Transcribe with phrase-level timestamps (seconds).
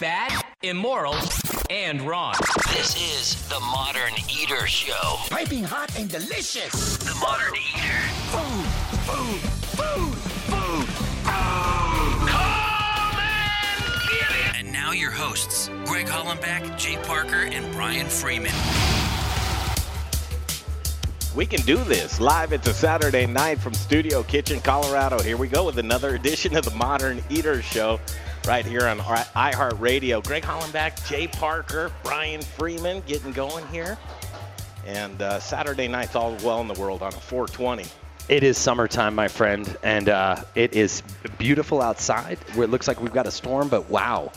[0.00, 1.14] Bad, immoral,
[1.68, 2.34] and wrong.
[2.72, 5.16] This is the Modern Eater Show.
[5.30, 6.96] Piping hot and delicious.
[6.96, 8.00] The Modern Eater.
[8.32, 8.66] Food,
[9.06, 9.40] food,
[9.76, 10.14] food,
[10.50, 12.30] food, food.
[13.20, 14.56] And get it.
[14.56, 18.50] And now your hosts, Greg Hollenbeck, Jay Parker, and Brian Freeman.
[21.36, 22.52] We can do this live.
[22.52, 25.20] It's a Saturday night from Studio Kitchen, Colorado.
[25.20, 28.00] Here we go with another edition of the Modern Eater Show
[28.46, 30.24] right here on iHeartRadio.
[30.24, 33.98] Greg Hollenbach, Jay Parker, Brian Freeman getting going here.
[34.86, 37.84] And uh, Saturday night's all well in the world on a 420.
[38.28, 41.02] It is summertime, my friend, and uh, it is
[41.38, 42.38] beautiful outside.
[42.56, 44.30] It looks like we've got a storm, but wow,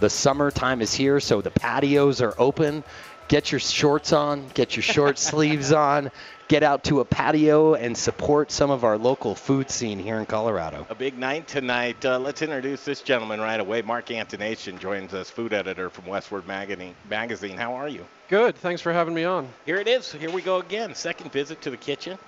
[0.00, 1.20] the summertime is here.
[1.20, 2.82] So the patios are open.
[3.28, 6.10] Get your shorts on, get your short sleeves on,
[6.48, 10.26] get out to a patio and support some of our local food scene here in
[10.26, 10.86] Colorado.
[10.88, 12.02] A big night tonight.
[12.04, 13.82] Uh, let's introduce this gentleman right away.
[13.82, 16.94] Mark Antonation joins us, food editor from Westword Magazine.
[17.08, 17.56] Magazine.
[17.56, 18.04] How are you?
[18.28, 18.56] Good.
[18.56, 19.48] Thanks for having me on.
[19.66, 20.10] Here it is.
[20.10, 20.94] Here we go again.
[20.94, 22.18] Second visit to the kitchen.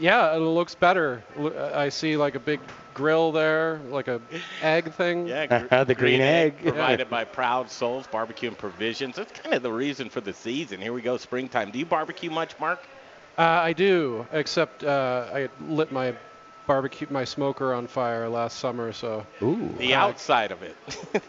[0.00, 1.22] Yeah, it looks better.
[1.72, 2.58] I see like a big
[2.94, 4.20] grill there, like a
[4.60, 5.28] egg thing.
[5.34, 6.58] Yeah, The green egg.
[6.60, 9.14] provided by Proud Souls Barbecue and Provisions.
[9.14, 10.80] That's kind of the reason for the season.
[10.80, 11.70] Here we go, springtime.
[11.70, 12.80] Do you barbecue much, Mark?
[13.36, 16.14] Uh, I do, except uh, I lit my
[16.66, 19.74] barbecue, my smoker on fire last summer, so Ooh.
[19.78, 20.76] The outside of it.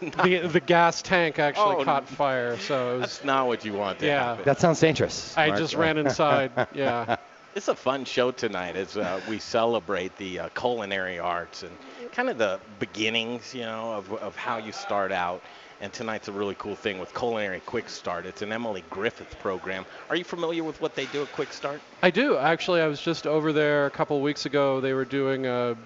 [0.22, 2.56] the the gas tank actually Oh, caught fire.
[2.58, 3.00] So it was.
[3.18, 4.22] That's not what you want to Yeah.
[4.24, 4.44] happen.
[4.44, 5.36] That sounds dangerous.
[5.36, 5.58] I Mark.
[5.58, 6.52] just ran inside.
[6.72, 7.16] Yeah.
[7.54, 11.74] It's a fun show tonight as uh, we celebrate the uh, culinary arts and
[12.12, 15.42] kind of the beginnings, you know, of, of how you start out.
[15.80, 18.24] And tonight's a really cool thing with Culinary Quick Start.
[18.24, 19.84] It's an Emily Griffith program.
[20.08, 21.82] Are you familiar with what they do at Quick Start?
[22.02, 22.80] I do actually.
[22.80, 24.80] I was just over there a couple weeks ago.
[24.80, 25.76] They were doing a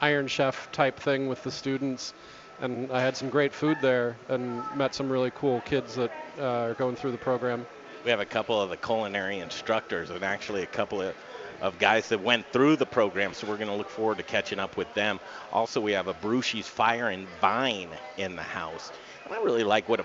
[0.00, 2.14] Iron Chef type thing with the students,
[2.60, 6.42] and I had some great food there and met some really cool kids that uh,
[6.42, 7.66] are going through the program.
[8.04, 11.14] We have a couple of the culinary instructors and actually a couple of,
[11.60, 14.58] of guys that went through the program, so we're going to look forward to catching
[14.58, 15.20] up with them.
[15.52, 18.92] Also, we have Abrusci's Fire and Vine in the house.
[19.28, 20.04] And I really like what a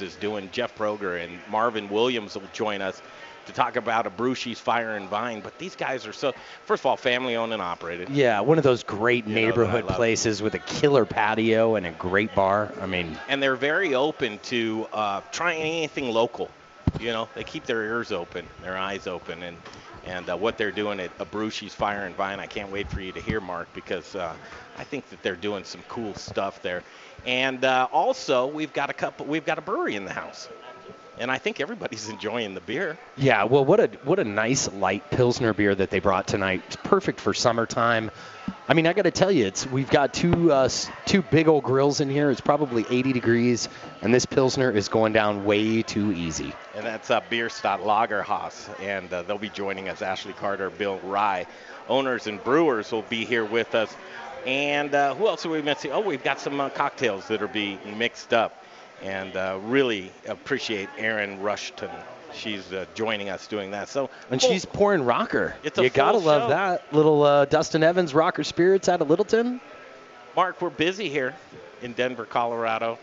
[0.00, 0.48] is doing.
[0.52, 3.02] Jeff Proger and Marvin Williams will join us
[3.46, 4.10] to talk about a
[4.58, 5.40] Fire and Vine.
[5.40, 6.32] But these guys are so,
[6.64, 8.08] first of all, family owned and operated.
[8.08, 11.74] Yeah, one of those great You know that I neighborhood places with a killer patio
[11.74, 12.72] and a great bar.
[12.80, 16.50] I mean, and they're very open to uh, trying anything local.
[17.00, 19.56] You know, they keep their ears open, their eyes open, and
[20.04, 22.40] and uh, what they're doing at Abrusci's Fire and Vine.
[22.40, 24.34] I can't wait for you to hear Mark because uh,
[24.76, 26.82] I think that they're doing some cool stuff there.
[27.26, 29.26] And uh, also, we've got a couple.
[29.26, 30.48] We've got a brewery in the house,
[31.18, 32.98] and I think everybody's enjoying the beer.
[33.16, 36.62] Yeah, well, what a what a nice light pilsner beer that they brought tonight.
[36.66, 38.10] It's perfect for summertime.
[38.68, 40.68] I mean, I got to tell you, it's we've got two uh,
[41.06, 42.30] two big old grills in here.
[42.30, 43.68] It's probably 80 degrees,
[44.00, 46.52] and this pilsner is going down way too easy.
[46.74, 50.02] and that's uh, Bierstadt Lagerhaus, and uh, they'll be joining us.
[50.02, 51.46] Ashley Carter, Bill Rye,
[51.88, 53.94] owners and brewers will be here with us.
[54.46, 55.92] And uh, who else are we missing?
[55.92, 58.64] Oh, we've got some uh, cocktails that are being mixed up,
[59.02, 61.90] and uh, really appreciate Erin Rushton.
[62.34, 63.88] She's uh, joining us doing that.
[63.88, 65.54] So And full- she's pouring rocker.
[65.62, 69.10] It's a you gotta full love that little uh, Dustin Evans rocker spirits out of
[69.10, 69.60] Littleton.
[70.34, 70.60] Mark.
[70.62, 71.34] We're busy here
[71.82, 72.98] in Denver, Colorado.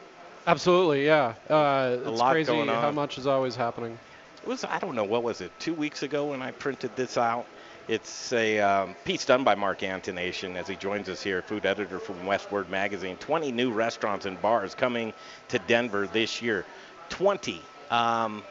[0.47, 1.35] Absolutely, yeah.
[1.47, 3.97] Uh, it's lot crazy going how much is always happening.
[4.41, 7.17] it was I don't know what was it two weeks ago when I printed this
[7.17, 7.45] out.
[7.89, 11.97] It's a um, piece done by Mark Antonation as he joins us here, food editor
[11.97, 13.17] from Westword Magazine.
[13.17, 15.11] 20 new restaurants and bars coming
[15.47, 16.67] to Denver this year.
[17.09, 18.43] 20 um,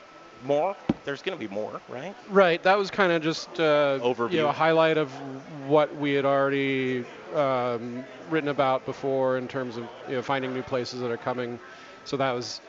[0.43, 0.75] more.
[1.05, 2.17] There's going to be more, right?
[2.29, 2.61] Right.
[2.65, 4.33] That was kind of just uh, Overview.
[4.33, 5.13] You know, a highlight of
[5.69, 10.65] what we had already um, written about before in terms of you know finding new
[10.65, 11.61] places that are coming.
[12.05, 12.61] So that was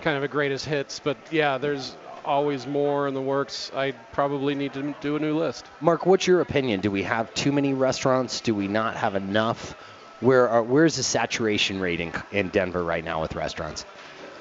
[0.00, 0.98] kind of a greatest hits.
[0.98, 3.70] But yeah, there's always more in the works.
[3.74, 5.66] I probably need to do a new list.
[5.80, 6.80] Mark, what's your opinion?
[6.80, 8.40] Do we have too many restaurants?
[8.40, 9.74] Do we not have enough?
[10.20, 13.84] Where are, where's the saturation rate in, in Denver right now with restaurants?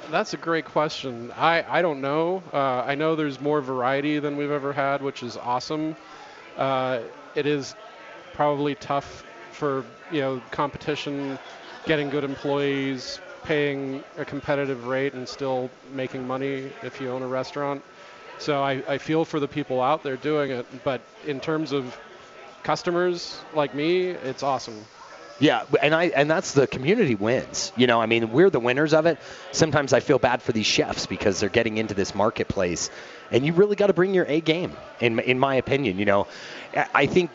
[0.09, 1.31] That's a great question.
[1.35, 2.43] I, I don't know.
[2.53, 5.95] Uh, I know there's more variety than we've ever had, which is awesome.
[6.57, 6.99] Uh,
[7.33, 7.75] it is
[8.33, 11.39] probably tough for you know competition,
[11.85, 17.27] getting good employees, paying a competitive rate, and still making money if you own a
[17.27, 17.83] restaurant.
[18.39, 20.65] So I, I feel for the people out there doing it.
[20.83, 21.97] But in terms of
[22.63, 24.85] customers like me, it's awesome.
[25.39, 27.73] Yeah, and I and that's the community wins.
[27.75, 29.19] You know, I mean, we're the winners of it.
[29.51, 32.89] Sometimes I feel bad for these chefs because they're getting into this marketplace,
[33.31, 34.71] and you really got to bring your A game.
[35.01, 36.27] In in my opinion, you know,
[36.75, 37.31] I- I think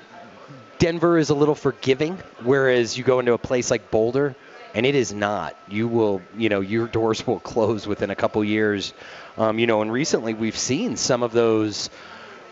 [0.79, 4.35] Denver is a little forgiving, whereas you go into a place like Boulder,
[4.75, 5.57] and it is not.
[5.69, 8.93] You will, you know, your doors will close within a couple years.
[9.37, 11.91] Um, you know, and recently we've seen some of those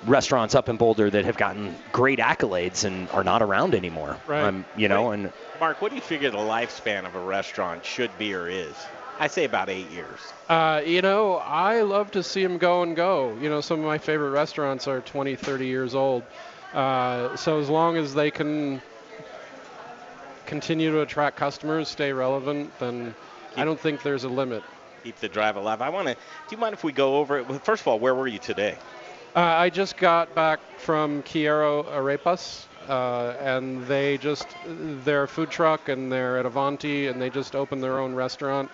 [0.06, 4.16] restaurants up in Boulder that have gotten great accolades and are not around anymore.
[4.26, 4.44] Right.
[4.44, 8.16] Um, you know, and Mark, what do you figure the lifespan of a restaurant should
[8.18, 8.74] be or is?
[9.20, 10.20] I say about eight years.
[10.48, 13.36] Uh, you know, I love to see them go and go.
[13.40, 16.22] You know, some of my favorite restaurants are 20, 30 years old.
[16.72, 18.80] Uh, so as long as they can
[20.48, 23.14] continue to attract customers, stay relevant, then
[23.56, 24.64] I don't think there's a limit.
[25.04, 25.80] Keep the drive alive.
[25.82, 26.14] I want to.
[26.14, 27.46] Do you mind if we go over it?
[27.46, 28.76] Well, first of all, where were you today?
[29.36, 34.48] Uh, I just got back from Quiero Arepas, uh, and they just,
[35.04, 38.70] they're a food truck and they're at Avanti, and they just opened their own restaurant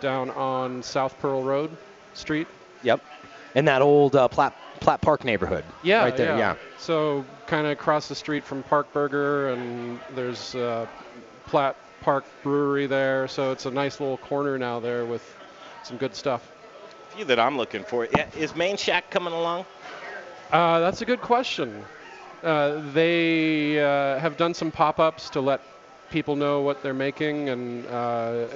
[0.00, 1.70] down on South Pearl Road
[2.14, 2.48] Street.
[2.82, 3.04] yep,
[3.54, 5.64] in that old uh, Platt Platt Park neighborhood.
[5.82, 6.36] Yeah, right there.
[6.36, 6.56] Yeah.
[6.76, 10.86] So kind of across the street from Park Burger, and there's uh,
[11.46, 13.28] Platt Park Brewery there.
[13.28, 15.22] So it's a nice little corner now there with
[15.84, 16.50] some good stuff.
[17.12, 18.06] A few that I'm looking for.
[18.06, 19.66] Yeah, Is Maine Shack coming along?
[20.50, 21.84] Uh, that's a good question.
[22.42, 25.60] Uh, they uh, have done some pop-ups to let
[26.10, 28.46] people know what they're making, and uh,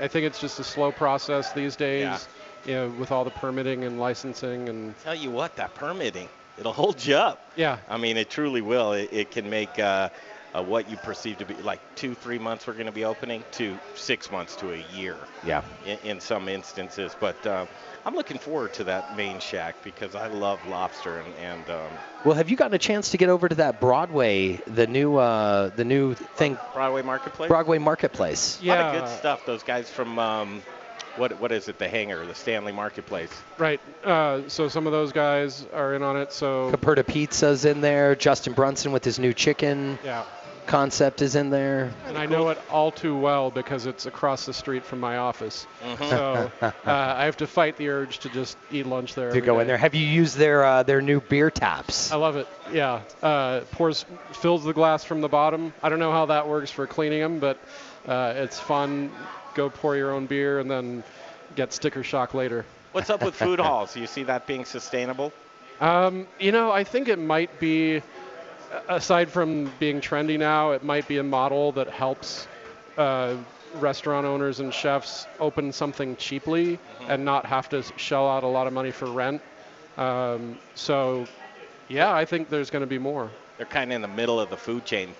[0.00, 2.02] I think it's just a slow process these days.
[2.02, 2.18] Yeah.
[2.66, 6.28] You know, with all the permitting and licensing, and Tell you what, that permitting,
[6.58, 7.52] it'll hold you up.
[7.56, 8.92] yeah, I mean, it truly will.
[8.94, 10.08] It, it can make uh,
[10.54, 13.44] uh, what you perceive to be like two, three months we're going to be opening
[13.52, 15.62] to six months to a year Yeah.
[15.84, 17.14] in, in some instances.
[17.20, 17.66] But uh,
[18.06, 21.90] I'm looking forward to that Maine Shack because I love lobster and, and um,
[22.24, 25.68] Well, have you gotten a chance to get over to that Broadway, the new uh,
[25.70, 27.48] the new thing, Broadway Marketplace.
[27.48, 28.58] Broadway Marketplace?
[28.62, 29.44] A lot yeah, of good stuff.
[29.44, 30.62] Those guys from um,
[31.16, 31.78] what what is it?
[31.78, 33.30] The Hangar, the Stanley Marketplace.
[33.58, 33.80] right.
[34.04, 36.32] Uh, so some of those guys are in on it.
[36.32, 38.14] So Caperta Pizza's in there.
[38.14, 40.24] Justin Brunson with his new chicken yeah,
[40.66, 41.92] concept is in there.
[42.06, 45.66] and I know it all too well because it's across the street from my office.
[45.98, 49.30] So uh, I have to fight the urge to just eat lunch there.
[49.30, 49.76] To every go in there.
[49.78, 52.12] Have you used their uh, their new beer taps?
[52.12, 52.48] I love it.
[52.72, 55.72] Yeah, uh, pours, fills the glass from the bottom.
[55.82, 57.58] I don't know how that works for cleaning them, but
[58.06, 59.10] uh, it's fun.
[59.54, 61.04] Go pour your own beer and then
[61.56, 62.64] get sticker shock later.
[62.92, 63.94] What's up with food halls?
[63.94, 65.32] Do you see that being sustainable?
[65.80, 68.02] Um, you know, I think it might be,
[68.88, 72.46] aside from being trendy now, it might be a model that helps
[72.96, 73.36] uh,
[73.74, 76.78] restaurant owners and chefs open something cheaply
[77.08, 79.42] and not have to shell out a lot of money for rent.
[79.96, 81.26] Um, so,
[81.88, 83.30] yeah, I think there's going to be more.
[83.56, 85.14] They're kind of in the middle of the food chain.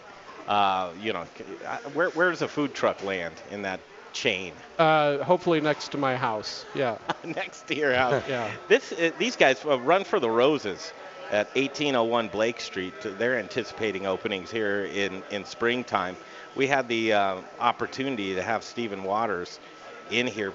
[0.47, 1.25] Uh, you know,
[1.67, 3.81] uh, where where does a food truck land in that
[4.15, 4.53] chain?
[4.79, 6.65] Uh, hopefully next to my house.
[6.75, 6.97] Yeah.
[7.25, 8.23] Next to your house.
[8.29, 8.51] Yeah.
[8.69, 10.93] This uh, these guys uh, run for the roses
[11.31, 12.95] at 1801 Blake Street.
[13.03, 16.17] They're anticipating openings here in in springtime.
[16.57, 19.59] We had the uh, opportunity to have Stephen Waters
[20.11, 20.53] in here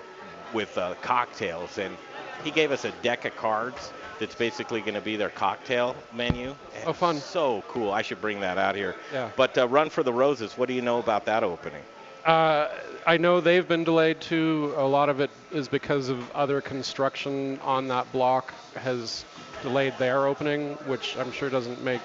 [0.53, 1.95] with uh, cocktails, and
[2.43, 3.91] he gave us a deck of cards.
[4.19, 6.53] That's basically going to be their cocktail menu.
[6.85, 7.19] Oh, fun.
[7.19, 7.91] So cool.
[7.91, 8.95] I should bring that out here.
[9.13, 9.29] Yeah.
[9.37, 11.83] But uh, Run for the Roses, what do you know about that opening?
[12.29, 12.69] Uh,
[13.07, 14.75] I know they've been delayed too.
[14.77, 19.25] A lot of it is because of other construction on that block has
[19.63, 22.01] delayed their opening, which I'm sure doesn't make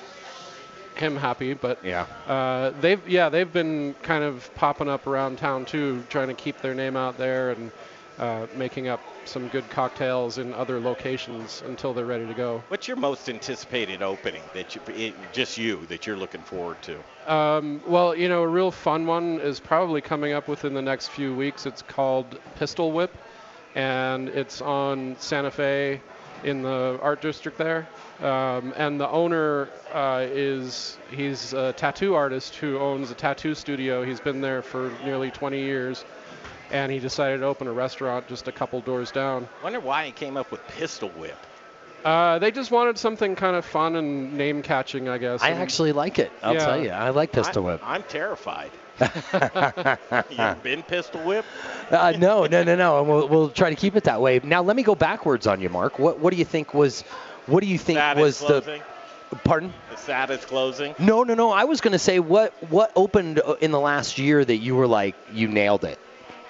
[0.97, 1.53] him happy.
[1.53, 2.07] But Yeah.
[2.27, 6.59] uh, they've yeah they've been kind of popping up around town too, trying to keep
[6.63, 7.71] their name out there and
[8.19, 12.63] uh, making up some good cocktails in other locations until they're ready to go.
[12.69, 17.33] What's your most anticipated opening that you, it, just you, that you're looking forward to?
[17.33, 21.09] Um, well, you know, a real fun one is probably coming up within the next
[21.09, 21.67] few weeks.
[21.67, 23.15] It's called Pistol Whip,
[23.75, 26.01] and it's on Santa Fe
[26.45, 27.89] in the art district there.
[28.21, 34.05] Um, and the owner uh, is he's a tattoo artist who owns a tattoo studio.
[34.05, 36.05] He's been there for nearly 20 years,
[36.75, 39.49] and he decided to open a restaurant just a couple doors down.
[39.63, 41.37] Wonder why he came up with Pistol Whip.
[42.05, 45.41] Uh, they just wanted something kind of fun and name catching, I guess.
[45.43, 46.31] I and- actually like it.
[46.43, 46.65] I'll Yeah.
[46.67, 46.91] tell you.
[46.91, 47.81] I like Pistol I'm, Whip.
[47.83, 48.71] I'm terrified.
[50.31, 51.45] You've been Pistol Whip?
[51.91, 52.99] Uh, no, no, no, no.
[53.01, 54.41] And we'll, we'll try to keep it that way.
[54.43, 55.99] Now, let me go backwards on you, Mark.
[55.99, 57.03] What What do you think was?
[57.47, 58.81] What do you think Sad was is the?
[59.43, 59.73] Pardon?
[59.91, 60.95] The saddest closing.
[60.99, 61.51] No, no, no.
[61.51, 64.77] I was going to say what what opened uh, in the last year that you
[64.77, 65.99] were like you nailed it.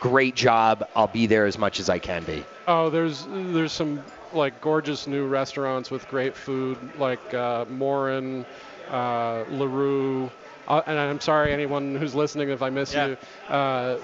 [0.01, 0.87] Great job.
[0.95, 2.45] I'll be there as much as I can be.
[2.67, 8.45] Oh, there's there's some like gorgeous new restaurants with great food, like uh, Morin,
[8.91, 10.31] uh, Larue,
[10.69, 13.07] uh, and I'm sorry anyone who's listening if I miss Yeah.
[13.09, 13.17] you.
[13.49, 13.99] Uh,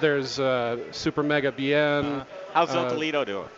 [0.00, 2.22] there's uh, Super Mega Bien.
[2.52, 3.48] How's Uh, Zocalito doing?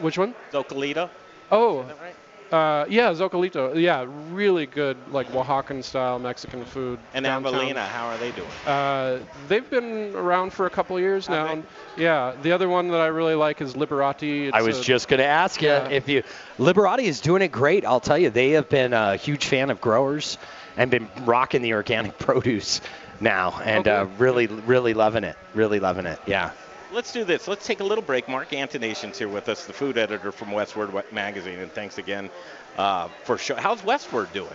[0.00, 0.34] Which one?
[0.52, 1.08] Zocalito?
[1.52, 2.14] Oh, that right?
[2.52, 3.74] Uh, yeah, Zocalito.
[3.80, 6.98] Yeah, really good, like Oaxacan style Mexican food.
[7.12, 7.52] And downtown.
[7.54, 8.48] Avelina, how are they doing?
[8.66, 11.52] Uh, they've been around for a couple of years Have now.
[11.52, 11.64] and
[11.96, 14.50] yeah, the other one that I really like is Liberati.
[14.52, 15.88] I was a- just going to ask you yeah.
[15.88, 16.22] if you
[16.58, 17.84] Liberati is doing it great.
[17.84, 20.38] I'll tell you, they have been a huge fan of growers
[20.76, 22.80] and been rocking the organic produce
[23.18, 23.96] now, and Okay.
[23.96, 25.36] uh, really, really loving it.
[25.54, 26.20] Really loving it.
[26.26, 26.50] Yeah.
[26.96, 27.46] Let's do this.
[27.46, 28.26] Let's take a little break.
[28.26, 32.30] Mark Antonation's here with us, the food editor from Westword Magazine, and thanks again
[32.78, 33.54] uh, for show.
[33.54, 34.48] How's Westword doing?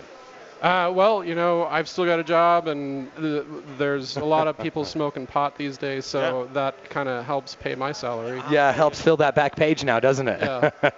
[0.60, 3.44] Uh, well, you know, I've still got a job, and th-
[3.78, 7.76] there's a lot of people smoking pot these days, so that kind of helps pay
[7.76, 8.42] my salary.
[8.50, 10.40] Yeah, it helps fill that back page now, doesn't it?
[10.40, 10.70] Yeah.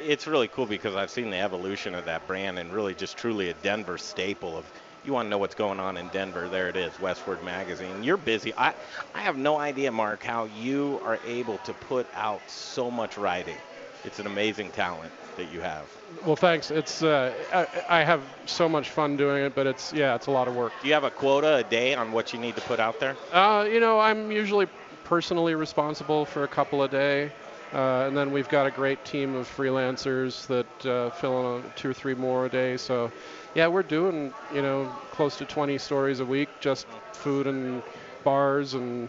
[0.00, 3.50] It's really cool because I've seen the evolution of that brand and really just truly
[3.50, 4.64] a Denver staple of
[5.06, 8.02] you want to know what's going on in Denver, there it is, Westword Magazine.
[8.02, 8.52] You're busy.
[8.56, 8.74] I,
[9.14, 13.56] I have no idea, Mark, how you are able to put out so much writing.
[14.04, 15.84] It's an amazing talent that you have.
[16.24, 16.70] Well, thanks.
[16.70, 20.30] It's uh, I, I have so much fun doing it, but it's yeah, it's a
[20.30, 20.72] lot of work.
[20.80, 23.16] Do you have a quota a day on what you need to put out there?
[23.32, 24.66] Uh, you know, I'm usually
[25.04, 27.30] personally responsible for a couple a day,
[27.72, 31.90] uh, and then we've got a great team of freelancers that uh, fill in two
[31.90, 32.76] or three more a day.
[32.76, 33.10] So,
[33.56, 37.82] yeah, we're doing you know close to 20 stories a week, just food and
[38.22, 39.08] bars and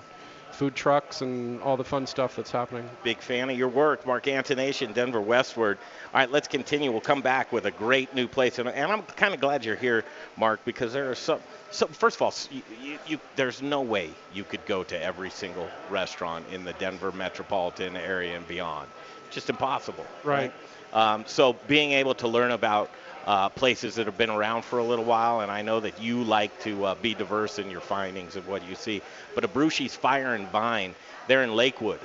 [0.52, 2.90] food trucks and all the fun stuff that's happening.
[3.04, 5.76] Big fan of your work, Mark Antonation, Denver Westword.
[6.14, 6.92] All right, let's continue.
[6.92, 9.76] We'll come back with a great new place, and, and I'm kind of glad you're
[9.76, 10.06] here,
[10.38, 11.42] Mark, because there are some.
[11.70, 15.30] So first of all, you, you, you, there's no way you could go to every
[15.30, 18.88] single restaurant in the Denver metropolitan area and beyond.
[19.30, 20.06] Just impossible.
[20.24, 20.54] Right.
[20.94, 22.90] Um, so being able to learn about
[23.28, 26.24] uh, places that have been around for a little while, and I know that you
[26.24, 29.02] like to uh, be diverse in your findings of what you see.
[29.36, 30.96] But Abrusci's Fire and Vine,
[31.28, 32.00] they're in Lakewood,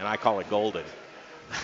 [0.00, 0.84] and I call it Golden.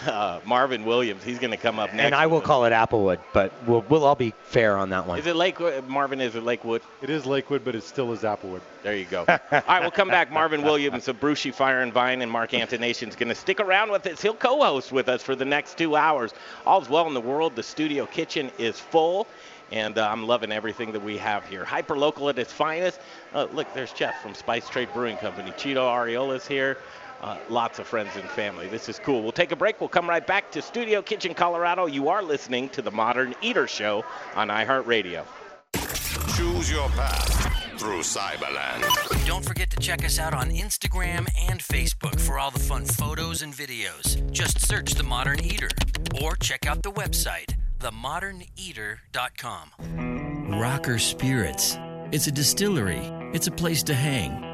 [0.06, 2.06] Uh, Marvin Williams, he's going to come up next.
[2.06, 5.18] And I will call it Applewood, but we'll, we'll all be fair on that one.
[5.18, 5.86] Is it Lakewood?
[5.88, 6.82] Marvin, is it Lakewood?
[7.02, 8.60] It is Lakewood, but it still is Applewood.
[8.82, 9.24] There you go.
[9.28, 10.30] All right, we'll come back.
[10.30, 14.06] Marvin Williams of Brucey Fire and Vine and Mark Antonation's going to stick around with
[14.06, 14.20] us.
[14.20, 16.32] He'll co-host with us for the next two hours.
[16.66, 17.56] All's well in the world.
[17.56, 19.26] The studio kitchen is full,
[19.72, 21.64] and uh, I'm loving everything that we have here.
[21.64, 23.00] Hyper local at its finest.
[23.32, 25.50] Uh, look, there's Jeff from Spice Trade Brewing Company.
[25.52, 26.78] Cheeto Ariola's here.
[27.24, 28.68] Uh, lots of friends and family.
[28.68, 29.22] This is cool.
[29.22, 29.80] We'll take a break.
[29.80, 31.86] We'll come right back to Studio Kitchen, Colorado.
[31.86, 34.04] You are listening to the Modern Eater Show
[34.34, 35.24] on iHeartRadio.
[36.36, 39.26] Choose your path through Cyberland.
[39.26, 43.40] Don't forget to check us out on Instagram and Facebook for all the fun photos
[43.40, 44.30] and videos.
[44.30, 45.70] Just search The Modern Eater
[46.22, 50.50] or check out the website, themoderneater.com.
[50.60, 51.78] Rocker Spirits.
[52.12, 53.00] It's a distillery,
[53.32, 54.53] it's a place to hang.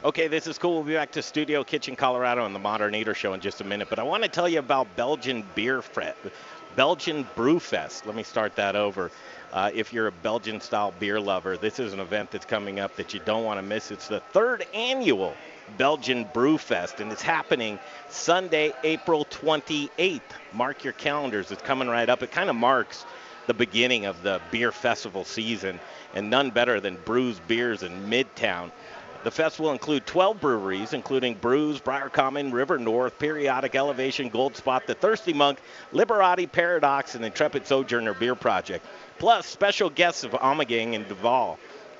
[0.03, 0.75] Okay, this is cool.
[0.75, 3.63] We'll be back to Studio Kitchen Colorado and the Modern Eater Show in just a
[3.63, 3.89] minute.
[3.89, 6.13] But I want to tell you about Belgian beer fre-
[6.75, 8.05] Belgian Brew Fest.
[8.05, 9.09] Let me start that over.
[9.51, 12.95] Uh, if you're a Belgian style beer lover, this is an event that's coming up
[12.97, 13.89] that you don't want to miss.
[13.89, 15.33] It's the third annual
[15.77, 20.21] Belgian Brew Fest, and it's happening Sunday, April 28th.
[20.53, 22.21] Mark your calendars, it's coming right up.
[22.21, 23.05] It kind of marks
[23.47, 25.79] the beginning of the beer festival season,
[26.13, 28.71] and none better than Bruz Beers in Midtown.
[29.23, 34.55] The fest will include 12 breweries, including Bruz, Briar Common, River North, Periodic Elevation, Gold
[34.55, 35.59] Spot, The Thirsty Monk,
[35.91, 38.85] Liberati, Paradox, and Intrepid Sojourner Beer Project,
[39.17, 41.57] plus special guests of Ommegang and Duvel.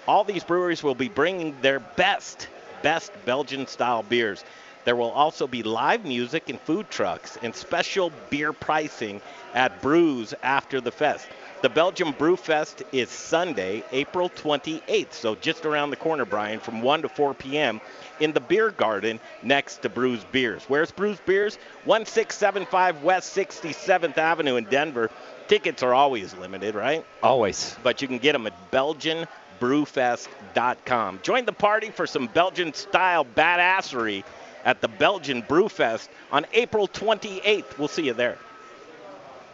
[0.08, 2.48] All these breweries will be bringing their best,
[2.82, 4.44] best Belgian style beers.
[4.86, 9.20] There will also be live music and food trucks and special beer pricing
[9.54, 11.30] at Bruz after the fest.
[11.64, 16.84] The Belgium Brew Fest is Sunday, April 28th, so just around the corner, Brian, from
[16.84, 17.82] 1 to 4 p.m.
[18.20, 20.62] in the beer garden next to Bruz Beers.
[20.68, 21.58] Where's Bruz Beers?
[21.86, 25.10] 1675 West 67th Avenue in Denver.
[25.48, 27.04] Tickets are always limited, right?
[27.24, 27.76] Always.
[27.82, 31.20] But you can get them at BelgianBrewFest.com.
[31.24, 34.24] Join the party for some Belgian style badassery
[34.64, 37.80] at the Belgian Brew Fest on April 28th.
[37.80, 38.38] We'll see you there.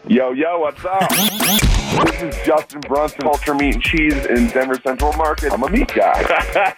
[0.05, 1.09] Yo, yo, what's up?
[1.11, 5.53] this is Justin Brunson, Culture Meat and Cheese in Denver Central Market.
[5.53, 6.19] I'm a meat guy.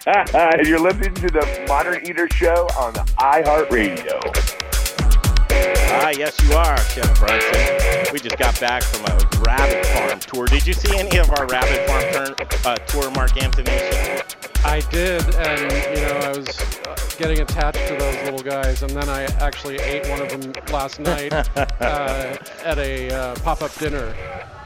[0.32, 4.20] and you're listening to the Modern Eater Show on iHeartRadio.
[5.98, 8.12] Ah, yes, you are, Chef Brunson.
[8.12, 10.46] We just got back from a rabbit farm tour.
[10.46, 14.35] Did you see any of our rabbit farm turn, uh, tour, Mark Antonation?
[14.66, 18.90] I did, and you know, I was uh, getting attached to those little guys, and
[18.90, 24.12] then I actually ate one of them last night uh, at a uh, pop-up dinner.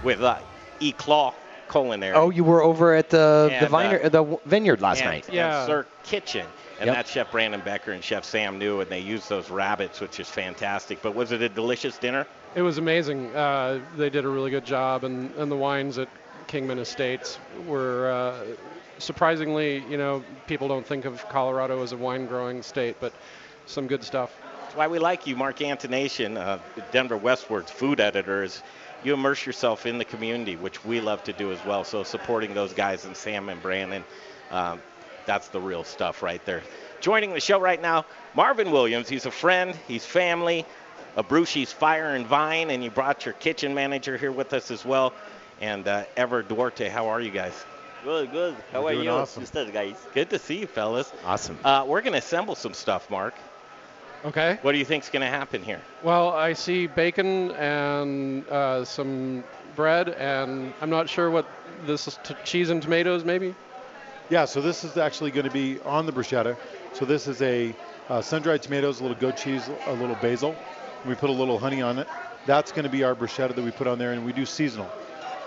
[0.03, 0.39] With uh,
[0.81, 1.35] Eclaw
[1.71, 2.15] Culinary.
[2.17, 5.29] Oh, you were over at the the, And, uh, the vineyard last and, night.
[5.31, 6.47] Yeah, Sir Kitchen.
[6.81, 6.97] And Yep.
[6.97, 10.31] that's Chef Brandon Becker and Chef Sam New, and they use those rabbits, which is
[10.31, 11.03] fantastic.
[11.03, 12.27] But was it a delicious dinner?
[12.55, 13.37] It was amazing.
[13.37, 16.09] Uh, they did a really good job, and, and the wines at
[16.47, 18.45] Kingman Estates were uh,
[19.01, 23.13] surprisingly, you know, people don't think of Colorado as a wine growing state, but
[23.67, 24.33] some good stuff.
[24.63, 26.59] That's why we like you, Mark Antonation, uh,
[26.93, 28.45] Denver Westword's food editor.
[28.45, 28.63] Is
[29.03, 31.85] you immerse yourself in the community, which we love to do as well.
[31.85, 34.05] So supporting those guys and Sam and Brandon,
[34.51, 34.81] um,
[35.27, 36.63] that's the real stuff right there.
[37.01, 39.09] Joining the show right now, Marvin Williams.
[39.09, 39.75] He's a friend.
[39.89, 40.67] He's family.
[41.17, 45.13] Abrusci's Fire and Vine, and you brought your kitchen manager here with us as well.
[45.61, 47.65] And uh, Ever Duarte, how are you guys?
[48.05, 48.57] Good, good.
[48.73, 49.43] How We're are you, awesome.
[49.43, 49.97] sisters, guys?
[50.15, 51.13] Good to see you, fellas.
[51.25, 51.59] Awesome.
[51.63, 53.35] Uh, we're going to assemble some stuff, Mark.
[54.25, 54.59] Okay.
[54.63, 55.81] What do you think's going to happen here?
[56.03, 59.45] Well, I see bacon and uh, some
[59.77, 61.47] bread, and I'm not sure what
[61.85, 62.19] this is.
[62.25, 63.55] T- cheese and tomatoes, maybe.
[64.31, 66.57] Yeah, so this is actually going to be on the bruschetta.
[66.95, 67.75] So this is a
[68.09, 70.57] uh, sun-dried tomatoes, a little goat cheese, a little basil.
[71.07, 72.07] We put a little honey on it.
[72.47, 74.91] That's going to be our bruschetta that we put on there, and we do seasonal.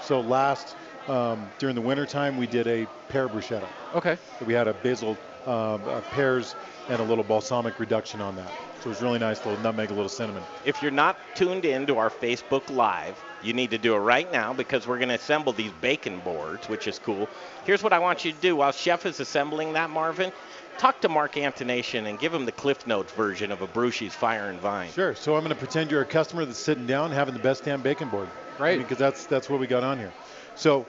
[0.02, 0.76] So last
[1.08, 3.68] um, during the winter time, we did a pear bruschetta.
[3.96, 4.18] Okay.
[4.40, 6.56] So we had a basil, um, uh, pears,
[6.90, 8.52] and a little balsamic reduction on that.
[8.82, 10.44] So it was really nice, a little nutmeg, a little cinnamon.
[10.66, 14.30] If you're not tuned in to our Facebook Live, you need to do it right
[14.32, 17.30] now because we're going to assemble these bacon boards, which is cool.
[17.66, 20.32] Here's what I want you to do while Chef is assembling that, Marvin.
[20.78, 24.50] Talk to Mark Antonation and give him the Cliff Notes version of a Brucey's Fire
[24.50, 24.92] and Vine.
[24.92, 25.14] Sure.
[25.14, 27.82] So I'm going to pretend you're a customer that's sitting down having the best damn
[27.82, 28.28] bacon board.
[28.58, 28.80] Right.
[28.80, 30.12] Because that's that's what we got on here.
[30.56, 30.86] So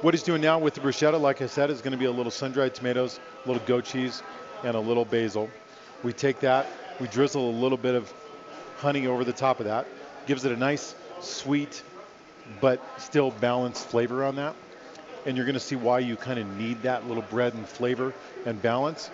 [0.00, 2.10] what he's doing now with the bruschetta, like I said, is going to be a
[2.10, 4.22] little sun-dried tomatoes, a little goat cheese,
[4.64, 5.50] and a little basil.
[6.02, 6.66] We take that,
[7.00, 8.12] we drizzle a little bit of
[8.78, 9.86] honey over the top of that,
[10.26, 11.82] gives it a nice, sweet,
[12.60, 14.54] but still balanced flavor on that.
[15.26, 18.14] And you're going to see why you kind of need that little bread and flavor
[18.46, 19.10] and balance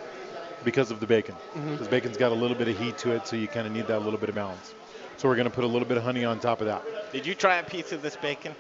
[0.65, 1.35] because of the bacon.
[1.55, 1.73] Mm-hmm.
[1.73, 3.87] Because bacon's got a little bit of heat to it, so you kind of need
[3.87, 4.75] that little bit of balance.
[5.17, 6.83] So we're going to put a little bit of honey on top of that.
[7.13, 8.55] Did you try a piece of this bacon?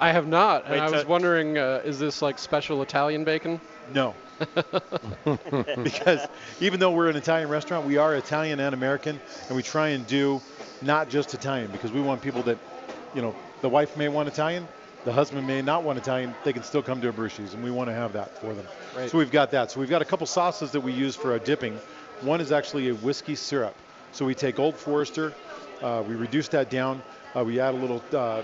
[0.00, 3.24] I have not, and Wait, I was so- wondering, uh, is this like special Italian
[3.24, 3.60] bacon?
[3.94, 4.14] No.
[5.82, 6.26] because
[6.60, 10.06] even though we're an Italian restaurant, we are Italian and American, and we try and
[10.06, 10.42] do
[10.82, 12.58] not just Italian because we want people that,
[13.14, 14.68] you know, the wife may want Italian,
[15.06, 17.88] the husband may not want Italian, they can still come to Abrusci's, and we want
[17.88, 18.66] to have that for them.
[18.94, 19.08] Right.
[19.08, 19.70] So we've got that.
[19.70, 21.78] So we've got a couple sauces that we use for our dipping.
[22.20, 23.74] One is actually a whiskey syrup.
[24.12, 25.32] So we take Old Forester,
[25.80, 27.02] uh, we reduce that down,
[27.34, 28.42] uh, we add a little uh, uh,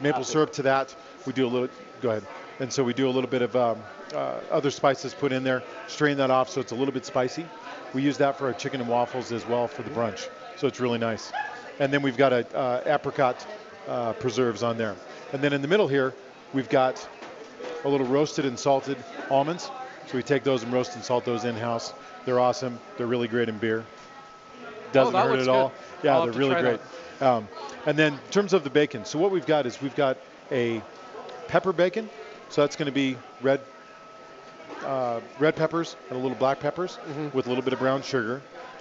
[0.00, 0.94] maple syrup to that.
[1.26, 1.68] We do a little.
[2.00, 2.26] Go ahead.
[2.60, 3.78] And so we do a little bit of um,
[4.14, 5.62] uh, other spices put in there.
[5.86, 7.46] Strain that off so it's a little bit spicy.
[7.94, 10.28] We use that for our chicken and waffles as well for the brunch.
[10.56, 11.32] So it's really nice.
[11.78, 13.46] And then we've got a uh, apricot
[13.86, 14.96] uh, preserves on there.
[15.32, 16.14] And then in the middle here,
[16.52, 17.08] we've got
[17.84, 18.96] a little roasted and salted
[19.30, 19.70] almonds.
[20.06, 21.92] So we take those and roast and salt those in house.
[22.24, 22.80] They're awesome.
[22.96, 23.84] They're really great in beer.
[24.92, 25.72] Doesn't Oh, hurt at all.
[26.02, 26.80] Yeah, I'll they're really great.
[26.80, 26.88] that.
[27.20, 27.48] Um,
[27.86, 30.18] and then in terms of the bacon, so what we've got is we've got
[30.52, 30.82] a
[31.48, 32.08] pepper bacon.
[32.50, 33.60] So that's going to be red
[34.84, 36.98] uh, red peppers and a little black peppers
[37.32, 38.40] with a little bit of brown sugar.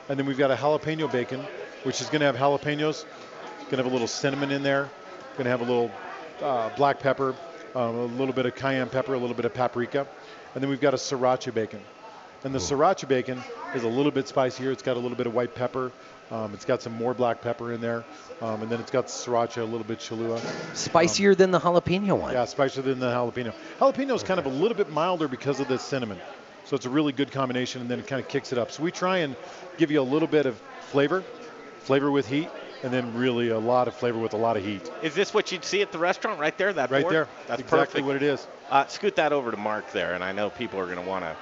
[0.10, 1.41] And then we've got a jalapeno bacon,
[1.84, 3.04] which is going to have jalapenos,
[3.63, 4.89] going to have a little cinnamon in there,
[5.34, 5.91] going to have a little
[6.41, 7.36] uh, black pepper,
[7.76, 10.08] um, a little bit of cayenne pepper, a little bit of paprika.
[10.54, 11.82] And then we've got a sriracha bacon.
[12.43, 13.43] And the sriracha bacon
[13.76, 14.71] is a little bit spicier.
[14.71, 15.91] It's got a little bit of white pepper.
[16.29, 18.03] Um, it's got some more black pepper in there.
[18.41, 20.41] Um, and then it's got sriracha, a little bit Cholula.
[20.73, 22.33] Spicier than the jalapeno one.
[22.33, 23.53] Yeah, spicier than the jalapeno.
[23.79, 26.19] Jalapeno is kind of a little bit milder because of the cinnamon.
[26.65, 28.71] So it's a really good combination, and then it kind of kicks it up.
[28.71, 29.35] So we try and
[29.77, 31.23] give you a little bit of flavor,
[31.79, 32.49] flavor with heat,
[32.83, 34.91] and then really a lot of flavor with a lot of heat.
[35.01, 36.73] Is this what you'd see at the restaurant right there?
[36.73, 37.13] That Right board?
[37.13, 37.27] there.
[37.47, 38.05] That's exactly perfect.
[38.05, 38.45] what it is.
[38.69, 41.23] Uh, scoot that over to Mark there, and I know people are going to want
[41.23, 41.35] to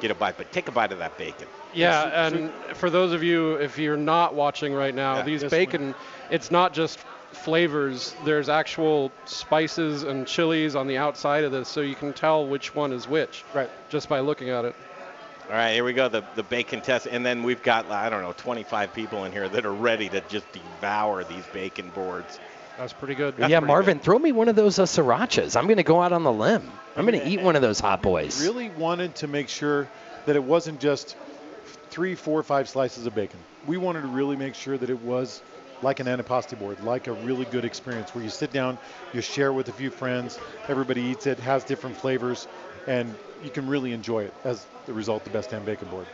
[0.00, 1.46] get a bite, but take a bite of that bacon.
[1.74, 5.50] Yeah, and for those of you, if you're not watching right now, Yeah, these this
[5.50, 5.94] bacon,
[6.30, 6.98] it's not just
[7.32, 8.14] flavors.
[8.24, 12.74] There's actual spices and chilies on the outside of this, so you can tell which
[12.74, 13.44] one is which.
[13.52, 13.70] Right.
[13.88, 14.74] Just by looking at it.
[15.46, 17.06] All right, here we go, the, the bacon test.
[17.06, 20.22] And then we've got, I don't know, 25 people in here that are ready to
[20.22, 22.40] just devour these bacon boards.
[22.78, 23.36] That's pretty good.
[23.36, 25.54] That's yeah, pretty Marvin, throw me one of those uh, srirachas.
[25.56, 26.70] I'm going to go out on the limb.
[26.96, 28.42] I'm going to eat one of those hot boys.
[28.42, 29.86] Really wanted to make sure
[30.24, 31.14] that it wasn't just
[31.94, 33.38] three, four, five slices of bacon.
[33.66, 35.44] We wanted to really make sure that it was
[35.80, 38.78] like an antipasti board, like a really good experience where you sit down,
[39.12, 42.48] you share with a few friends, everybody eats it, has different flavors,
[42.88, 46.06] and you can really enjoy it as the result, the best damn bacon board.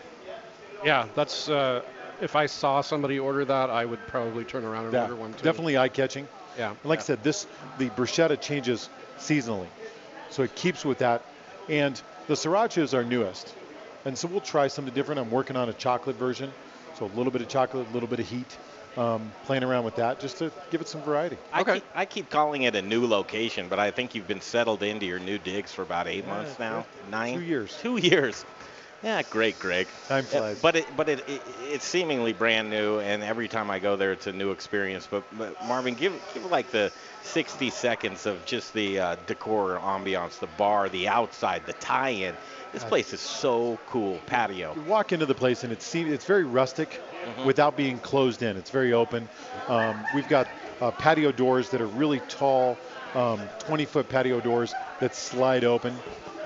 [0.84, 1.48] Yeah, that's.
[1.48, 1.80] Uh,
[2.20, 5.32] if I saw somebody order that, I would probably turn around and Yeah, order one
[5.32, 5.42] too.
[5.42, 6.28] definitely eye-catching.
[6.58, 6.70] Yeah.
[6.72, 7.02] And like yeah.
[7.02, 7.46] I said, this
[7.78, 9.68] the bruschetta changes seasonally,
[10.28, 11.24] so it keeps with that.
[11.70, 13.54] And the sriracha is our newest,
[14.04, 15.20] and so we'll try something different.
[15.20, 16.50] I'm working on a chocolate version,
[16.98, 18.58] so a little bit of chocolate, a little bit of heat,
[18.96, 21.36] um, playing around with that just to give it some variety.
[21.52, 21.74] I, Okay.
[21.74, 25.06] keep, I keep calling it a new location, but I think you've been settled into
[25.06, 26.68] your new digs for about eight Yeah, months yeah.
[26.70, 26.86] now.
[27.10, 27.34] Nine?
[27.34, 27.76] Two years.
[27.80, 28.44] Two years.
[29.02, 29.88] Yeah, great, Greg.
[30.08, 30.58] Time flies.
[30.60, 34.12] but it, but it, it, it's seemingly brand new, and every time I go there,
[34.12, 35.08] it's a new experience.
[35.10, 40.38] But, but Marvin, give give like the 60 seconds of just the uh, decor, ambiance,
[40.38, 42.34] the bar, the outside, the tie-in.
[42.72, 44.20] This place is so cool.
[44.26, 44.74] Patio.
[44.76, 47.00] You walk into the place and it's seen, it's very rustic
[47.44, 48.56] without being closed in.
[48.56, 49.28] It's very open.
[49.66, 50.46] Um, we've got
[50.80, 52.78] uh, patio doors that are really tall,
[53.14, 55.96] um, 20 foot patio doors that slide open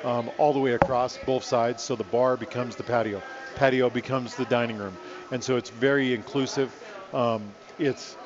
[0.05, 1.83] um, all the way across both sides.
[1.83, 3.23] So the bar becomes the patio,
[3.57, 4.97] patio becomes the dining room,
[5.31, 6.73] and so it's very inclusive.
[7.13, 8.17] Um, it's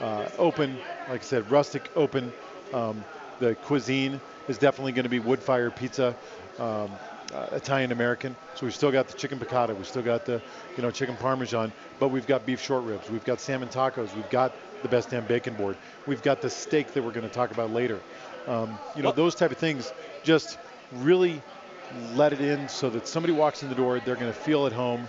[0.00, 2.32] uh, open, like I said, rustic, open.
[2.72, 3.04] Um,
[3.40, 6.14] the cuisine is definitely going to be wood fire pizza,
[6.58, 6.90] um,
[7.32, 8.36] uh, Italian American.
[8.54, 10.40] So we've still got the chicken piccata, we've still got the,
[10.76, 14.30] you know, chicken parmesan, but we've got beef short ribs, we've got salmon tacos, we've
[14.30, 17.50] got the best damn bacon board, we've got the steak that we're going to talk
[17.50, 18.00] about later.
[18.46, 19.92] Um, you know, What- those type of things
[20.22, 20.58] just
[20.92, 21.42] really
[22.14, 24.72] let it in so that somebody walks in the door, they're going to feel at
[24.72, 25.08] home,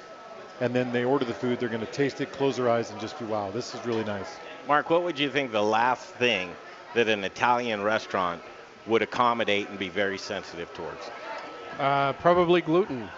[0.62, 3.00] and then they order the food, they're going to taste it, close their eyes, and
[3.00, 4.38] just be, wow, this is really nice.
[4.68, 6.50] Mark, what would you think the last thing
[6.94, 8.42] that an Italian restaurant
[8.88, 11.02] would accommodate and be very sensitive towards?
[11.80, 13.10] Uh, probably gluten.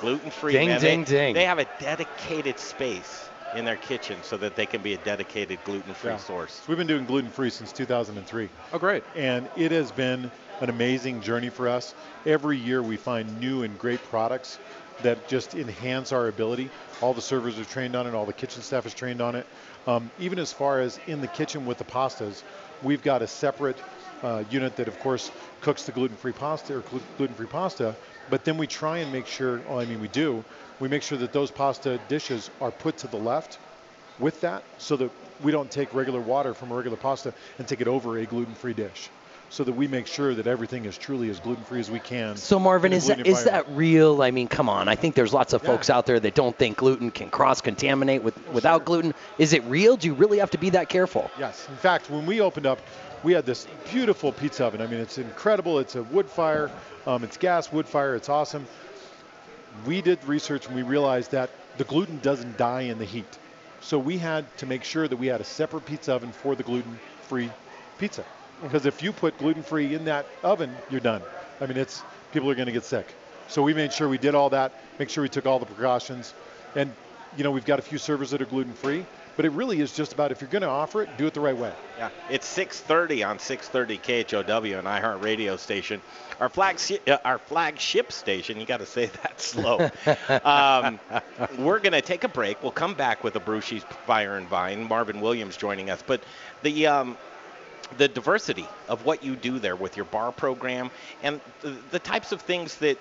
[0.00, 0.52] Gluten free.
[0.52, 0.80] Ding, man.
[0.80, 1.34] ding, they, ding.
[1.34, 5.62] They have a dedicated space in their kitchen so that they can be a dedicated
[5.64, 6.16] gluten free Yeah.
[6.16, 6.54] source.
[6.54, 8.48] So we've been doing gluten free since 2003.
[8.72, 9.04] Oh, great.
[9.14, 11.94] and it has been an amazing journey for us.
[12.26, 14.58] Every year we find new and great products
[15.02, 16.70] that just enhance our ability.
[17.00, 19.46] All the servers are trained on it, all the kitchen staff is trained on it.
[19.86, 22.42] Um, even as far as in the kitchen with the pastas,
[22.82, 23.76] we've got a separate
[24.22, 27.94] uh, unit that, of course, cooks the gluten-free pasta or glu- gluten-free pasta.
[28.30, 29.60] But then we try and make sure.
[29.68, 30.44] Well, I mean, we do.
[30.80, 33.58] We make sure that those pasta dishes are put to the left
[34.18, 35.10] with that so that
[35.42, 38.74] we don't take regular water from a regular pasta and take it over a gluten-free
[38.74, 39.10] dish
[39.54, 42.36] so that we make sure that everything is truly as gluten-free as we can.
[42.36, 44.20] So Marvin, is that gluten is that real?
[44.20, 44.88] I mean, come on.
[44.88, 45.68] I think there's lots of Yeah.
[45.68, 49.14] folks out there that don't think gluten can cross-contaminate with without gluten.
[49.38, 49.96] Is it real?
[49.96, 51.30] Do you really have to be that careful?
[51.38, 51.68] Yes.
[51.68, 52.80] In fact, when we opened up,
[53.22, 54.80] we had this beautiful pizza oven.
[54.82, 55.78] I mean, it's incredible.
[55.78, 56.68] It's a wood fire.
[57.06, 58.16] Um, it's gas wood fire.
[58.16, 58.66] It's awesome.
[59.86, 63.38] We did research and we realized that the gluten doesn't die in the heat.
[63.80, 66.64] So we had to make sure that we had a separate pizza oven for the
[66.64, 67.50] gluten-free
[67.98, 68.24] pizza.
[68.62, 71.22] Because if you put gluten-free in that oven, you're done.
[71.60, 73.06] I mean, it's people are going to get sick.
[73.48, 76.32] So we made sure we did all that, make sure we took all the precautions,
[76.74, 76.92] and
[77.36, 79.04] you know we've got a few servers that are gluten-free,
[79.36, 81.40] But it really is just about if you're going to offer it, do it the
[81.40, 81.72] right way.
[81.98, 86.00] Yeah, it's 6:30 on 6:30 KHOW, an iHeart radio station.
[86.40, 88.58] Our flagship, uh, our flagship station.
[88.60, 89.90] You got to say that slow.
[90.44, 90.98] um,
[91.58, 92.62] we're going to take a break.
[92.62, 94.84] We'll come back with Abrusci's Fire and Vine.
[94.88, 96.22] Marvin Williams joining us, but
[96.62, 97.16] the um,
[97.98, 100.90] the diversity of what you do there with your bar program
[101.22, 102.98] and the, the types of things that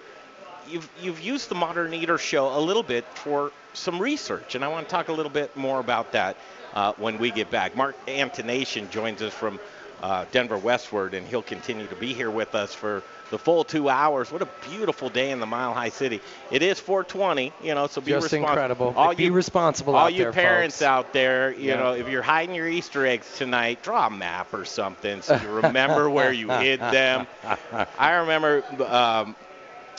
[0.67, 4.67] you've you've used the Modern Eater show a little bit for some research, and I
[4.67, 6.37] want to talk a little bit more about that
[6.73, 7.75] uh, when we get back.
[7.75, 9.59] Mark Antonation joins us from
[10.01, 13.03] uh, Denver Westword, and he'll continue to be here with us for
[13.33, 14.31] the full two hours.
[14.31, 16.21] What a beautiful day in the Mile High City.
[16.51, 18.47] It is 420, you know, so be Just responsible.
[18.49, 18.93] incredible.
[18.95, 20.83] All Be you, responsible all you there, parents folks.
[20.83, 21.77] out there, you Yeah.
[21.77, 25.49] know, if you're hiding your Easter eggs tonight, draw a map or something so you
[25.49, 27.25] remember where you hid them.
[27.97, 29.35] I remember um,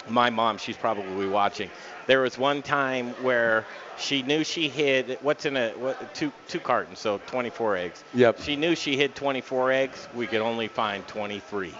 [0.09, 1.70] my mom, she's probably watching.
[2.07, 3.66] There was one time where
[3.99, 8.05] she knew she hid what's in a what, two two cartons, so 24 eggs.
[8.14, 8.42] Yep.
[8.42, 10.07] She knew she hid 24 eggs.
[10.14, 11.75] We could only find 23.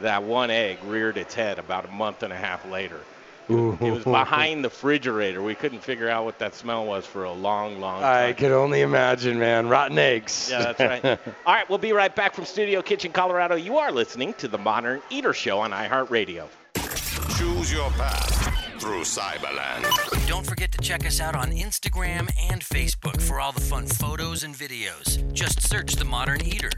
[0.00, 3.00] That one egg reared its head about a month and a half later.
[3.48, 5.40] It was behind the refrigerator.
[5.40, 8.30] We couldn't figure out what that smell was for a long, long time.
[8.30, 9.68] I could only imagine, man.
[9.68, 10.48] Rotten eggs.
[10.50, 11.18] Yeah, that's right.
[11.46, 13.54] All right, we'll be right back from Studio Kitchen, Colorado.
[13.54, 16.48] You are listening to the Modern Eater Show on iHeartRadio.
[17.36, 20.26] Choose your path through Cyberland.
[20.26, 24.42] Don't forget to check us out on Instagram and Facebook for all the fun photos
[24.42, 25.32] and videos.
[25.32, 26.70] Just search The Modern Eater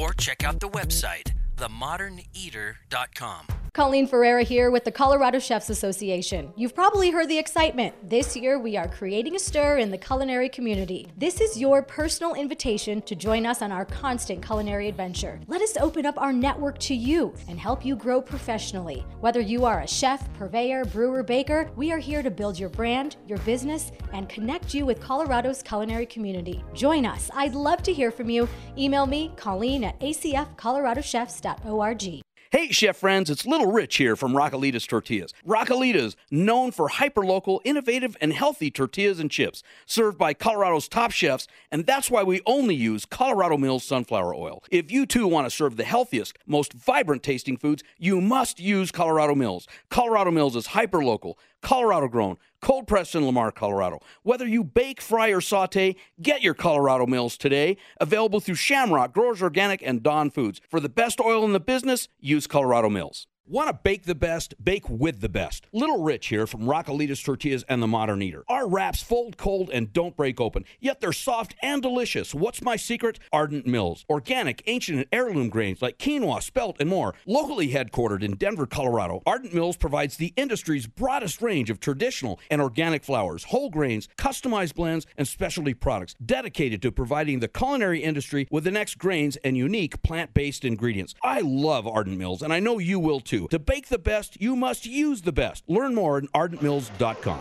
[0.00, 3.61] or check out the website, themoderneater.com.
[3.74, 6.52] Colleen Ferreira here with the Colorado Chefs Association.
[6.56, 7.94] You've probably heard the excitement.
[8.06, 11.08] This year, we are creating a stir in the culinary community.
[11.16, 15.40] This is your personal invitation to join us on our constant culinary adventure.
[15.46, 19.06] Let us open up our network to you and help you grow professionally.
[19.20, 23.16] Whether you are a chef, purveyor, brewer, baker, we are here to build your brand,
[23.26, 26.62] your business, and connect you with Colorado's culinary community.
[26.74, 27.30] Join us.
[27.32, 28.46] I'd love to hear from you.
[28.76, 32.22] Email me, Colleen at acfcoloradochefs.org.
[32.52, 35.32] Hey, chef friends, it's Little Rich here from Raquelitas Tortillas.
[35.48, 41.48] Raquelitas, known for hyperlocal, innovative, and healthy tortillas and chips, served by Colorado's top chefs,
[41.70, 44.62] and that's why we only use Colorado Mills sunflower oil.
[44.70, 48.92] If you too want to serve the healthiest, most vibrant tasting foods, you must use
[48.92, 49.66] Colorado Mills.
[49.88, 54.00] Colorado Mills is hyperlocal, Colorado grown, cold pressed in Lamar, Colorado.
[54.22, 57.76] Whether you bake, fry, or saute, get your Colorado Mills today.
[58.00, 60.60] Available through Shamrock, Growers Organic, and Dawn Foods.
[60.68, 63.26] For the best oil in the business, use Colorado Mills.
[63.44, 64.54] Want to bake the best?
[64.62, 65.66] Bake with the best.
[65.72, 68.44] Little Rich here from Raquelitas Tortillas and the Modern Eater.
[68.48, 72.36] Our wraps fold cold and don't break open, yet they're soft and delicious.
[72.36, 73.18] What's my secret?
[73.32, 74.04] Ardent Mills.
[74.08, 77.14] Organic, ancient, and heirloom grains like quinoa, spelt, and more.
[77.26, 82.62] Locally headquartered in Denver, Colorado, Ardent Mills provides the industry's broadest range of traditional and
[82.62, 88.46] organic flours, whole grains, customized blends, and specialty products dedicated to providing the culinary industry
[88.52, 91.16] with the next grains and unique plant based ingredients.
[91.24, 93.31] I love Ardent Mills, and I know you will too.
[93.48, 95.64] To bake the best, you must use the best.
[95.68, 97.40] Learn more at ardentmills.com.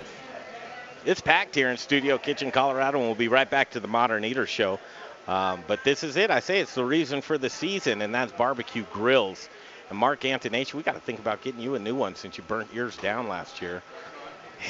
[1.03, 4.23] It's packed here in Studio Kitchen, Colorado, and we'll be right back to the Modern
[4.23, 4.79] Eater Show.
[5.27, 6.31] Um, but this is it.
[6.31, 9.49] I say it's the reason for the season, and that's barbecue grills.
[9.89, 12.43] And Mark Antonation, we got to think about getting you a new one since you
[12.47, 13.83] burnt yours down last year.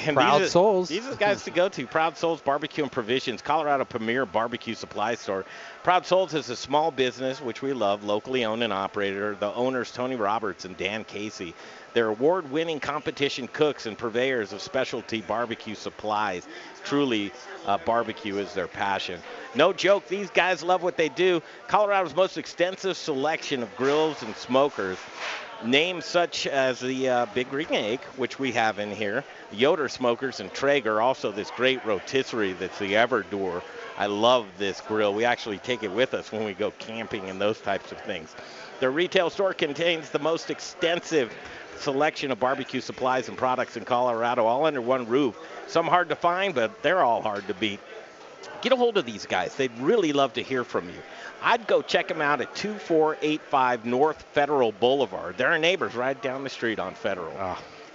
[0.05, 0.89] And Proud these are- Souls.
[0.89, 1.85] These are the guys to go to.
[1.87, 5.45] Proud Souls Barbecue and Provisions, Colorado premier barbecue supply store.
[5.83, 9.39] Proud Souls is a small business, which we love, locally owned and operated.
[9.39, 11.53] The owners, Tony Roberts and Dan Casey.
[11.93, 16.47] They're award winning competition cooks and purveyors of specialty barbecue supplies.
[16.85, 17.33] Truly,
[17.65, 19.19] uh, barbecue is their passion.
[19.55, 21.41] No joke, these guys love what they do.
[21.67, 24.97] Colorado's most extensive selection of grills and smokers.
[25.63, 30.39] Names such as the uh, Big Green Egg, which we have in here, Yoder Smokers,
[30.39, 30.99] and Traeger.
[30.99, 33.61] Also, this great rotisserie that's the Everdure.
[33.95, 35.13] I love this grill.
[35.13, 38.35] We actually take it with us when we go camping and those types of things.
[38.79, 41.31] Their retail store contains the most extensive
[41.77, 45.37] selection of barbecue supplies and products in Colorado, all under one roof.
[45.67, 47.79] Some hard to find, but they're all hard to beat
[48.61, 49.55] get a hold of these guys.
[49.55, 50.95] They'd really love to hear from you.
[51.41, 55.37] I'd go check them out at 2485 North Federal Boulevard.
[55.37, 57.35] They're our neighbors right down the street on Federal.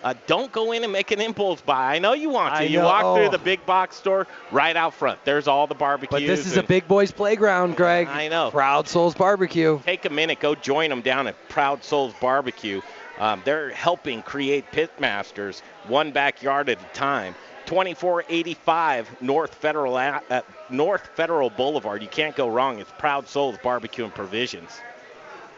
[0.06, 1.94] Uh, don't go in and make an impulse buy.
[1.94, 2.60] I know you want to.
[2.60, 2.84] I you know.
[2.84, 5.18] walk through the big box store right out front.
[5.24, 6.20] There's all the barbecues.
[6.20, 8.06] But this is a big boys playground, Greg.
[8.06, 8.50] I know.
[8.50, 9.80] Proud Souls Barbecue.
[9.84, 12.82] Take a minute, go join them down at Proud Souls Barbecue.
[13.18, 17.34] Um, they're helping create pitmasters one backyard at a time.
[17.66, 22.02] 2485 North Federal uh, North Federal Boulevard.
[22.02, 22.78] You can't go wrong.
[22.78, 24.80] It's Proud Souls Barbecue and Provisions.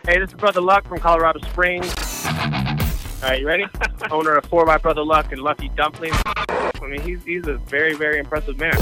[0.07, 1.93] Hey, this is Brother Luck from Colorado Springs.
[2.27, 3.67] All right, you ready?
[4.11, 6.17] Owner of 4 by Brother Luck and Lucky Dumplings.
[6.27, 8.75] I mean, he's, he's a very, very impressive man.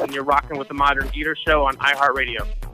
[0.00, 2.71] and you're rocking with the Modern Eater Show on iHeartRadio.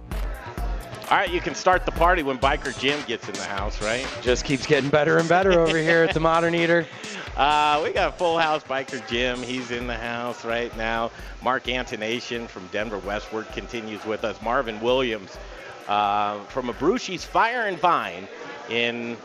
[1.11, 4.07] All right, you can start the party when Biker Jim gets in the house, right?
[4.21, 6.87] Just keeps getting better and better over here at the Modern Eater.
[7.39, 8.65] Uh, we got a full house.
[8.65, 11.13] Biker Jim, he's in the house right now.
[11.41, 14.43] Mark Antonation from Denver Westword continues with us.
[14.43, 15.39] Marvin Williams
[15.87, 18.27] uh, from Abrusci's Fire and Vine
[18.69, 19.17] in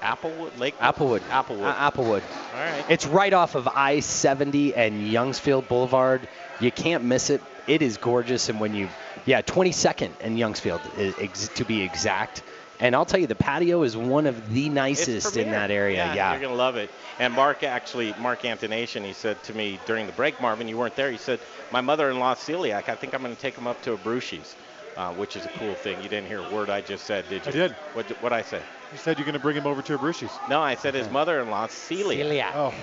[0.00, 0.78] Applewood Lake.
[0.78, 1.20] Applewood.
[1.28, 1.64] Applewood.
[1.64, 2.22] Uh, Applewood.
[2.54, 2.84] All right.
[2.88, 6.26] It's right off of I-70 and Youngsfield Boulevard.
[6.60, 7.42] You can't miss it.
[7.66, 8.88] It is gorgeous, and when you,
[9.26, 10.80] yeah, 22nd and Youngsfield
[11.20, 12.42] ex- to be exact.
[12.80, 15.96] And I'll tell you, the patio is one of the nicest in that area.
[16.06, 16.32] Yeah, Yeah.
[16.32, 16.90] you're gonna love it.
[17.20, 20.96] And Mark actually, Mark Antonation, he said to me during the break, Marvin, you weren't
[20.96, 21.10] there.
[21.10, 21.38] He said,
[21.70, 22.88] my mother-in-law celiac.
[22.88, 24.56] I think I'm gonna take him up to Abruzzi's,
[24.96, 26.02] uh, which is a cool thing.
[26.02, 27.48] You didn't hear a word I just said, did you?
[27.48, 27.72] I did.
[27.94, 28.60] What what I say?
[28.92, 30.36] You said you're going to bring him over to a Abruzzi's.
[30.48, 32.18] No, I said his mother-in-law celiac.
[32.18, 32.52] Celiac.
[32.54, 32.74] Oh,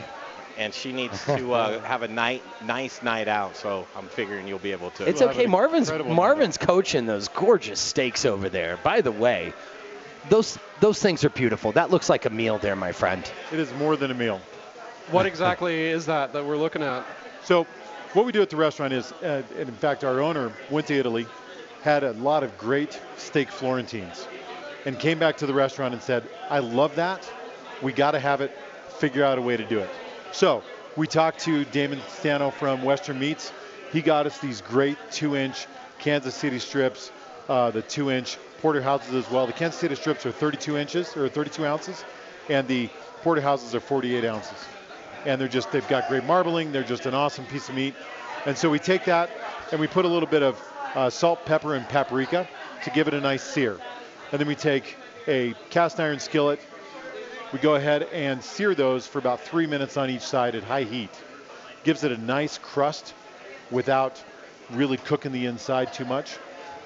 [0.58, 3.56] and she needs to uh, have a night, nice night out.
[3.56, 5.08] So I'm figuring you'll be able to.
[5.08, 5.46] It's okay.
[5.46, 8.78] an Marvin's incredible Marvin's coaching those gorgeous steaks over there.
[8.84, 9.54] By the way,
[10.30, 11.72] those those things are beautiful.
[11.72, 13.30] That looks like a meal there, my friend.
[13.52, 14.40] it is more than a meal.
[15.10, 17.04] What exactly is that that we're looking at?
[17.44, 17.66] So,
[18.14, 20.94] what we do at the restaurant is, uh, and in fact, our owner went to
[20.94, 21.26] Italy,
[21.82, 24.28] had a lot of great steak Florentines,
[24.86, 27.30] and came back to the restaurant and said, I love that.
[27.82, 28.56] We got to have it,
[29.00, 29.90] figure out a way to do it.
[30.32, 30.63] So,
[30.98, 33.52] we talked to Damon Stano from Western Meats.
[33.91, 35.67] He got us these great two inch
[36.00, 37.12] Kansas City strips,
[37.48, 39.48] uh, the two inch porterhouses as well.
[39.48, 42.04] The Kansas City strips are 32 inches or 32 ounces,
[42.50, 42.89] and the
[43.22, 44.65] porterhouses are 48 ounces
[45.26, 46.72] and they're just they've got great marbling.
[46.72, 47.96] They're just an awesome piece of meat.
[48.46, 49.30] And so we take that
[49.72, 50.62] and we put a little bit of
[50.96, 52.48] uh, salt, pepper, and paprika
[52.84, 53.80] to give it a nice sear.
[54.32, 56.60] And then we take a cast iron skillet.
[57.54, 60.84] We go ahead and sear those for about three minutes on each side at high
[60.84, 61.10] heat.
[61.84, 63.14] Gives it a nice crust
[63.70, 64.24] without
[64.70, 66.38] really cooking the inside too much.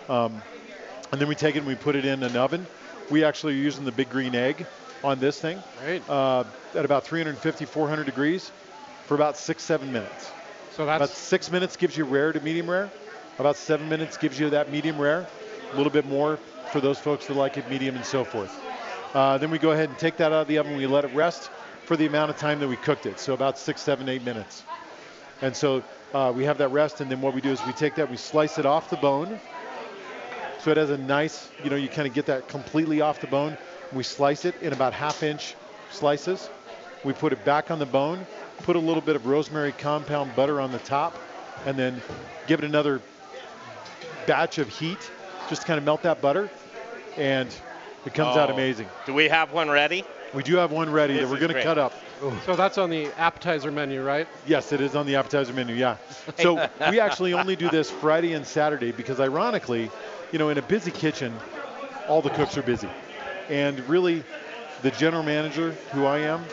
[0.09, 0.41] Um,
[1.11, 2.65] and then we take it and we put it in an oven.
[3.11, 4.65] We actually are using the big green egg
[5.03, 6.01] on this thing Right.
[6.09, 8.51] uh, at about 350, 400 degrees
[9.05, 10.31] for about six, seven minutes.
[10.71, 12.91] So About that's six minutes gives you rare to medium rare.
[13.37, 15.27] About seven minutes gives you that medium rare.
[15.73, 16.39] A little bit more
[16.71, 18.51] for those folks that like it medium and so forth.
[19.15, 20.75] Uh, then we go ahead and take that out of the oven.
[20.75, 21.49] We let it rest
[21.85, 23.17] for the amount of time that we cooked it.
[23.17, 24.63] So about six, seven, eight minutes.
[25.41, 27.95] And so uh, we have that rest, and then what we do is we take
[27.95, 29.39] that, we slice it off the bone.
[30.59, 33.27] So it has a nice, you know, you kind of get that completely off the
[33.27, 33.57] bone.
[33.93, 35.55] We slice it in about half inch
[35.91, 36.49] slices.
[37.05, 38.27] We put it back on the bone,
[38.63, 41.17] put a little bit of rosemary compound butter on the top,
[41.65, 42.01] and then
[42.47, 43.01] give it another
[44.27, 45.09] batch of heat,
[45.49, 46.49] just to kind of melt that butter,
[47.15, 47.55] and
[48.05, 48.53] it comes out Oh.
[48.53, 48.87] amazing.
[49.05, 50.03] Do we have one ready?
[50.33, 51.93] We do have one ready This that we're going to cut up.
[52.45, 54.27] so that's on the appetizer menu, right?
[54.45, 55.75] Yes, it is on the appetizer menu.
[55.75, 55.97] Yeah.
[56.39, 56.55] So
[56.89, 59.89] we actually only do this Friday and Saturday because, ironically,
[60.31, 61.33] you know, in a busy kitchen,
[62.07, 62.89] all the cooks are busy,
[63.49, 64.23] and really,
[64.81, 66.43] the general manager, who I am,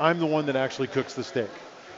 [0.00, 1.48] I'm the one that actually cooks the steak.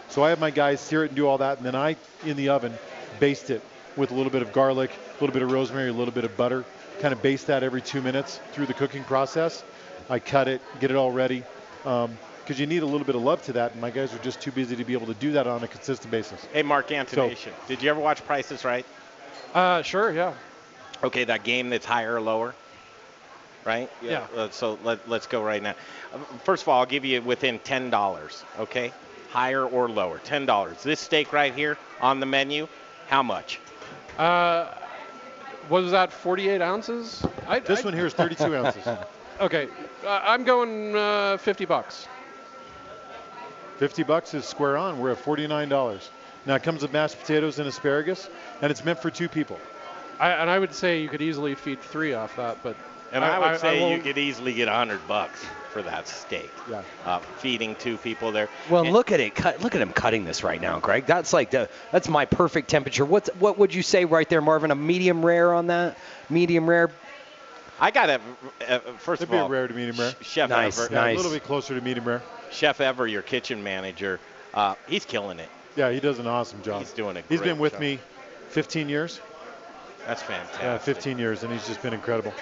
[0.08, 2.36] So I have my guys sear it and do all that, and then I, in
[2.36, 2.74] the oven,
[3.18, 3.62] baste it
[3.96, 6.36] with a little bit of garlic, a little bit of rosemary, a little bit of
[6.36, 6.64] butter.
[7.00, 9.62] Kind of baste that every two minutes through the cooking process.
[10.08, 11.42] I cut it, get it all ready,
[11.82, 14.40] because you need a little bit of love to that, and my guys are just
[14.40, 16.46] too busy to be able to do that on a consistent basis.
[16.52, 17.52] Hey, Mark Antonation.
[17.68, 18.86] Did you ever watch Price Is Right?
[19.52, 20.32] Uh, sure, yeah.
[21.04, 22.54] Okay, that game that's higher or lower,
[23.64, 23.90] right?
[24.00, 24.26] Yeah.
[24.34, 25.74] Uh, so let, let's go right now.
[26.14, 28.44] Uh, First of all, I'll give you within ten dollars.
[28.58, 28.92] Okay,
[29.30, 30.82] higher or lower, ten dollars.
[30.82, 32.68] This steak right here on the menu,
[33.08, 33.60] how much?
[34.18, 34.72] Uh,
[35.68, 37.24] was that 48 ounces?
[37.46, 38.86] I, This I- one here is 32 ounces.
[39.40, 39.68] Okay,
[40.04, 42.08] uh, I'm going uh, 50 bucks.
[43.78, 44.98] 50 bucks is square on.
[44.98, 46.08] We're at $49.
[46.46, 48.30] Now it comes with mashed potatoes and asparagus,
[48.62, 49.58] and it's meant for two people.
[50.18, 52.76] I, and I would say you could easily feed three off that, but
[53.12, 56.50] And I, would say you could easily get hundred bucks for that steak.
[56.70, 56.82] Yeah.
[57.04, 58.48] Uh, feeding two people there.
[58.70, 59.34] Well, And- look at it.
[59.34, 61.06] Cut, look at him cutting this right now, Greg.
[61.06, 63.04] That's like the that's my perfect temperature.
[63.04, 64.70] What's what would you say right there, Marvin?
[64.70, 65.96] A medium rare on that?
[66.28, 66.90] Medium rare.
[67.78, 68.20] I got to
[68.68, 70.12] uh, first It'd of be all, a rare to medium rare.
[70.22, 71.14] Sh- Chef Nice, Ever, Yeah, nice.
[71.14, 72.22] a little bit closer to medium rare.
[72.50, 74.18] Chef Ever, your kitchen manager,
[74.54, 75.48] uh, he's killing it.
[75.76, 76.80] Yeah, he does an awesome job.
[76.80, 77.82] He's doing a He's great been with job.
[77.82, 77.98] me
[78.48, 79.20] 15 years.
[80.06, 80.62] That's fantastic.
[80.62, 82.32] Yeah, 15 years, and he's just been incredible.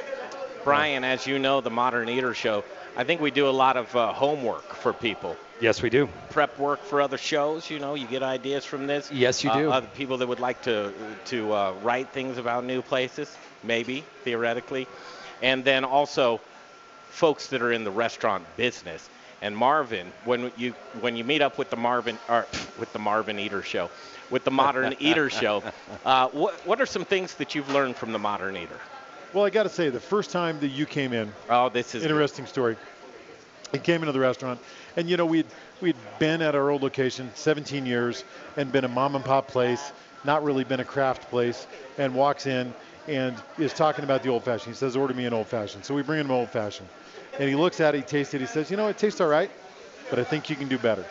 [0.64, 2.64] Brian, as you know, the Modern Eater Show,
[2.96, 5.36] I think we do a lot of uh, homework for people.
[5.60, 6.08] Yes, we do.
[6.30, 7.70] Prep work for other shows.
[7.70, 9.10] You know, you get ideas from this.
[9.12, 9.70] Yes, you Uh, do.
[9.70, 10.92] Other people that would like to
[11.26, 14.86] to uh, write things about new places, maybe theoretically,
[15.42, 16.40] and then also
[17.10, 19.08] folks that are in the restaurant business.
[19.42, 22.46] And Marvin, when you when you meet up with the Marvin or
[22.78, 23.90] with the Marvin Eater Show,
[24.30, 25.62] with the Modern Eater Show,
[26.04, 28.80] uh, what what are some things that you've learned from the Modern Eater?
[29.34, 32.04] Well, I got to say, the first time that you came in, Oh, this is
[32.04, 32.76] interesting story.
[33.72, 34.60] He came into the restaurant,
[34.96, 35.46] and you know we'd
[35.80, 38.22] we'd been at our old location 17 years
[38.56, 39.92] and been a mom and pop place,
[40.24, 41.66] not really been a craft place,
[41.98, 42.72] and walks in
[43.08, 44.72] and is talking about the old fashioned.
[44.72, 46.88] He says, "Order me an old fashioned." So we bring him an old fashioned,
[47.40, 49.26] and he looks at it, he tastes it, he says, "You know, it tastes all
[49.26, 49.50] right,
[50.10, 51.04] but I think you can do better."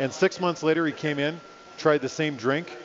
[0.00, 1.40] And six months later, he came in,
[1.76, 2.76] tried the same drink.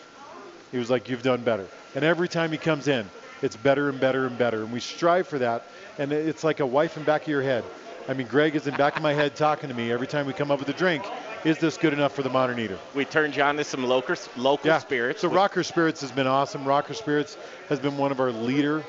[0.72, 3.10] He was like, "You've done better." And every time he comes in,
[3.43, 5.63] it's better and better and better, and we strive for that.
[5.99, 7.63] And it's like a wife in back of your head.
[8.07, 10.33] I mean, Greg is in back of my head talking to me every time we
[10.33, 11.05] come up with a drink.
[11.45, 12.77] Is this good enough for the modern eater?
[12.95, 14.79] We turned you on to some local local Yeah.
[14.79, 15.21] spirits.
[15.21, 16.65] So Rocker Spirits has been awesome.
[16.65, 17.37] Rocker Spirits
[17.69, 18.83] has been one of our leader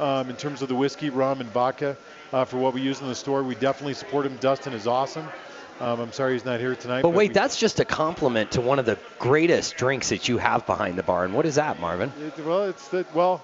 [0.00, 1.96] um, in terms of the whiskey, rum, and vodka
[2.32, 3.42] uh, for what we use in the store.
[3.44, 4.36] We definitely support him.
[4.40, 5.28] Dustin is awesome.
[5.80, 7.02] Um, I'm sorry he's not here tonight.
[7.02, 10.36] But wait, we- that's just a compliment to one of the greatest drinks that you
[10.38, 11.24] have behind the bar.
[11.24, 12.12] And what is that, Marvin?
[12.20, 13.42] It- well, it's the well.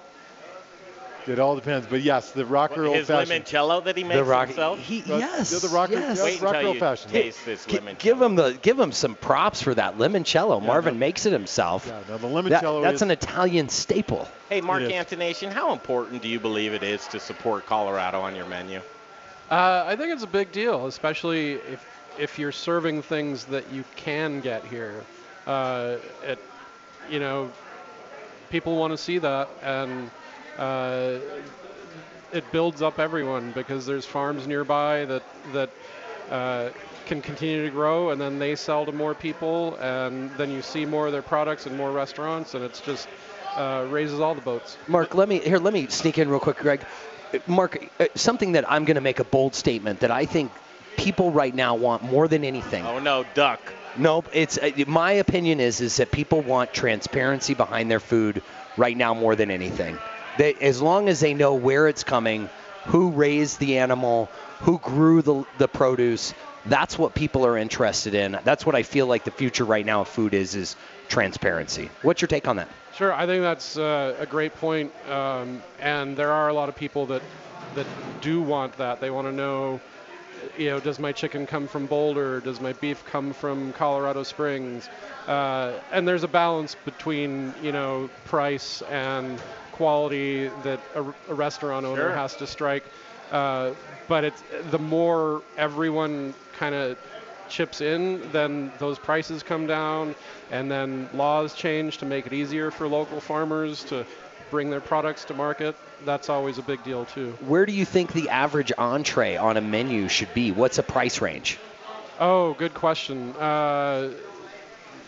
[1.27, 3.45] It all depends, but yes, the Rocker Old his Fashioned.
[3.45, 4.79] limoncello that he makes Rock- himself.
[4.79, 6.23] he- Uh, yes, the Rocker, yes.
[6.23, 7.11] Wait Rocker until Old you Fashioned.
[7.11, 7.99] taste this Gi- limoncello.
[7.99, 10.61] give him the give him some props for that limoncello.
[10.63, 11.85] Marvin makes it himself.
[11.85, 14.27] Yeah, no, the That- limoncello that's is an Italian staple.
[14.49, 14.83] Hey, Mark.
[14.83, 18.79] Antonation, how important do you believe it is to support Colorado on your menu?
[19.51, 21.83] Uh, I think it's a big deal, especially if
[22.17, 25.03] if you're serving things that you can get here.
[25.45, 26.39] Uh, it,
[27.11, 27.51] you know,
[28.49, 30.09] people want to see that, and
[30.57, 31.19] uh,
[32.31, 35.69] it builds up everyone because there's farms nearby that that
[36.29, 36.69] uh,
[37.05, 40.85] can continue to grow, and then they sell to more people, and then you see
[40.85, 43.07] more of their products in more restaurants, and it's just
[43.55, 44.77] uh, raises all the boats.
[44.87, 45.57] Mark, let me here.
[45.57, 46.81] Let me sneak in real quick, Greg.
[47.45, 50.51] Mark, uh, something that I'm going to make a bold statement that I think
[50.97, 52.85] people right now want more than anything.
[52.85, 53.59] Oh no, duck.
[53.97, 54.29] Nope.
[54.33, 58.43] It's uh, my opinion is is that people want transparency behind their food
[58.75, 59.97] right now more than anything.
[60.37, 62.49] They, as long as they know where it's coming,
[62.85, 64.29] who raised the animal,
[64.59, 66.33] who grew the the produce,
[66.65, 68.37] that's what people are interested in.
[68.43, 70.75] That's what I feel like the future right now of food is is
[71.07, 71.89] transparency.
[72.01, 72.69] What's your take on that?
[72.95, 76.75] Sure, I think that's uh, a great point, um, and there are a lot of
[76.75, 77.21] people that
[77.75, 77.85] that
[78.21, 78.99] do want that.
[78.99, 79.79] They want to know,
[80.57, 82.39] you know, does my chicken come from Boulder?
[82.39, 84.89] Does my beef come from Colorado Springs?
[85.27, 89.39] Uh, and there's a balance between you know price and
[89.77, 92.15] quality that a, a restaurant owner Sure.
[92.15, 92.83] has to strike.
[93.31, 93.71] Uh,
[94.07, 96.97] but it's the more everyone kind of
[97.49, 100.15] chips in, then those prices come down,
[100.51, 104.05] and then laws change to make it easier for local farmers to
[104.49, 105.75] bring their products to market.
[106.05, 107.31] That's always a big deal too.
[107.41, 110.51] Where do you think the average entree on a menu should be?
[110.51, 111.57] What's a price range?
[112.19, 113.33] Oh, good question.
[113.37, 114.09] Uh,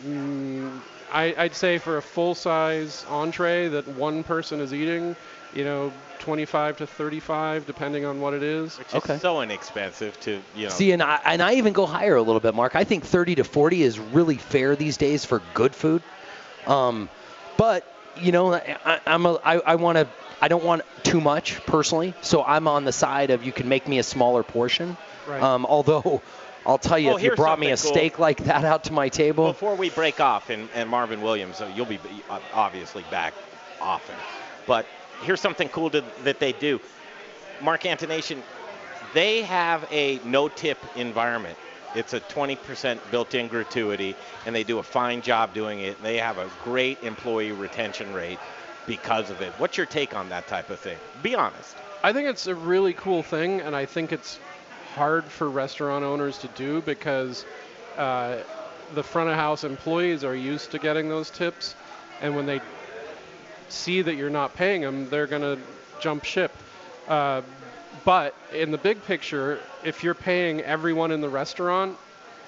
[0.05, 0.79] mm,
[1.11, 5.15] I, I'd say for a full-size entree that one person is eating,
[5.53, 8.77] you know, 25 to 35, depending on what it is.
[8.77, 9.15] Which Okay.
[9.15, 10.69] is so inexpensive to you know.
[10.69, 12.75] See, and I, and I even go higher a little bit, Mark.
[12.75, 16.03] I think 30 to 40 is really fair these days for good food.
[16.67, 17.09] Um,
[17.57, 17.85] but
[18.17, 20.07] you know, I, I'm a, I, I want to.
[20.41, 23.87] I don't want too much personally, so I'm on the side of you can make
[23.89, 24.95] me a smaller portion.
[25.27, 25.41] Right.
[25.41, 26.21] Um, although,
[26.65, 27.91] I'll tell you, Oh, if you brought me a cool.
[27.91, 31.61] steak like that out to my table, Before we break off, and, and Marvin Williams,
[31.61, 31.99] uh, you'll be
[32.29, 33.33] uh, obviously back
[33.81, 34.15] often.
[34.67, 34.85] But
[35.21, 36.79] here's something cool to, that they do.
[37.61, 38.41] Mark Antonation,
[39.13, 41.57] they have a no-tip environment.
[41.95, 46.01] It's a 20% built-in gratuity, and they do a fine job doing it.
[46.03, 48.39] They have a great employee retention rate
[48.85, 49.53] because of it.
[49.57, 50.97] What's your take on that type of thing?
[51.23, 51.75] Be honest.
[52.03, 54.39] I think it's a really cool thing, and I think it's
[54.95, 57.45] hard for restaurant owners to do because
[57.97, 58.37] uh,
[58.95, 61.75] the front of house employees are used to getting those tips,
[62.21, 62.59] and when they
[63.69, 65.59] see that you're not paying them, they're going to
[65.99, 66.55] jump ship.
[67.07, 67.41] Uh,
[68.05, 71.97] but in the big picture, if you're paying everyone in the restaurant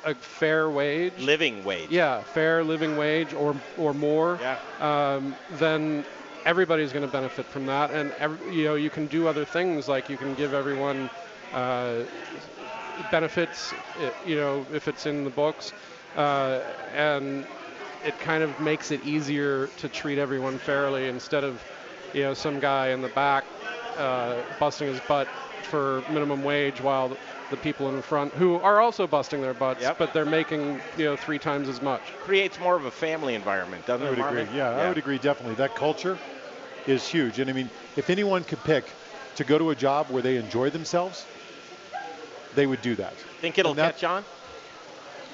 [0.04, 1.90] a fair wage, Living wage.
[1.92, 4.58] yeah, fair living wage or or more, Yeah.
[4.80, 6.04] um, then
[6.44, 7.92] everybody's going to benefit from that.
[7.92, 11.10] And ev you know, you can do other things like you can give everyone
[11.54, 12.04] uh,
[13.12, 13.74] benefits,
[14.26, 15.74] you know, if it's in the books,
[16.16, 16.60] uh,
[16.94, 17.46] and
[18.06, 21.64] it kind of makes it easier to treat everyone fairly instead of,
[22.14, 23.46] you know, some guy in the back
[23.98, 25.28] uh, busting his butt
[25.64, 27.18] for minimum wage while the,
[27.52, 29.98] the people in the front who are also busting their butts, Yep.
[29.98, 32.02] but they're making you know three times as much.
[32.22, 34.48] Creates more of a family environment, doesn't I it, would Marvin?
[34.48, 34.58] agree.
[34.58, 35.56] Yeah, I would agree definitely.
[35.56, 36.18] That culture
[36.88, 37.40] is huge.
[37.40, 38.96] And I mean, if anyone could pick
[39.36, 41.28] to go to a job where they enjoy themselves,
[42.56, 43.14] they would do that.
[43.42, 44.26] Think it'll that- catch on?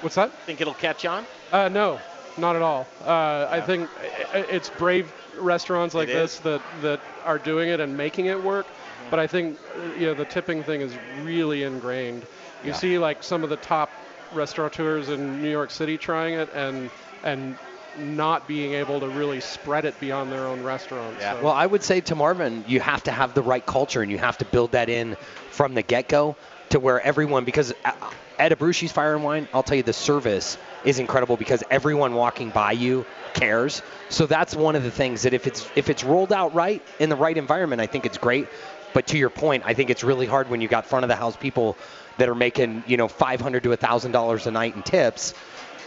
[0.00, 0.32] What's that?
[0.46, 1.26] Think it'll catch on?
[1.50, 1.98] Uh, no,
[2.36, 2.86] not at all.
[3.04, 3.88] Uh, I think
[4.32, 8.40] i- i- it's brave restaurants like this that, that are doing it and making it
[8.42, 8.66] work.
[9.10, 10.92] But I think uh, you know the tipping thing is
[11.22, 12.22] really ingrained.
[12.62, 12.74] You Yeah.
[12.76, 13.90] see like some of the top
[14.32, 16.90] restaurateurs in New York City trying it and
[17.24, 17.56] and
[17.96, 21.20] not being able to really spread it beyond their own restaurants.
[21.20, 24.12] So- Well, I would say to Marvin, you have to have the right culture and
[24.12, 25.16] you have to build that in
[25.50, 26.36] from the get-go
[26.70, 27.92] to where everyone, because uh,
[28.38, 32.50] at Abrusci's Fire and Vine, I'll tell you the service is incredible because everyone walking
[32.50, 33.04] by you
[33.34, 33.82] cares.
[34.08, 37.08] So that's one of the things that if it's if it's rolled out right in
[37.08, 38.48] the right environment, I think it's great.
[38.94, 41.16] But to your point, I think it's really hard when you got front of the
[41.16, 41.76] house people
[42.16, 45.34] that are making you know 500 to 1,000 dollars a night in tips.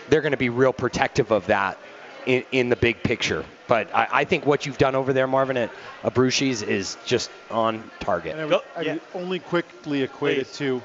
[0.09, 1.77] They're going to be real protective of that
[2.25, 3.45] in, in the big picture.
[3.71, 5.71] But I, I think what you've done over there, Marvin, at
[6.03, 8.33] Abrusci's is just on target.
[8.33, 10.83] And I would, I would only quickly equate it to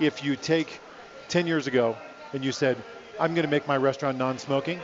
[0.00, 0.80] if you take
[1.28, 1.94] 10 years ago
[2.32, 2.82] and you said,
[3.20, 4.80] I'm going to make my restaurant non-smoking,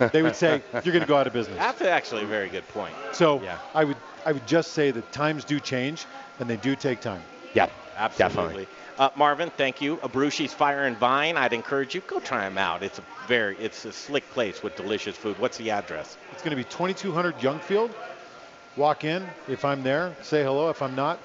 [0.12, 1.56] they would say, you're going to go out of business.
[1.56, 2.96] That's actually a very good point.
[3.12, 3.58] So Yeah.
[3.72, 3.96] I would
[4.26, 6.04] I would just say that times do change
[6.40, 7.22] and they do take time.
[7.54, 8.66] Yeah, Absolutely.
[8.98, 9.96] Uh, Marvin, thank you.
[9.98, 11.36] Abrusci's Fire and Vine.
[11.36, 12.82] I'd encourage you go try them out.
[12.82, 15.38] It's a very it's a slick place with delicious food.
[15.38, 16.16] What's the address?
[16.32, 17.92] It's going to be 2200 Youngfield.
[18.76, 19.24] Walk in.
[19.48, 20.68] If I'm there, say hello.
[20.70, 21.20] If I'm not,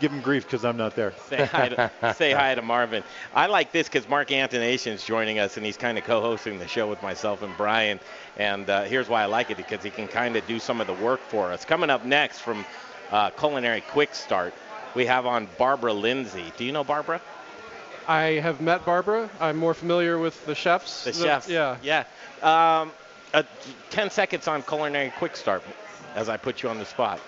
[0.00, 1.12] give them grief because I'm not there.
[1.28, 3.04] Say hi to say hi to Marvin.
[3.34, 6.68] I like this because Mark Antonation is joining us, and he's kind of co-hosting the
[6.68, 8.00] show with myself and Brian.
[8.38, 10.86] And uh, here's why I like it because he can kind of do some of
[10.86, 11.66] the work for us.
[11.66, 12.64] Coming up next from
[13.10, 14.54] uh, Culinary Quick Start,
[14.96, 16.52] we have on Barbara Lindsay.
[16.56, 17.20] Do you know Barbara?
[18.08, 19.28] I have met Barbara.
[19.38, 21.04] I'm more familiar with the chefs.
[21.04, 21.48] The that- chefs.
[21.48, 21.76] Yeah.
[21.82, 22.04] Yeah.
[22.42, 22.92] Um,
[23.34, 23.42] uh,
[23.90, 25.62] 10 seconds on Culinary Quick Start
[26.14, 27.20] as I put you on the spot.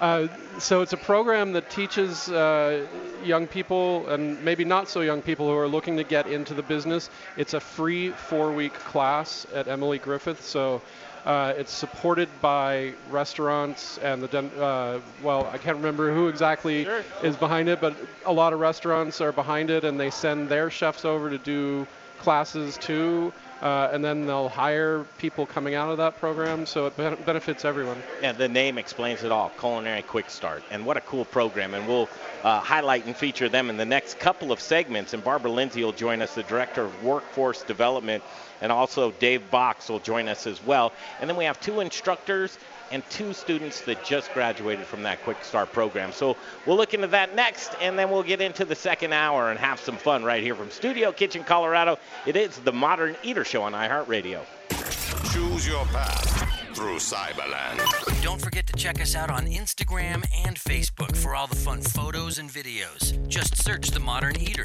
[0.00, 2.86] Uh, so it's a program that teaches uh,
[3.22, 6.62] young people and maybe not so young people who are looking to get into the
[6.62, 7.10] business.
[7.36, 10.42] It's a free four-week class at Emily Griffith.
[10.42, 10.80] So
[11.24, 16.86] uh, it's supported by restaurants and the Den- uh, well, I can't remember who exactly
[17.22, 17.94] is behind it, but
[18.26, 21.86] a lot of restaurants are behind it, and they send their chefs over to do
[22.18, 23.32] classes too.
[23.60, 27.66] Uh, and then they'll hire people coming out of that program, so it ben- benefits
[27.66, 28.02] everyone.
[28.22, 29.50] Yeah, the name explains it all.
[29.58, 31.74] Culinary Quick Start, and what a cool program!
[31.74, 32.08] And we'll
[32.42, 35.12] uh, highlight and feature them in the next couple of segments.
[35.12, 38.24] And Barbara Lindsay will join us, the director of workforce development,
[38.60, 40.92] and also Dave Box will join us as well.
[41.20, 42.58] And then we have two instructors
[42.90, 46.12] and two students that just graduated from that Quick Start program.
[46.12, 46.36] So
[46.66, 49.78] we'll look into that next, and then we'll get into the second hour and have
[49.80, 51.98] some fun right here from Studio Kitchen, Colorado.
[52.26, 54.40] It is the Modern Eater Show on iHeartRadio.
[55.32, 57.80] Choose your path through Cyberland.
[58.22, 62.38] Don't forget to check us out on Instagram and Facebook for all the fun photos
[62.38, 63.26] and videos.
[63.28, 64.64] Just search The Modern Eater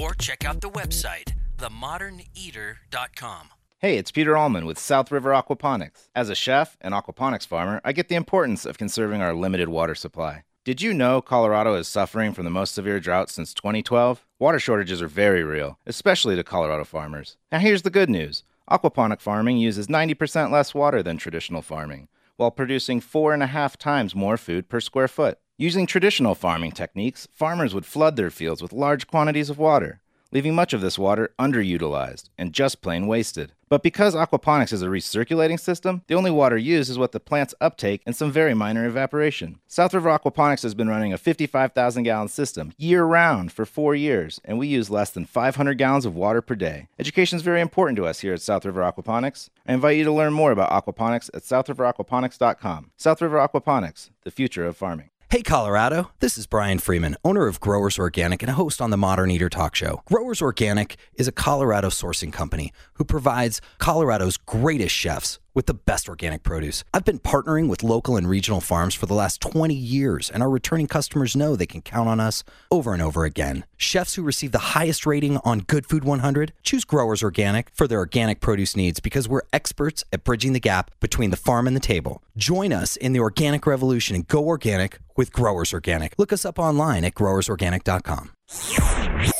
[0.00, 1.32] or check out the website,
[1.62, 3.48] themoderneater.com.
[3.78, 6.08] Hey, it's Peter Allman with South River Aquaponics.
[6.14, 9.94] As a chef and aquaponics farmer, I get the importance of conserving our limited water
[9.94, 10.42] supply.
[10.64, 14.24] Did you know Colorado is suffering from the most severe drought since 2012?
[14.38, 17.36] Water shortages are very real, especially to Colorado farmers.
[17.50, 22.50] Now, here's the good news aquaponic farming uses 90% less water than traditional farming, while
[22.50, 25.38] producing four and a half times more food per square foot.
[25.58, 30.01] Using traditional farming techniques, farmers would flood their fields with large quantities of water,
[30.32, 33.52] leaving much of this water underutilized and just plain wasted.
[33.72, 37.54] But because aquaponics is a recirculating system, the only water used is what the plants
[37.58, 39.60] uptake and some very minor evaporation.
[39.66, 44.42] South River Aquaponics has been running a 55,000 gallon system year round for four years,
[44.44, 46.88] and we use less than 500 gallons of water per day.
[46.98, 49.48] Education is very important to us here at South River Aquaponics.
[49.66, 52.90] I invite you to learn more about aquaponics at southriveraquaponics.com.
[52.98, 55.08] South River Aquaponics, the future of farming.
[55.32, 56.10] Hey, Colorado.
[56.20, 59.48] This is Brian Freeman, owner of Growers Organic and a host on the Modern Eater
[59.48, 60.02] Talk Show.
[60.04, 66.08] Growers Organic is a Colorado sourcing company who provides Colorado's greatest chefs with the best
[66.08, 66.84] organic produce.
[66.94, 70.50] I've been partnering with local and regional farms for the last 20 years, and our
[70.50, 73.64] returning customers know they can count on us over and over again.
[73.76, 77.98] Chefs who receive the highest rating on Good Food 100 choose Growers Organic for their
[77.98, 81.80] organic produce needs because we're experts at bridging the gap between the farm and the
[81.80, 82.22] table.
[82.36, 86.14] Join us in the organic revolution and go organic with Growers Organic.
[86.18, 89.31] Look us up online at growersorganic.com.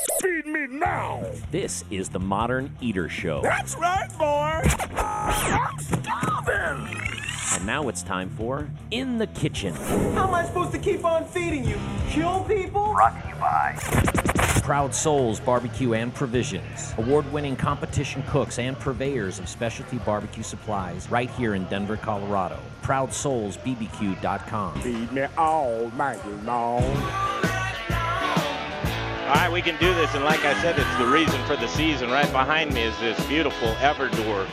[0.63, 1.25] Feed me now.
[1.51, 3.41] This is the Modern Eater Show.
[3.43, 4.63] That's right, boy.
[4.97, 6.87] Uh, I'm starving.
[7.55, 9.75] And now it's time for In the Kitchen.
[9.75, 11.77] How am I supposed to keep on feeding you?
[12.11, 12.93] Kill people?
[12.93, 13.77] Brought to you by.
[14.63, 16.95] Proud Souls Barbecue and Provisions.
[16.97, 22.61] Award winning competition cooks and purveyors of specialty barbecue supplies right here in Denver, Colorado.
[22.83, 24.81] ProudSoulsBBQ.com.
[24.81, 27.32] Feed me all night long.
[29.33, 31.67] All right, we can do this, and like I said, it's the reason for the
[31.67, 32.11] season.
[32.11, 34.47] Right behind me is this beautiful Everdure,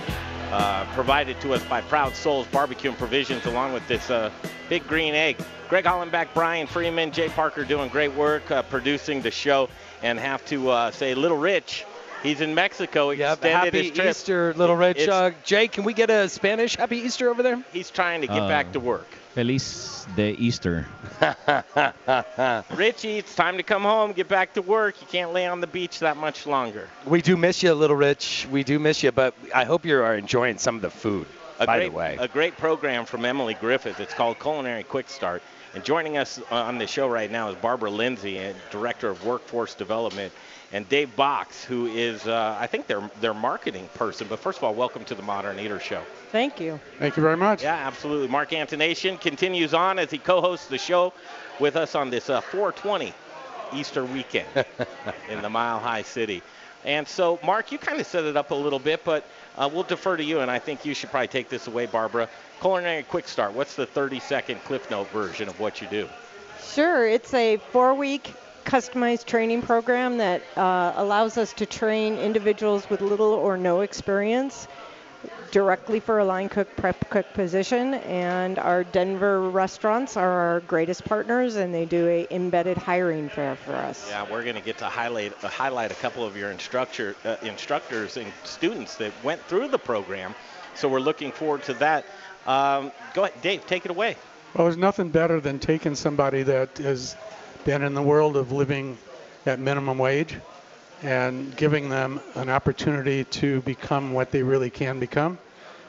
[0.51, 4.32] uh, provided to us by Proud Souls Barbecue and Provisions, along with this uh,
[4.69, 5.36] big green egg.
[5.67, 9.67] Greg Hollenbeck, Brian Freeman, Jay Parker doing great work uh, producing the show,
[10.01, 11.84] and have to uh, say, Little Rich,
[12.23, 14.09] he's in Mexico, extended Happy his trip.
[14.11, 14.97] Easter, Little Rich.
[14.99, 17.61] It's- Uh, Jay, can we get a Spanish Happy Easter over there?
[17.73, 19.07] He's trying to get Uh, back to work.
[19.39, 20.85] Feliz de Easter.
[22.75, 24.99] Richie, it's time to come home, get back to work.
[24.99, 26.89] You can't lay on the beach that much longer.
[27.05, 28.49] We do miss you, Little Rich.
[28.51, 31.25] We do miss you, but I hope you are enjoying some of the food.
[31.57, 34.01] A by great, the way, a great program from Emily Griffith.
[34.01, 35.41] It's called Culinary Quick Start.
[35.73, 40.33] And joining us on the show right now is Barbara Lindsay, Director of Workforce Development,
[40.72, 44.28] and Dave Box, who is, uh, I think, their their marketing person.
[44.30, 46.01] But first of all, welcome to the Modern Eater Show.
[46.32, 46.80] Thank you.
[46.99, 47.63] Thank you very much.
[47.63, 48.28] Yeah, absolutely.
[48.28, 51.13] Mark Antonation continues on as he co-hosts the show
[51.59, 53.13] with us on this uh, 420
[53.74, 54.47] Easter weekend
[55.30, 56.41] in the Mile High City.
[56.86, 59.26] And so, Mark, you kind of set it up a little bit, but
[59.57, 62.30] uh, we'll defer to you, and I think you should probably take this away, Barbara.
[62.61, 63.53] Culinary Quick Start.
[63.53, 66.07] What's the 30-second Cliff Note version of what you do?
[66.63, 68.34] Sure, it's a four-week
[68.70, 74.67] customized training program that uh, allows us to train individuals with little or no experience
[75.49, 81.03] directly for a line cook prep cook position and our denver restaurants are our greatest
[81.03, 84.78] partners and they do a embedded hiring fair for us Yeah, we're going to get
[84.78, 89.41] to highlight uh, highlight a couple of your instructor uh, instructors and students that went
[89.45, 90.36] through the program.
[90.76, 92.05] So we're looking forward to that.
[92.45, 93.65] Um, go ahead, Dave.
[93.65, 94.15] Take it away.
[94.53, 97.15] Well, there's nothing better than taking somebody that has
[97.70, 98.97] been in the world of living
[99.45, 100.36] at minimum wage
[101.03, 105.38] and giving them an opportunity to become what they really can become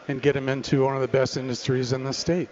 [0.06, 2.50] and get them into one of the best industries in the state.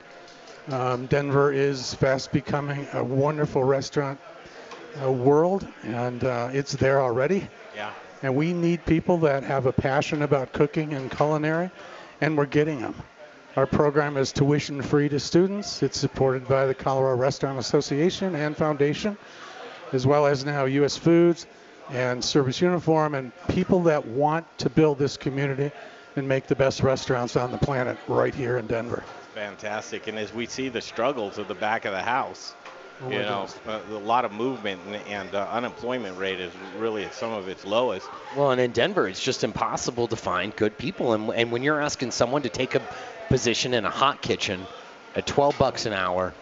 [0.69, 4.19] Um, Denver is fast becoming a wonderful restaurant
[5.05, 7.47] uh, world, and uh, it's there already.
[7.77, 7.93] Yeah.
[8.23, 11.71] And we need people that have a passion about cooking and culinary,
[12.23, 12.95] and we're getting them.
[13.59, 15.83] Our program is tuition free to students.
[15.83, 19.19] It's supported by the Colorado Restaurant Association and Foundation,
[19.93, 20.97] as well as now U.S.
[20.97, 21.49] Foods
[21.91, 25.73] and Service Uniform, and people that want to build this community
[26.15, 29.03] and make the best restaurants on the planet right here in Denver.
[29.35, 30.07] Fantastic.
[30.07, 32.55] And as we see the struggles of the back of the house,
[33.01, 37.05] Oh, you know, uh, a lot of movement and, and uh, unemployment rate is really
[37.05, 38.09] at some of its lowest.
[38.37, 41.13] Well, and in Denver, it's just impossible to find good people.
[41.13, 42.83] And, and when you're asking someone to take a
[43.29, 44.67] position in a hot kitchen
[45.15, 46.35] at 12 bucks an hour,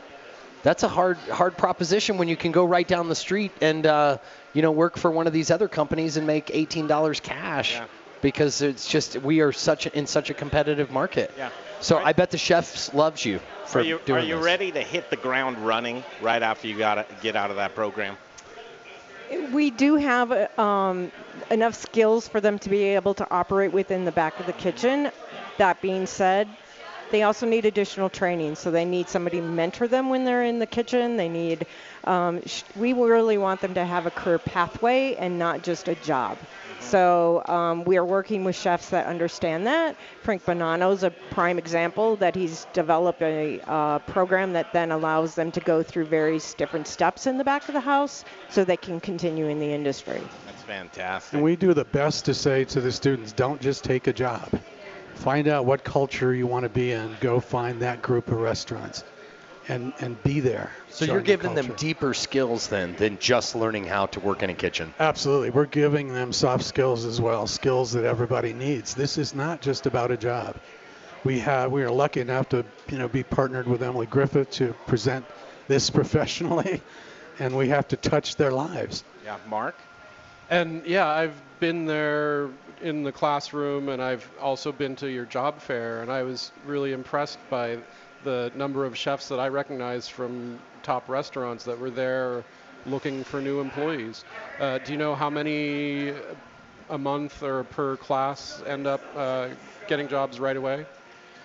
[0.63, 4.19] that's a hard hard proposition when you can go right down the street and uh,
[4.53, 7.81] you know work for one of these other companies and make $18 cash
[8.21, 11.33] because it's just we are such in such a competitive market.
[11.37, 11.51] Yeah.
[11.81, 14.45] So I bet the chefs loves you for are you, doing are you this.
[14.45, 17.75] ready to hit the ground running right after you got to get out of that
[17.75, 18.17] program?
[19.53, 21.11] we do have um,
[21.51, 25.11] enough skills for them to be able to operate within the back of the kitchen
[25.59, 26.49] that being said
[27.11, 30.67] they also need additional training so they need somebody mentor them when they're in the
[30.67, 31.67] kitchen they need
[32.05, 35.95] um, sh- we really want them to have a career pathway and not just a
[35.97, 36.37] job
[36.81, 39.97] so um, we are working with chefs that understand that.
[40.23, 45.35] Frank Bonanno is a prime example that he's developed a uh, program that then allows
[45.35, 48.77] them to go through various different steps in the back of the house so they
[48.77, 50.21] can continue in the industry.
[50.47, 51.35] That's fantastic.
[51.35, 54.49] And we do the best to say to the students, don't just take a job.
[55.17, 57.17] Find out what culture you want to be in.
[57.21, 59.03] Go find that group of restaurants
[59.69, 60.71] and, and be there.
[60.89, 64.51] So you're the giving them deeper skills then than just learning how to work in
[64.51, 64.95] a kitchen.
[65.01, 65.51] Absolutely.
[65.51, 68.95] We're giving them soft skills as well, skills that everybody needs.
[68.95, 70.57] This is not just about a job.
[71.25, 74.75] We have we are lucky enough to, you know, be partnered with Emily Griffith to
[74.87, 75.25] present
[75.67, 76.83] this professionally
[77.39, 79.05] and we have to touch their lives.
[79.25, 79.75] Yeah, Mark?
[80.51, 82.51] And yeah, I've been there
[82.83, 86.93] in the classroom and I've also been to your job fair and I was really
[86.93, 87.79] impressed by
[88.25, 92.45] the number of chefs that I recognized from top restaurants that were there
[92.87, 94.25] looking for new employees.
[94.61, 96.13] Uh, do you know how many
[96.91, 99.49] a month or per class end up uh,
[99.89, 100.87] getting jobs right away?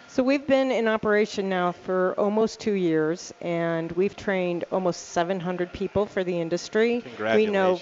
[0.07, 5.71] So we've been in operation now for almost two years, and we've trained almost 700
[5.71, 7.01] people for the industry.
[7.37, 7.79] We know.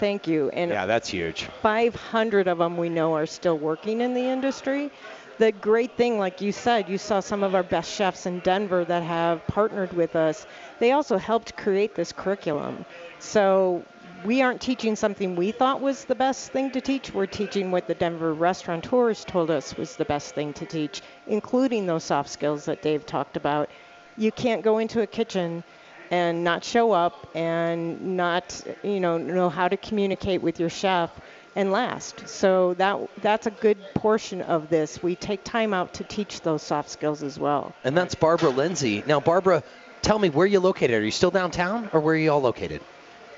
[0.00, 0.48] Thank you.
[0.48, 1.44] And yeah, that's huge.
[1.60, 4.90] 500 of them we know are still working in the industry.
[5.36, 8.82] The great thing, like you said, you saw some of our best chefs in Denver
[8.86, 10.46] that have partnered with us.
[10.78, 12.86] They also helped create this curriculum.
[13.18, 13.84] So
[14.24, 17.12] we aren't teaching something we thought was the best thing to teach.
[17.12, 21.84] We're teaching what the Denver restaurateurs told us was the best thing to teach, including
[21.84, 23.68] those soft skills that Dave talked about.
[24.16, 25.62] You can't go into a kitchen
[26.10, 31.10] and not show up and not you know know how to communicate with your chef
[31.56, 32.28] and last.
[32.28, 35.02] So that that's a good portion of this.
[35.02, 37.74] We take time out to teach those soft skills as well.
[37.84, 39.02] And that's Barbara Lindsay.
[39.06, 39.62] Now, Barbara,
[40.02, 41.02] tell me where you're located.
[41.02, 42.80] Are you still downtown, or where are you all located?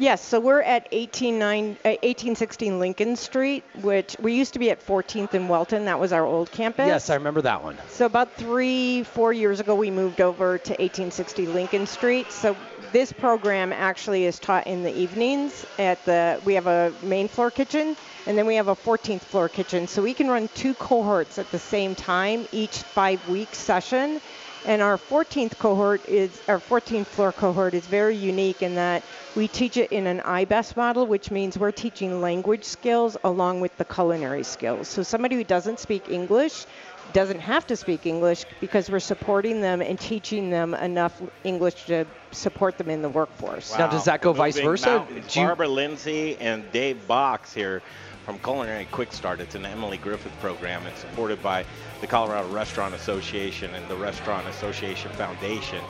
[0.03, 4.85] Yes, so we're at 189, uh, 1816 Lincoln Street, which we used to be at
[4.85, 5.85] 14th and Welton.
[5.85, 6.89] That was our old campus.
[6.89, 7.79] Yes, I remember that one.
[7.89, 12.33] So about three, four years ago, we moved over to 1860 Lincoln Street.
[12.33, 12.57] So
[12.91, 16.41] this program actually is taught in the evenings at the.
[16.45, 17.97] We have a main floor kitchen,
[18.27, 19.87] and then we have a 14th floor kitchen.
[19.87, 24.21] So we can run two cohorts at the same time, each five-week session.
[24.65, 29.03] And our 14th cohort is our 14th floor cohort is very unique in that
[29.35, 33.77] we teach it in an IBEST model, which means we're teaching language skills along with
[33.77, 34.87] the culinary skills.
[34.87, 36.67] So somebody who doesn't speak English
[37.13, 42.07] doesn't have to speak English because we're supporting them and teaching them enough English to
[42.31, 43.77] support them in the workforce.
[43.77, 44.99] Now, does that go vice versa?
[44.99, 45.35] mountains.
[45.37, 47.83] You- Barbara Lindsay and Dave Box here
[48.25, 49.41] from Culinary Quick Start.
[49.41, 50.87] It's an Emily Griffith program.
[50.87, 51.65] It's supported by
[52.03, 55.83] the Colorado Restaurant Association and the Restaurant Association Foundation.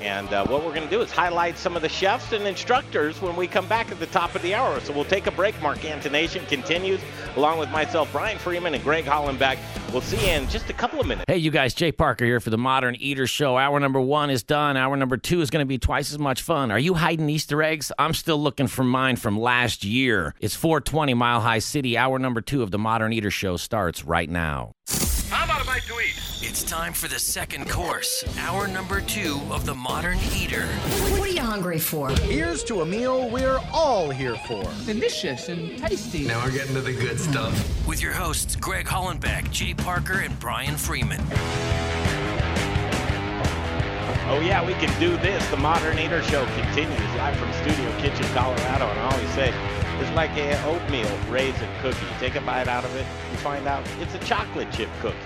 [0.00, 3.22] And uh, what we're going to do is highlight some of the chefs and instructors
[3.22, 4.78] when we come back at the top of the hour.
[4.80, 5.60] So we'll take a break.
[5.62, 7.00] Mark Antonation continues,
[7.36, 9.56] along with myself, Brian Freeman, and Greg Hollenbeck.
[9.92, 11.24] We'll see you in just a couple of minutes.
[11.26, 13.56] Hey, you guys, Jay Parker here for the Modern Eater Show.
[13.56, 14.76] Hour number one is done.
[14.76, 16.70] Hour number two is going to be twice as much fun.
[16.70, 17.90] Are you hiding Easter eggs?
[17.98, 20.34] I'm still looking for mine from last year.
[20.38, 21.96] It's 420 Mile High City.
[21.96, 24.72] Hour number two of the Modern Eater Show starts right now.
[25.74, 26.48] How about a bite to eat?
[26.48, 30.66] It's time for the second course, hour number two of the Modern Eater.
[31.10, 32.10] What are you hungry for?
[32.10, 34.62] Here's to a meal we're all here for.
[34.86, 36.26] Delicious and tasty.
[36.26, 37.88] Now we're getting to the good stuff.
[37.88, 41.20] With your hosts, Greg Hollenbeck, Jay Parker, and Brian Freeman.
[44.26, 45.44] Oh yeah, we can do this.
[45.50, 49.52] The Modern Eater Show continues live from Studio Kitchen, Colorado, and I always say
[50.00, 52.06] it's like a oatmeal raisin cookie.
[52.20, 55.16] Take a bite out of it, you find out it's a chocolate chip cookie,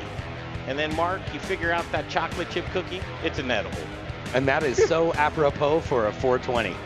[0.69, 3.79] and then Mark, you figure out that chocolate chip cookie, it's an edible.
[4.35, 6.77] And that is so apropos for a 420.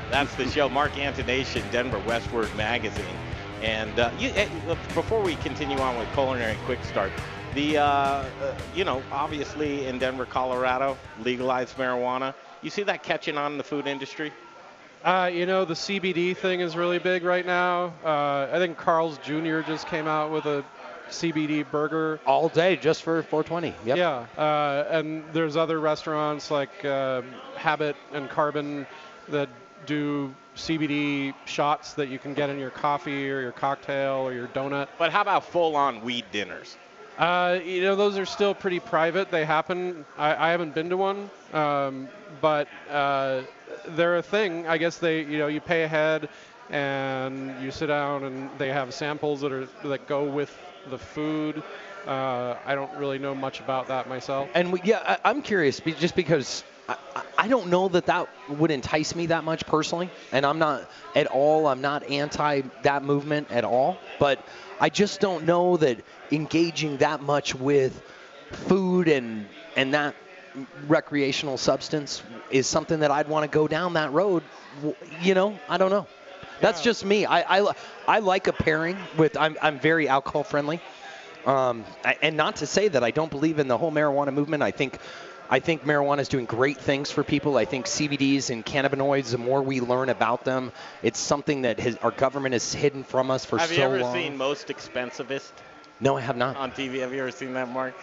[0.10, 0.68] That's the show.
[0.68, 3.04] Mark Antonation, Denver Westword Magazine.
[3.62, 4.48] And uh, you, eh,
[4.94, 7.10] before we continue on with Culinary Quick Start,
[7.54, 8.24] the uh, uh,
[8.74, 12.34] you know obviously in Denver, Colorado, legalized marijuana.
[12.62, 14.32] You see that catching on in the food industry?
[15.04, 17.94] Uh, you know, the CBD thing is really big right now.
[18.04, 19.60] Uh, I think Carl's Jr.
[19.60, 20.64] just came out with a
[21.08, 22.20] CBD burger.
[22.26, 23.74] All day, just for 420.
[23.84, 23.96] Yep.
[23.96, 27.22] Yeah, uh, and there's other restaurants like uh,
[27.56, 28.86] Habit and Carbon
[29.28, 29.48] that
[29.86, 34.48] do CBD shots that you can get in your coffee or your cocktail or your
[34.48, 34.88] donut.
[34.98, 36.76] But how about full-on weed dinners?
[37.18, 39.30] Uh, you know, those are still pretty private.
[39.30, 40.04] They happen.
[40.18, 42.08] I, I haven't been to one, um,
[42.40, 43.42] but uh,
[43.88, 44.66] they're a thing.
[44.66, 46.28] I guess they, you know, you pay ahead
[46.68, 50.54] and you sit down and they have samples that are that go with
[50.90, 51.62] the food.
[52.06, 54.48] Uh, I don't really know much about that myself.
[54.54, 58.28] And we, yeah, I, I'm curious, just because I, I- I don't know that that
[58.48, 61.66] would entice me that much personally, and I'm not at all.
[61.66, 64.38] I'm not anti that movement at all, but
[64.80, 65.98] I just don't know that
[66.32, 68.00] engaging that much with
[68.50, 70.14] food and and that
[70.88, 74.42] recreational substance is something that I'd want to go down that road.
[75.22, 76.06] You know, I don't know.
[76.60, 77.26] That's just me.
[77.26, 77.72] I, I,
[78.08, 79.36] I like a pairing with.
[79.36, 80.80] I'm, I'm very alcohol friendly.
[81.44, 84.62] Um, I- and not to say that I don't believe in the whole marijuana movement.
[84.62, 84.98] I think,
[85.48, 87.56] I think marijuana is doing great things for people.
[87.56, 89.30] I think CBDs and cannabinoids.
[89.30, 93.30] The more we learn about them, it's something that has, our government has hidden from
[93.30, 93.80] us for have so long.
[93.82, 94.14] Have you ever long.
[94.14, 95.52] seen Most Expensivest
[96.00, 96.56] No, I have not.
[96.56, 97.00] on TV?
[97.00, 97.94] Have you ever seen that, Mark?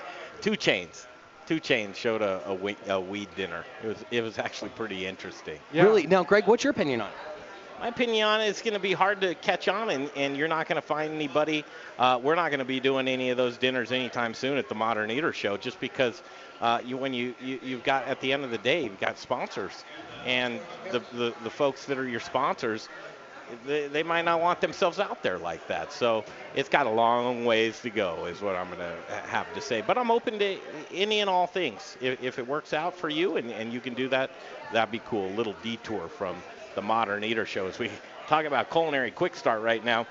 [0.42, 1.06] 2 Chainz.
[1.48, 3.66] 2 Chainz showed a, a, we- a weed dinner.
[3.84, 5.60] It was it was actually pretty interesting.
[5.74, 6.08] Really?
[6.08, 7.14] Now, Greg, what's your opinion on it?
[7.84, 10.78] My opinion is going to be hard to catch on, and, and you're not going
[10.78, 11.66] to find anybody.
[12.00, 14.76] Uh, we're not going to be doing any of those dinners anytime soon at the
[14.76, 16.24] Modern Eater Show, just because
[16.62, 19.18] uh, you when you, you you've got at the end of the day you've got
[19.18, 19.84] sponsors,
[20.26, 20.62] and
[20.94, 22.88] the the, the folks that are your sponsors.
[23.68, 25.92] They, they might not want themselves out there like that.
[25.92, 26.24] So
[26.56, 28.96] it's got a long ways to go, is what I'm going to
[29.28, 29.82] have to say.
[29.86, 30.58] But I'm open to
[30.94, 31.98] any and all things.
[32.00, 34.32] If, if it works out for you and, and you can do that,
[34.72, 35.28] that'd be cool.
[35.28, 36.38] A little detour from
[36.76, 37.90] the Modern Eater Show as we
[38.28, 40.08] talk about culinary quick start right now.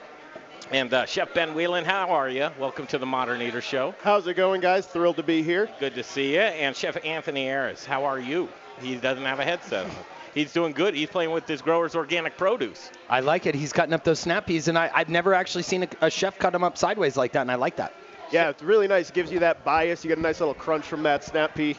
[0.71, 2.49] And uh, Chef Ben Whelan, how are you?
[2.59, 3.95] Welcome to the Modern Eater Show.
[4.03, 4.87] How's it going, guys?
[4.87, 5.69] Thrilled to be here.
[5.81, 6.41] Good to see you.
[6.41, 8.49] And Chef Anthony Harris, how are you?
[8.81, 9.93] He doesn't have a headset on.
[10.35, 10.95] He's doing good.
[10.95, 12.91] He's playing with his growers organic produce.
[13.11, 13.55] I like it.
[13.55, 16.39] He's cutting up those snap peas, and I, I've never actually seen a, a chef
[16.39, 17.93] cut them up sideways like that, and I like that.
[18.31, 19.11] Yeah, it's really nice.
[19.11, 20.03] It gives you that bias.
[20.05, 21.77] You get a nice little crunch from that snap pea.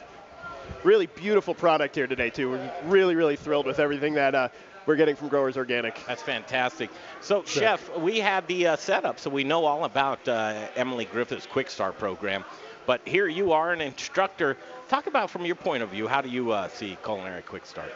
[0.83, 2.51] really beautiful product here today too.
[2.51, 4.49] We're really, really thrilled with everything that uh,
[4.85, 5.97] we're getting from Growers Organic.
[6.07, 6.89] That's fantastic.
[7.21, 11.45] So, Chef, we have the uh, setup, so we know all about uh, Emily Griffith's
[11.45, 12.43] Quick Start program.
[12.85, 14.57] But here you are, an instructor.
[14.89, 17.91] Talk about from your point of view, how do you uh, see Culinary Quick Start?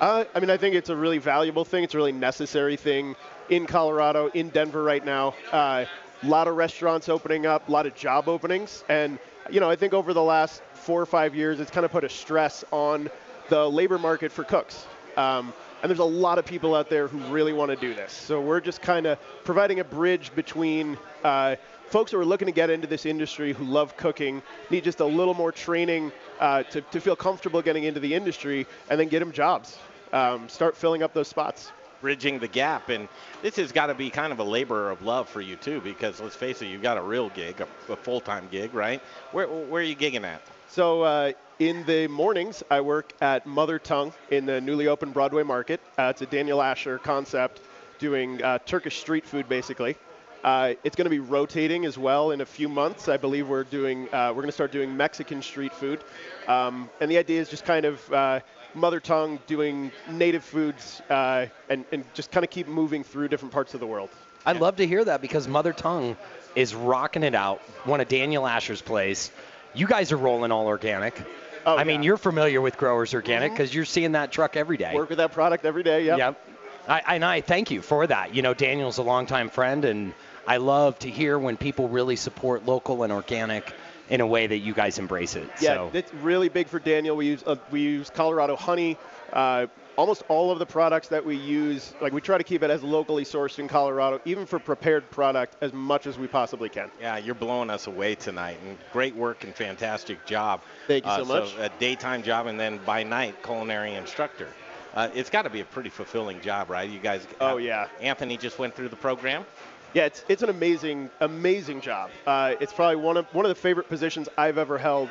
[0.00, 1.84] Uh, I mean, I think it's a really valuable thing.
[1.84, 3.16] It's a really necessary thing
[3.48, 5.34] in Colorado, in Denver right now.
[5.52, 5.86] A
[6.22, 9.18] lot of restaurants opening up, a lot of job openings, and
[9.50, 12.04] you know, I think over the last four or five years, it's kind of put
[12.04, 13.10] a stress on
[13.48, 14.86] the labor market for cooks.
[15.16, 15.52] Um,
[15.82, 18.12] and there's a lot of people out there who really want to do this.
[18.12, 21.56] So we're just kind of providing a bridge between uh,
[21.88, 25.04] folks who are looking to get into this industry who love cooking, need just a
[25.04, 29.20] little more training uh, to, to feel comfortable getting into the industry, and then get
[29.20, 29.78] them jobs.
[30.12, 31.72] Um, start filling up those spots.
[32.00, 33.08] Bridging the gap, and
[33.42, 36.20] this has got to be kind of a labor of love for you too, because
[36.20, 39.00] let's face it, you've got a real gig, a, a full-time gig, right?
[39.32, 40.42] Where, where are you gigging at?
[40.68, 45.42] So uh, in the mornings, I work at Mother Tongue in the newly opened Broadway
[45.42, 45.80] Market.
[45.98, 47.60] Uh, it's a Daniel Asher concept,
[47.98, 49.96] doing uh, Turkish street food basically.
[50.44, 53.08] Uh, it's going to be rotating as well in a few months.
[53.08, 56.04] I believe we're doing uh, we're going to start doing Mexican street food,
[56.46, 58.40] um, and the idea is just kind of uh,
[58.74, 63.74] mother tongue doing native foods and, and just kind of keep moving through different parts
[63.74, 64.10] of the world.
[64.44, 66.16] I'd love to hear that because Mother Tongue
[66.54, 67.60] is rocking it out.
[67.84, 69.32] One of Daniel Asher's plays.
[69.76, 71.20] You guys are rolling all organic.
[71.66, 74.94] Oh, I mean, you're familiar with Growers Organic because you're seeing that truck every day.
[74.94, 76.04] Work with that product every day.
[76.04, 76.18] Yep.
[76.18, 76.48] Yep.
[76.88, 78.34] I, and I thank you for that.
[78.34, 80.14] You know, Daniel's a longtime friend, and
[80.46, 83.74] I love to hear when people really support local and organic
[84.08, 85.48] in a way that you guys embrace it.
[85.60, 85.90] Yeah, so.
[85.92, 87.16] it's really big for Daniel.
[87.16, 88.96] We use uh, we use Colorado honey.
[89.32, 89.66] Uh,
[89.96, 92.82] almost all of the products that we use, like we try to keep it as
[92.82, 96.90] locally sourced in Colorado, even for prepared product, as much as we possibly can.
[97.00, 100.60] Yeah, you're blowing us away tonight, and great work and fantastic job.
[100.86, 101.54] Thank you uh, so much.
[101.54, 104.48] So a daytime job, and then by night, culinary instructor.
[104.94, 106.88] Uh, it's got to be a pretty fulfilling job, right?
[106.88, 107.26] You guys.
[107.40, 107.88] Oh yeah.
[108.00, 109.44] Anthony just went through the program.
[109.92, 112.10] Yeah, it's, it's an amazing, amazing job.
[112.26, 115.08] Uh, it's probably one of one of the favorite positions I've ever held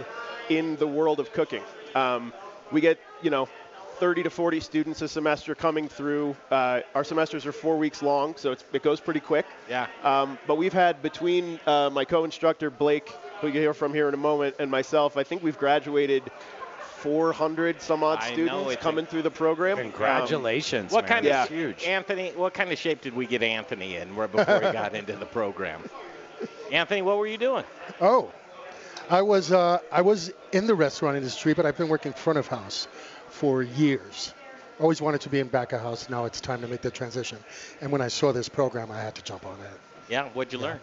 [0.49, 1.63] in the world of cooking.
[1.93, 2.33] Um,
[2.71, 3.47] we get, you know,
[3.95, 6.35] 30 to 40 students a semester coming through.
[6.51, 9.45] Uh, our semesters are four weeks long, so it goes pretty quick.
[9.69, 9.87] Yeah.
[10.03, 14.13] Um, but we've had between uh, my co-instructor Blake, who you'll hear from here in
[14.13, 16.23] a moment, and myself, I think we've graduated
[16.97, 19.77] 400 some odd I students it's coming through the program.
[19.77, 21.09] Congratulations, What man.
[21.13, 21.43] kind Yeah.
[21.43, 21.83] of huge?
[21.85, 25.13] Anthony, what kind of shape did we get Anthony in where- before he got into
[25.13, 25.81] the program?
[26.71, 27.63] Anthony, what were you doing?
[28.01, 28.31] Oh,
[29.09, 32.47] I was uh, I was in the restaurant industry, but I've been working front of
[32.47, 32.87] house
[33.29, 34.33] for years.
[34.79, 36.09] Always wanted to be in back of house.
[36.09, 37.37] Now it's time to make the transition.
[37.81, 39.79] And when I saw this program, I had to jump on it.
[40.09, 40.79] Yeah, what'd you learn?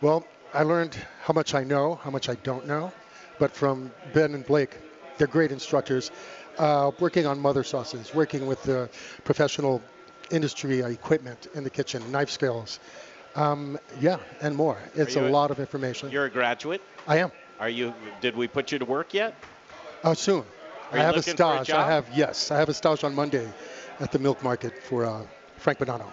[0.00, 2.92] Well, I learned how much I know, how much I don't know,
[3.38, 4.76] but from Ben and Blake,
[5.18, 6.10] they're great instructors.
[6.58, 8.88] Uh, working on mother sauces, working with the
[9.24, 9.82] professional
[10.30, 12.78] industry equipment in the kitchen, knife skills,
[13.34, 14.78] um, yeah, and more.
[14.94, 16.10] It's a a- lot of information.
[16.10, 16.80] You're a graduate.
[17.08, 17.32] I am.
[17.58, 17.92] Are you?
[18.20, 19.34] Did we put you to work yet?
[20.04, 20.44] Uh, soon.
[20.94, 21.74] Are I have a looking for stage.
[21.74, 22.50] I have yes.
[22.50, 23.48] I have a stage on Monday
[24.00, 25.22] at the milk market for uh,
[25.56, 26.06] Frank Bonanno.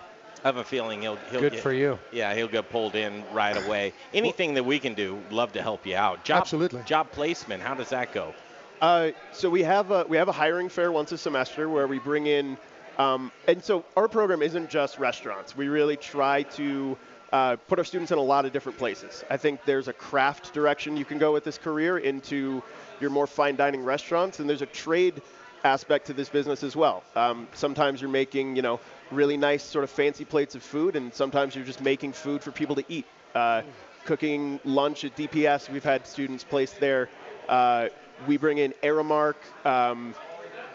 [0.43, 1.17] I have a feeling he'll.
[1.29, 1.99] he'll Good get, for you.
[2.11, 3.93] Yeah, he'll get pulled in right away.
[4.13, 6.23] Anything that we can do, love to help you out.
[6.23, 6.81] Job, Absolutely.
[6.83, 7.61] Job placement.
[7.61, 8.33] How does that go?
[8.81, 11.99] Uh, so we have a we have a hiring fair once a semester where we
[11.99, 12.57] bring in,
[12.97, 15.55] um, and so our program isn't just restaurants.
[15.55, 16.97] We really try to
[17.31, 19.23] uh, put our students in a lot of different places.
[19.29, 22.63] I think there's a craft direction you can go with this career into
[23.01, 25.21] your more fine dining restaurants, and there's a trade
[25.63, 27.03] aspect to this business as well.
[27.15, 28.79] Um, sometimes you're making you know
[29.11, 32.51] really nice sort of fancy plates of food, and sometimes you're just making food for
[32.51, 33.05] people to eat.
[33.35, 33.61] Uh,
[34.05, 37.09] cooking lunch at DPS, we've had students placed there.
[37.47, 37.87] Uh,
[38.27, 39.35] we bring in Aramark
[39.65, 40.13] um,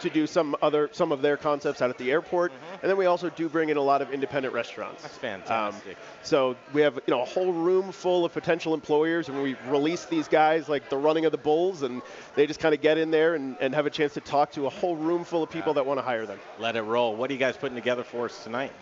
[0.01, 3.07] to do some other some of their concepts out at the airport, and then we
[3.07, 5.03] also do bring in a lot of independent restaurants.
[5.03, 5.97] That's fantastic.
[6.23, 10.05] So we have you know a whole room full of potential employers, and we release
[10.07, 12.03] these guys like the running of the bulls, and
[12.35, 14.67] they just kind of get in there and, and have a chance to talk to
[14.67, 16.39] a whole room full of people that want to hire them.
[16.59, 17.17] Let it roll.
[17.17, 18.73] What are you guys putting together for us tonight?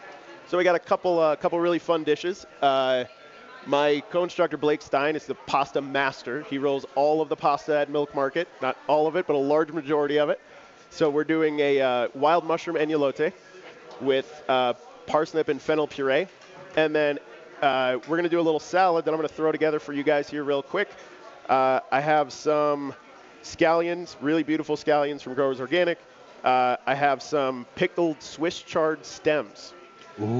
[0.47, 2.47] So we got a couple uh, couple really fun dishes.
[2.61, 3.05] Uh,
[3.67, 6.43] my co-instructor Blake Stein is the pasta master.
[6.43, 9.39] He rolls all of the pasta at Milk Market, not all of it, but a
[9.39, 10.39] large majority of it.
[10.95, 13.33] So we're doing a uh, wild mushroom agnolotti
[14.01, 14.75] with uh,
[15.09, 16.29] parsnip and fennel puree,
[16.77, 17.19] and then
[17.63, 20.31] uh, we're gonna do a little salad that I'm gonna throw together for you guys
[20.31, 20.89] here real quick.
[21.49, 22.95] Uh, I have some
[23.43, 25.99] scallions, really beautiful scallions from Growers Organic.
[26.45, 29.75] Uh, I have some pickled Swiss chard stems.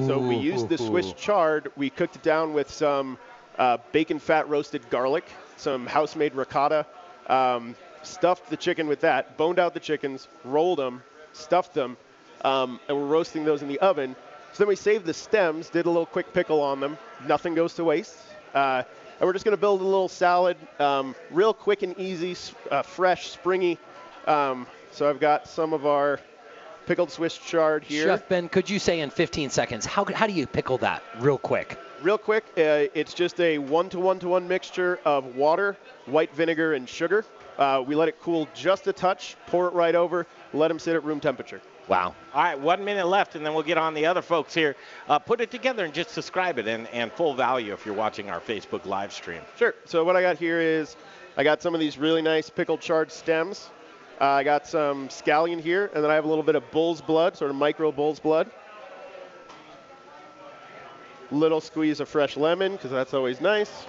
[0.07, 1.73] So we used the Swiss chard.
[1.75, 3.19] We cooked it down with some
[3.59, 5.25] uh, bacon fat roasted garlic,
[5.57, 6.87] some house-made ricotta,
[7.27, 7.75] um,
[8.07, 11.03] stuffed the chicken with that, boned out the chickens, rolled them,
[11.33, 11.97] stuffed them,
[12.45, 14.15] um, and we're roasting those in the oven.
[14.53, 16.97] So then we saved the stems, did a little quick pickle on them.
[17.27, 18.17] Nothing goes to waste.
[18.55, 18.85] Uh,
[19.19, 22.37] and we're just going to build a little salad, um, real quick and easy,
[22.71, 23.79] uh, fresh, springy.
[24.27, 26.21] Um, so I've got some of our
[26.87, 28.05] pickled Swiss chard here.
[28.05, 31.39] Chef Ben, could you say in 15 seconds how how do you pickle that real
[31.39, 31.79] quick?
[32.03, 35.77] Real quick, uh, it's just a one to one to one mixture of water,
[36.07, 37.25] white vinegar, and sugar.
[37.59, 40.95] Uh, we let it cool just a touch, pour it right over, let them sit
[40.97, 41.61] at room temperature.
[41.87, 42.15] Wow.
[42.33, 44.75] All right, one minute left, and then we'll get on the other folks here.
[45.09, 48.31] Uh, put it together and just describe it, and, and full value if you're watching
[48.31, 49.43] our Facebook live stream.
[49.57, 49.75] Sure.
[49.85, 50.97] So what I got here is
[51.37, 53.71] I got some of these really nice pickled chard stems.
[54.21, 57.01] Uh, I got some scallion here, and then I have a little bit of bull's
[57.01, 58.51] blood, sort of micro bull's blood.
[61.31, 63.87] Little squeeze of fresh lemon, because that's always nice.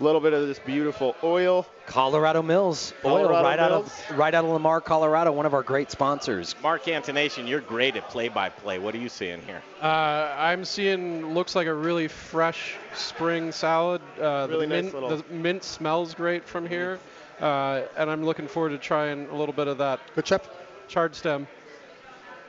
[0.00, 1.66] A little bit of this beautiful oil.
[1.84, 5.62] Colorado Mills oil Colorado right out of right out of Lamar, Colorado, one of our
[5.62, 6.54] great sponsors.
[6.62, 8.78] Mark Antonation, you're great at play-by-play.
[8.78, 9.60] What are you seeing here?
[9.82, 14.00] Uh, I'm seeing looks like a really fresh spring salad.
[14.18, 16.98] Uh, Really the, nice mint, little- the mint smells great from here,
[17.40, 20.00] uh, and I'm looking forward to trying a little bit of that.
[20.14, 20.48] Good chef.
[20.88, 21.46] Charred stem.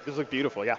[0.06, 0.78] These look beautiful, yeah.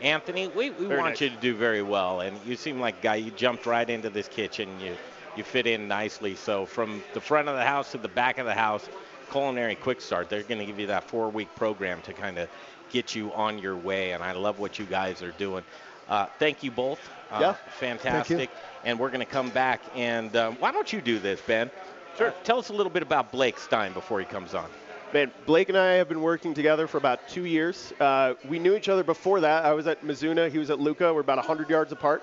[0.00, 1.20] Anthony, we, we Very want nice.
[1.20, 3.14] you to do very well, and you seem like a guy.
[3.16, 4.68] You jumped right into this kitchen.
[4.80, 4.96] You
[5.36, 6.34] you fit in nicely.
[6.34, 8.88] So from the front of the house to the back of the house,
[9.30, 10.28] culinary quick start.
[10.28, 12.48] They're going to give you that four-week program to kind of
[12.90, 15.62] get you on your way, and I love what you guys are doing.
[16.08, 16.98] Uh, thank you both.
[17.30, 17.52] Uh, Yeah.
[17.78, 18.50] Fantastic.
[18.84, 21.70] And we're going to come back and um, why don't you do this, Ben?
[22.18, 22.34] Sure.
[22.42, 24.68] tell us a little bit about Blake Stein before he comes on.
[25.14, 27.92] Man, Blake and I have been working together for about two years.
[28.00, 29.64] Uh, we knew each other before that.
[29.64, 31.14] I was at Mizuna, he was at Luca.
[31.14, 32.22] We're about 100 yards apart.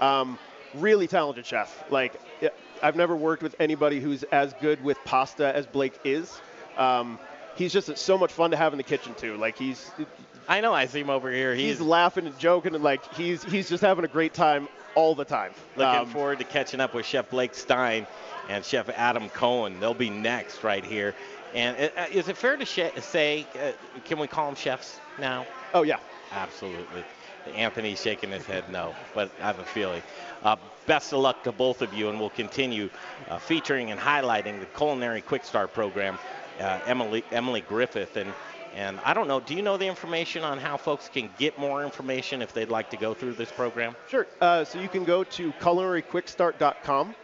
[0.00, 0.38] Um,
[0.80, 1.84] really talented chef.
[1.90, 2.20] Like,
[2.82, 6.40] I've never worked with anybody who's as good with pasta as Blake is.
[6.76, 7.18] Um,
[7.56, 9.36] he's just so much fun to have in the kitchen too.
[9.36, 9.90] Like he's
[10.48, 10.72] I know.
[10.74, 11.54] I see him over here.
[11.54, 15.14] he's, He's, laughing and joking and like he's he's just having a great time all
[15.14, 15.52] the time.
[15.76, 18.06] looking Um, forward to catching up with Chef Blake Stein
[18.48, 19.80] and Chef Adam Cohen.
[19.80, 21.14] They'll be next right here.
[21.54, 23.72] And uh, uh, is it fair to sh- say, uh,
[24.04, 25.46] can we call them chefs now?
[25.72, 25.98] Oh yeah.
[26.32, 27.04] Absolutely.
[27.54, 30.02] Anthony's shaking his head no, but I have a feeling.
[30.42, 32.90] Uh, best of luck to both of you, and we'll continue
[33.28, 36.18] uh, featuring and highlighting the Culinary Quick Start program,
[36.60, 38.32] uh, Emily Emily Griffith, and
[38.74, 39.40] and I don't know.
[39.40, 42.90] Do you know the information on how folks can get more information if they'd like
[42.90, 43.96] to go through this program?
[44.08, 44.26] Sure.
[44.40, 47.14] Uh, so you can go to culinaryquickstart.com,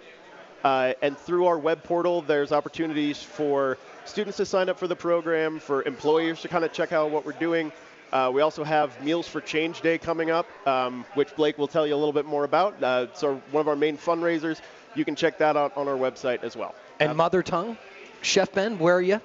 [0.64, 4.96] uh, and through our web portal, there's opportunities for students to sign up for the
[4.96, 7.70] program, for employers to kind of check out what we're doing.
[8.12, 11.86] Uh, we also have Meals for Change Day coming up, um, which Blake will tell
[11.86, 12.82] you a little bit more about.
[12.82, 14.60] Uh, it's our, one of our main fundraisers.
[14.94, 16.74] You can check that out on our website as well.
[17.00, 17.78] And Mother Tongue,
[18.20, 19.20] Chef Ben, where are you?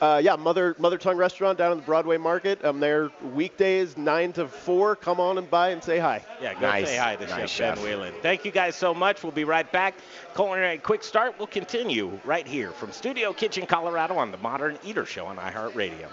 [0.00, 2.58] Uh, yeah, Mother Mother Tongue Restaurant down in the Broadway Market.
[2.64, 4.96] I'm there weekdays, 9 to 4.
[4.96, 6.24] Come on and by and say hi.
[6.40, 8.12] Yeah, go say hi to Nice, Chef Ben Whelan.
[8.20, 9.22] Thank you guys so much.
[9.22, 9.94] We'll be right back.
[10.34, 15.06] Culinary Quick Start will continue right here from Studio Kitchen, Colorado on the Modern Eater
[15.06, 16.08] Show on iHeartRadio.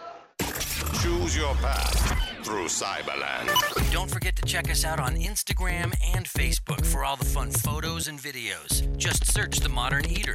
[1.02, 2.19] Choose your path
[2.50, 3.48] through Cyberland.
[3.92, 8.08] Don't forget to check us out on Instagram and Facebook for all the fun photos
[8.08, 8.98] and videos.
[8.98, 10.34] Just search The Modern Eater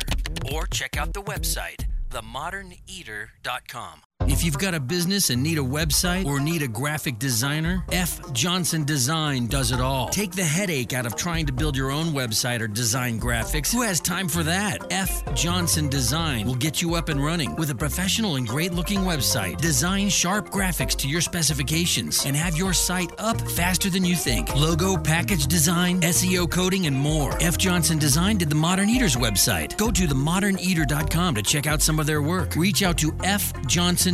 [0.52, 4.02] or check out the website, themoderneater.com.
[4.26, 8.32] If you've got a business and need a website or need a graphic designer, F.
[8.32, 10.08] Johnson Design does it all.
[10.08, 13.70] Take the headache out of trying to build your own website or design graphics.
[13.70, 14.78] Who has time for that?
[14.90, 15.22] F.
[15.34, 19.60] Johnson Design will get you up and running with a professional and great looking website.
[19.60, 24.54] Design sharp graphics to your specifications and have your site up faster than you think.
[24.56, 27.36] Logo, package design, SEO coding, and more.
[27.42, 27.58] F.
[27.58, 29.76] Johnson Design did the Modern Eaters website.
[29.76, 32.56] Go to themoderneater.com to check out some of their work.
[32.56, 33.52] Reach out to F.
[33.66, 34.13] Johnson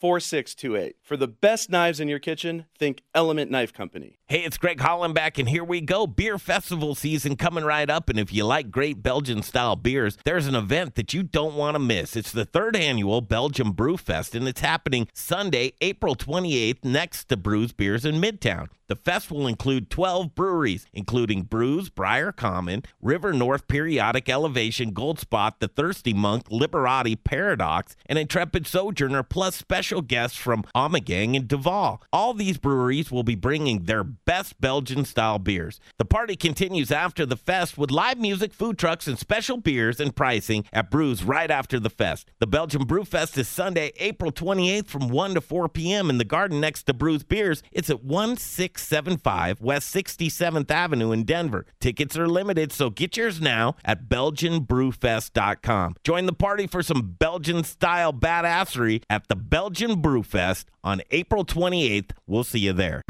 [0.00, 0.96] 4628.
[1.02, 4.18] For the best knives in your kitchen, think Element Knife Company.
[4.26, 6.06] Hey, it's Greg Hollenbeck, and here we go.
[6.06, 8.08] Beer festival season coming right up.
[8.08, 11.74] And if you like great Belgian style beers, there's an event that you don't want
[11.74, 12.14] to miss.
[12.14, 17.36] It's the third annual Belgium Brew Fest, and it's happening Sunday, April 28th, next to
[17.36, 18.68] Bruz Beers in Midtown.
[18.88, 25.18] The fest will include 12 breweries, including Bruz, Briar Common, River North Periodic Elevation, Gold
[25.18, 31.48] Spot, The Thirsty Monk, Liberati, Paradox, and Intrepid Sojourner, plus special guests from Ommegang and
[31.48, 32.02] Duvel.
[32.12, 35.80] All these breweries will be bringing their best Belgian style beers.
[35.96, 40.14] The party continues after the fest with live music, food trucks, and special beers and
[40.14, 42.30] pricing at Bruz right after the fest.
[42.38, 46.10] The Belgian Brew Fest is Sunday, April 28th from 1 to 4 p.m.
[46.10, 47.62] in the garden next to Bruz Beers.
[47.72, 51.64] It's at 1675 West 67th Avenue in Denver.
[51.80, 55.96] Tickets are limited, so get yours now at BelgianBrewFest.com.
[56.04, 61.44] Join the party for some Belgian style badassery at the Belgian Brew Fest on April
[61.44, 62.10] 28th.
[62.26, 63.02] We'll see you there.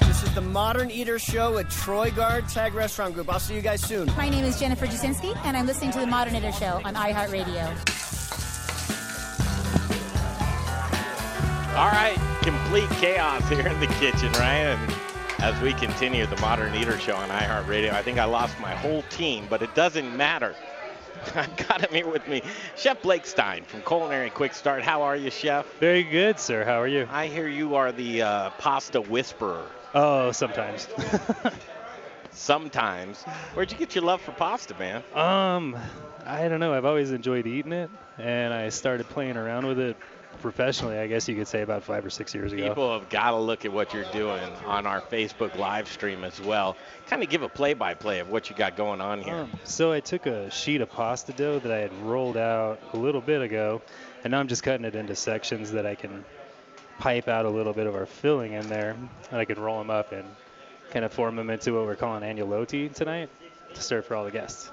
[0.00, 3.32] This is the Modern Eater Show at Troy Guard Tag Restaurant Group.
[3.32, 4.08] I'll see you guys soon.
[4.16, 7.66] My name is Jennifer Jasinski, and I'm listening to the Modern Eater Show on iHeartRadio.
[11.76, 14.66] All right, complete chaos here in the kitchen, right?
[14.66, 14.94] And
[15.38, 19.02] as we continue the Modern Eater Show on iHeartRadio, I think I lost my whole
[19.10, 20.56] team, but it doesn't matter.
[21.34, 22.42] I've got him here with me,
[22.76, 24.82] Chef Blake Stein from Culinary Quick Start.
[24.82, 25.66] How are you, Chef?
[25.80, 26.64] Very good, sir.
[26.64, 27.08] How are you?
[27.10, 29.66] I hear you are the uh, pasta whisperer.
[29.94, 30.88] Oh, sometimes.
[32.32, 33.22] Sometimes.
[33.54, 35.04] Where'd you get your love for pasta, man?
[35.14, 35.76] Um,
[36.26, 36.74] I don't know.
[36.74, 39.96] I've always enjoyed eating it, and I started playing around with it
[40.44, 42.68] professionally, I guess you could say, about five or six years ago.
[42.68, 46.38] People have got to look at what you're doing on our Facebook live stream as
[46.38, 46.76] well.
[47.06, 49.34] Kind of give a play-by-play of what you got going on here.
[49.34, 52.98] Um, so I took a sheet of pasta dough that I had rolled out a
[52.98, 53.80] little bit ago,
[54.22, 56.26] and now I'm just cutting it into sections that I can
[56.98, 58.98] pipe out a little bit of our filling in there,
[59.30, 60.28] and I can roll them up and
[60.90, 63.30] kind of form them into what we're calling agnolotti tonight
[63.72, 64.70] to serve for all the guests.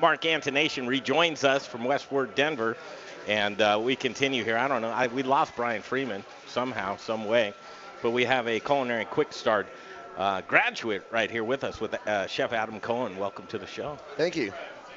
[0.00, 2.76] Mark Antonation rejoins us from Westword Denver,
[3.26, 4.56] and uh, we continue here.
[4.56, 4.90] I don't know.
[4.90, 7.54] I, we lost Brian Freeman somehow, some way,
[8.02, 9.66] but we have a culinary quick start
[10.16, 13.16] uh, graduate right here with us with uh, Chef Adam Cohen.
[13.18, 13.98] Welcome to the show.
[14.16, 14.52] Thank you.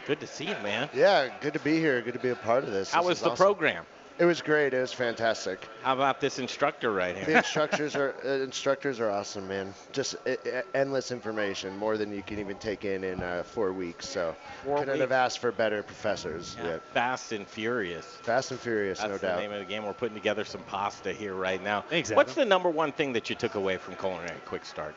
[0.08, 0.90] Good to see you, man.
[0.94, 2.02] Yeah, good to be here.
[2.02, 2.92] Good to be a part of this.
[2.92, 3.46] How This was is the awesome.
[3.46, 3.86] program?
[4.20, 4.74] It was great.
[4.74, 5.66] It was fantastic.
[5.82, 7.24] How about this instructor right here?
[7.26, 9.74] The instructors are uh, instructors are awesome, man.
[9.94, 13.72] Just uh, uh, endless information, more than you can even take in in uh, four
[13.72, 14.10] weeks.
[14.10, 16.58] So Four couldn't have asked for better professors.
[16.60, 16.94] Yeah, Yep.
[16.94, 18.06] Fast and Furious.
[18.24, 19.40] Fast and Furious, That's no the doubt.
[19.40, 19.86] name of the game.
[19.86, 21.86] We're putting together some pasta here right now.
[21.90, 24.96] Thanks, What's the number one thing that you took away from Culinary Quick Start?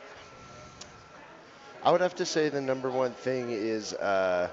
[1.81, 4.49] I would have to say the number one thing is uh,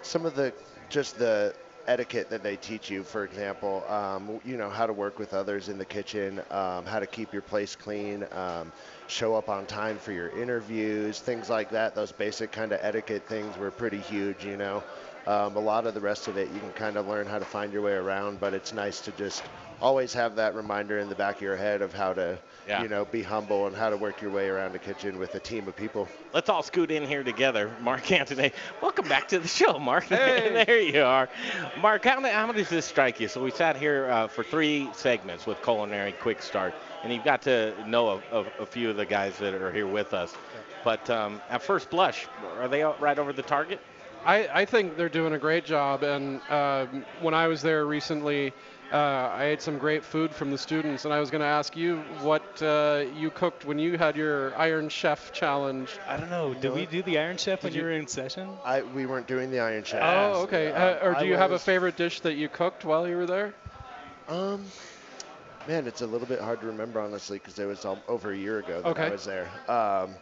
[0.00, 0.54] some of the
[0.88, 1.54] just the
[1.86, 3.02] etiquette that they teach you.
[3.04, 6.98] For example, um, you know how to work with others in the kitchen, um, how
[7.00, 8.72] to keep your place clean, um,
[9.06, 11.94] show up on time for your interviews, things like that.
[11.94, 14.44] Those basic kind of etiquette things were pretty huge.
[14.44, 14.84] You know,
[15.26, 17.44] um, a lot of the rest of it you can kind of learn how to
[17.44, 19.44] find your way around, but it's nice to just
[19.80, 22.82] always have that reminder in the back of your head of how to, Yeah.
[22.82, 25.40] you know, be humble and how to work your way around a kitchen with a
[25.40, 26.08] team of people.
[26.32, 27.70] Let's all scoot in here together.
[27.80, 30.04] Mark Anthony, welcome back to the show, Mark.
[30.08, 30.64] Hey.
[30.66, 31.28] there you are.
[31.80, 33.28] Mark, how, how does this strike you?
[33.28, 37.42] So we sat here uh, for three segments with Culinary Quick Start, and you've got
[37.42, 40.34] to know a, a, a few of the guys that are here with us.
[40.84, 42.26] But um, at first blush,
[42.58, 43.80] are they out right over the target?
[44.24, 46.02] I, I think they're doing a great job.
[46.02, 48.52] And um, when I was there recently,
[48.92, 51.04] uh, I ate some great food from the students.
[51.04, 54.56] And I was going to ask you what uh, you cooked when you had your
[54.56, 55.98] Iron Chef challenge.
[56.08, 56.54] I don't know.
[56.54, 58.48] Did we do the Iron Chef when you were in session?
[58.64, 60.00] I we weren't doing the Iron Chef.
[60.02, 60.72] Oh, okay.
[60.72, 63.26] Uh, or I do you have a favorite dish that you cooked while you were
[63.26, 63.54] there?
[64.28, 64.64] Um,
[65.68, 68.36] man, it's a little bit hard to remember honestly because it was um, over a
[68.36, 69.48] year ago that I was there.
[69.68, 70.14] Um,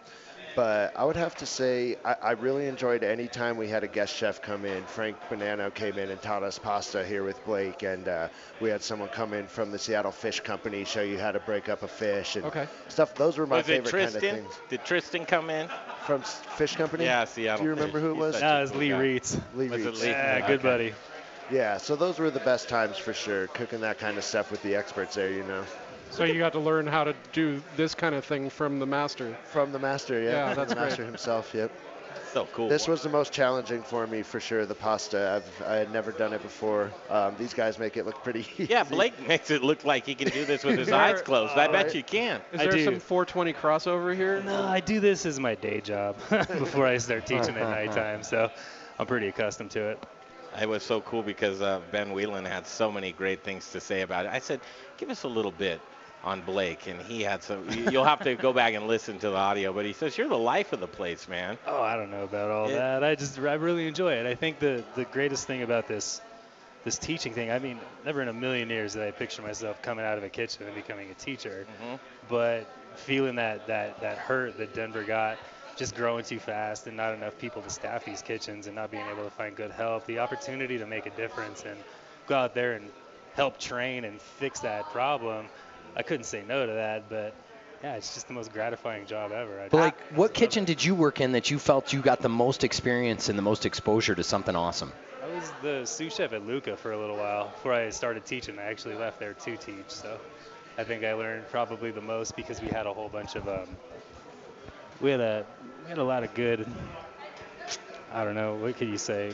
[0.57, 3.89] but I would have to say I, I really enjoyed any time we had a
[3.89, 4.83] guest chef come in.
[4.85, 8.29] Frank Bonanno came in and taught us pasta here with Blake, and uh,
[8.61, 11.69] we had someone come in from the Seattle Fish Company show you how to break
[11.69, 12.67] up a fish and Okay.
[12.89, 13.15] stuff.
[13.15, 14.21] Those were my was it favorite Tristan?
[14.21, 14.61] kind of things.
[14.69, 15.69] Did Tristan come in?
[16.07, 17.05] From Fish Company?
[17.05, 18.03] Yeah, Seattle Do you remember Fish.
[18.03, 18.35] who it was?
[18.35, 18.89] such Nah, a it was Lee.
[18.91, 19.41] Reitz.
[19.57, 20.01] Lee Was Reitz.
[20.03, 20.09] Lee?
[20.11, 20.63] Yeah, good Okay.
[20.69, 20.95] buddy.
[21.51, 24.63] Yeah, so those were the best times for sure, cooking that kind of stuff with
[24.63, 25.63] the experts there, you know.
[26.15, 29.37] So you got to learn how to do this kind of thing from the master.
[29.51, 30.49] From the master, yeah.
[30.49, 31.07] Yeah, that's the master great.
[31.07, 31.73] himself, yep.
[32.33, 32.69] So cool.
[32.69, 35.43] This was the most challenging for me for sure, the pasta.
[35.43, 36.91] I've I had never done it before.
[37.11, 38.67] Um, these guys make it look pretty easy.
[38.71, 41.53] Yeah, Blake makes it look like he can do this with his There- eyes closed.
[41.55, 41.95] I bet Right.
[41.95, 42.41] you can.
[42.53, 42.85] Is I there do.
[42.85, 44.41] some 420 crossover here?
[44.43, 48.51] No, I do this as my day job before I start teaching at nighttime, so
[48.99, 50.07] I'm pretty accustomed to it.
[50.61, 54.03] It was so cool because uh, Ben Whelan had so many great things to say
[54.03, 54.33] about it.
[54.33, 54.61] I said,
[54.99, 55.81] give us a little bit
[56.25, 57.69] on Blake, and he had some.
[57.71, 60.29] you- You'll have to go back and listen to the audio, but he says you're
[60.29, 61.59] the life of the place, man.
[61.67, 63.05] Oh, I don't know about all It- that.
[63.05, 64.27] I just I really enjoy it.
[64.27, 66.21] I think the the greatest thing about this
[66.85, 67.51] this teaching thing.
[67.51, 70.29] I mean, never in a million years did I picture myself coming out of a
[70.29, 71.67] kitchen and becoming a teacher.
[71.83, 71.99] Mhm.
[72.29, 75.39] But feeling that that that hurt that Denver got.
[75.77, 79.05] Just growing too fast and not enough people to staff these kitchens and not being
[79.11, 80.07] able to find good help.
[80.07, 81.77] The opportunity to make a difference and
[82.29, 82.89] go out there and
[83.35, 85.47] help train and fix that problem.
[85.97, 87.35] I couldn't say no to that, but
[87.83, 89.61] yeah, it's just the most gratifying job ever.
[89.61, 92.29] I But like, what kitchen did you work in that you felt you got the
[92.29, 94.93] most experience and the most exposure to something awesome?
[95.23, 98.59] I was the sous chef at Luca for a little while before I started teaching.
[98.59, 100.19] I actually left there to teach, so
[100.77, 103.69] I think I learned probably the most because we had a whole bunch of um,
[105.01, 105.47] we had a
[105.85, 106.67] we had a lot of good.
[108.13, 109.33] I don't know what could you say,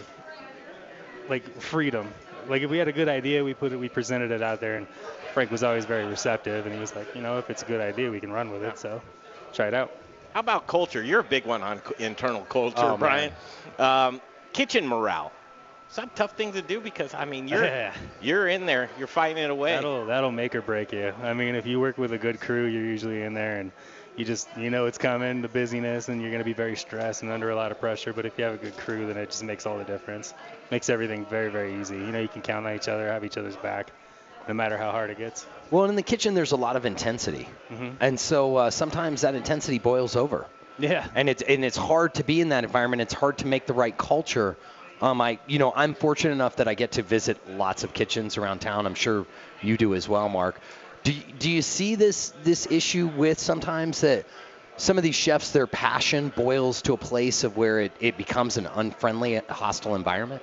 [1.29, 2.13] like freedom.
[2.49, 4.77] Like if we had a good idea, we put it, we presented it out there,
[4.77, 4.87] and
[5.35, 7.81] Frank was always very receptive, and he was like, you know, if it's a good
[7.81, 8.79] idea, we can run with it.
[8.79, 9.01] So
[9.53, 9.93] try it out.
[10.35, 11.03] How about culture?
[11.03, 13.33] You're a big one on internal culture, Oh, Brian.
[13.79, 14.21] Um,
[14.53, 15.33] kitchen morale.
[15.89, 17.93] It's not a tough thing to do because I mean you're Yeah.
[18.23, 19.73] you're in there, you're fighting it away.
[19.75, 21.13] That'll that'll make or break you.
[21.23, 23.73] I mean, if you work with a good crew, you're usually in there and
[24.21, 27.23] you just you know it's coming, the busyness, and you're going to be very stressed
[27.23, 28.13] and under a lot of pressure.
[28.13, 30.35] But if you have a good crew, then it just makes all the difference.
[30.71, 31.97] Makes everything very very easy.
[31.97, 33.93] You know, you can count on each other, have each other's back,
[34.47, 35.47] no matter how hard it gets.
[35.71, 37.97] Well, in the kitchen, there's a lot of intensity, Mhm.
[38.01, 40.47] and so uh, sometimes that intensity boils over.
[40.79, 41.07] Yeah.
[41.15, 43.03] And it's and it's hard to be in that environment.
[43.03, 44.57] It's hard to make the right culture.
[45.03, 48.37] Um, I, you know, I'm fortunate enough that I get to visit lots of kitchens
[48.37, 48.85] around town.
[48.85, 49.25] I'm sure
[49.63, 50.61] you do as well, Mark.
[51.03, 54.27] Do you, do you see this this issue with sometimes that
[54.77, 58.57] some of these chefs, their passion boils to a place of where it, it becomes
[58.57, 60.43] an unfriendly, hostile environment?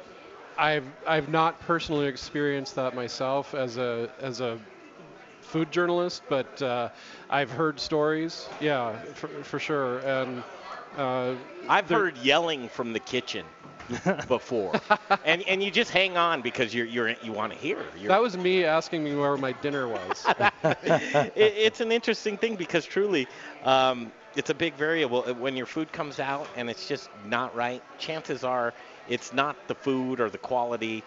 [0.58, 4.60] I've I've not personally experienced that myself as a as a
[5.42, 6.90] food journalist, but uh,
[7.30, 8.48] I've heard stories.
[8.60, 10.00] Yeah, for, for sure.
[10.00, 10.44] And
[10.98, 11.36] uh,
[11.70, 13.46] I've heard yelling from the kitchen
[14.28, 14.74] before,
[15.24, 17.86] and and you just hang on because you're you're you want to hear.
[17.98, 20.26] You're, that was me asking me where my dinner was.
[20.64, 23.28] it, it's an interesting thing because truly,
[23.64, 25.24] um, it's a big variable.
[25.28, 28.74] Uh, When your food comes out and it's just not right, chances are
[29.08, 31.04] it's not the food or the quality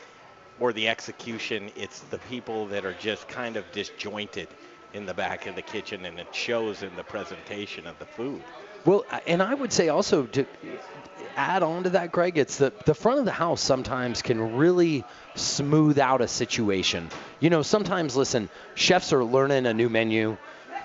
[0.59, 1.71] or the execution.
[1.75, 4.49] It's the people that are just kind of disjointed
[4.93, 8.51] in the back of the kitchen, and it shows in the presentation of the food.
[8.85, 10.47] Well, uh, and I would say also to
[11.37, 15.05] add on to that, Greg, it's the the front of the house sometimes can really
[15.35, 17.09] smooth out a situation.
[17.41, 20.37] You know, sometimes listen, chefs are learning a new menu,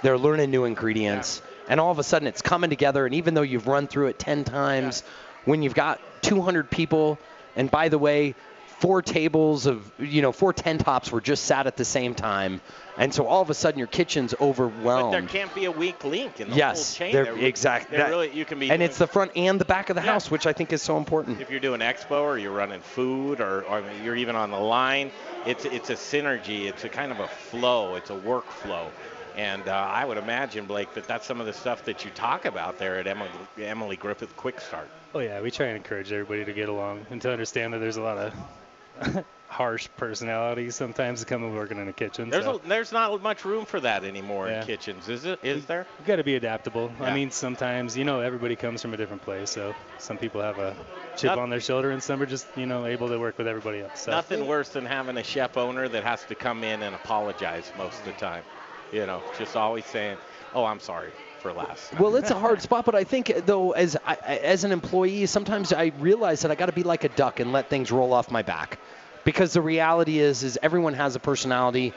[0.01, 3.05] they're learning new ingredients, and all of a sudden it's coming together.
[3.05, 5.03] And even though you've run through it 10 times,
[5.45, 7.17] when you've got 200 people,
[7.55, 8.35] and by the way,
[8.79, 12.61] four tables of you know four ten tops were just sat at the same time,
[12.97, 15.11] and so all of a sudden your kitchen's overwhelmed.
[15.11, 17.13] But there can't be a weak link in the yes, whole chain.
[17.13, 17.97] they're- There re- exactly.
[17.97, 20.01] there really, you can be and doing- it's the front and the back of the
[20.01, 21.41] house, which I think is so important.
[21.41, 25.11] if you're doing expo or you're running food or, or you're even on the line,
[25.45, 26.65] it's it's a synergy.
[26.65, 27.95] It's a kind of a flow.
[27.95, 28.87] It's a workflow.
[29.35, 32.45] And uh, I would imagine, Blake, that that's some of the stuff that you talk
[32.45, 33.29] about there at Emily,
[33.61, 34.87] Emily Griffith Quick Start.
[35.13, 37.97] Oh yeah, we try and encourage everybody to get along and to understand that there's
[37.97, 39.25] a lot of
[39.55, 42.29] harsh personalities sometimes that come and working in a kitchen.
[42.29, 42.55] There's so.
[42.63, 44.59] a, there's not much room for that anymore Yeah.
[44.59, 45.39] in kitchens, is it?
[45.43, 45.87] Is there?
[45.99, 46.91] You got to be adaptable.
[46.99, 47.07] Yeah.
[47.07, 50.59] I mean, sometimes you know everybody comes from a different place, so some people have
[50.59, 50.75] a
[51.15, 53.47] chip Not- on their shoulder, and some are just you know able to work with
[53.47, 54.01] everybody else.
[54.01, 54.11] So.
[54.11, 57.97] Nothing worse than having a chef owner that has to come in and apologize most
[57.99, 58.43] of the time.
[58.91, 60.17] You know, just always saying,
[60.53, 63.95] "Oh, I'm sorry for last." Well, it's a hard spot, but I think though, as
[64.05, 67.39] I, as an employee, sometimes I realize that I got to be like a duck
[67.39, 68.79] and let things roll off my back,
[69.25, 71.93] because the reality is, is everyone has a personality.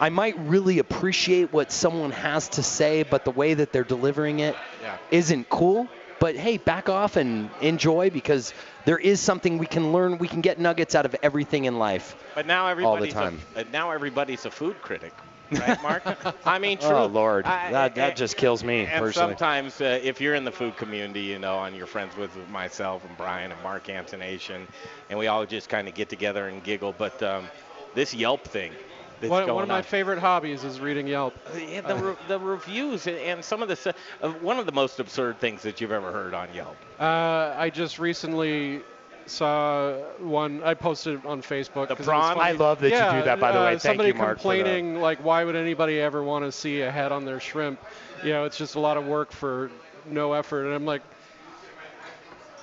[0.00, 4.38] I might really appreciate what someone has to say, but the way that they're delivering
[4.38, 4.96] it Yeah.
[5.10, 5.88] not cool.
[6.20, 8.52] But hey, back off and enjoy because
[8.84, 10.18] there is something we can learn.
[10.18, 12.16] We can get nuggets out of everything in life.
[12.34, 13.40] But now everybody's all the time.
[13.54, 15.12] A, uh, now everybody's a food critic,
[15.52, 16.02] right, Mark?
[16.46, 16.88] I mean, true.
[16.98, 19.30] Oh Lord, I- that that I- just kills me And personally.
[19.32, 23.04] sometimes, uh, if you're in the food community, you know, and you're friends with myself
[23.04, 24.66] and Brian and Mark Antonation,
[25.10, 26.94] and we all just kind of get together and giggle.
[26.96, 27.46] But um,
[27.94, 28.72] this Yelp thing
[29.20, 29.82] that's One, going one of my on.
[29.82, 31.34] favorite hobbies is reading Yelp.
[31.56, 35.00] Yeah, the, re- the reviews and- and some of the uh, one of the most
[35.00, 36.76] absurd things that you've ever heard on Yelp.
[37.00, 38.82] Uh, I just recently
[39.28, 40.62] saw one.
[40.62, 41.88] I posted it on Facebook.
[41.88, 42.38] The 'cause it prawn?
[42.38, 43.70] I love that you do that, by the uh, way.
[43.72, 44.56] Thank somebody you, Mark, for that.
[44.64, 47.80] complaining like, why would anybody ever want to see a head on their shrimp?
[48.24, 49.70] You know, it's just a lot of work for
[50.06, 50.66] no effort.
[50.66, 51.02] And I'm like,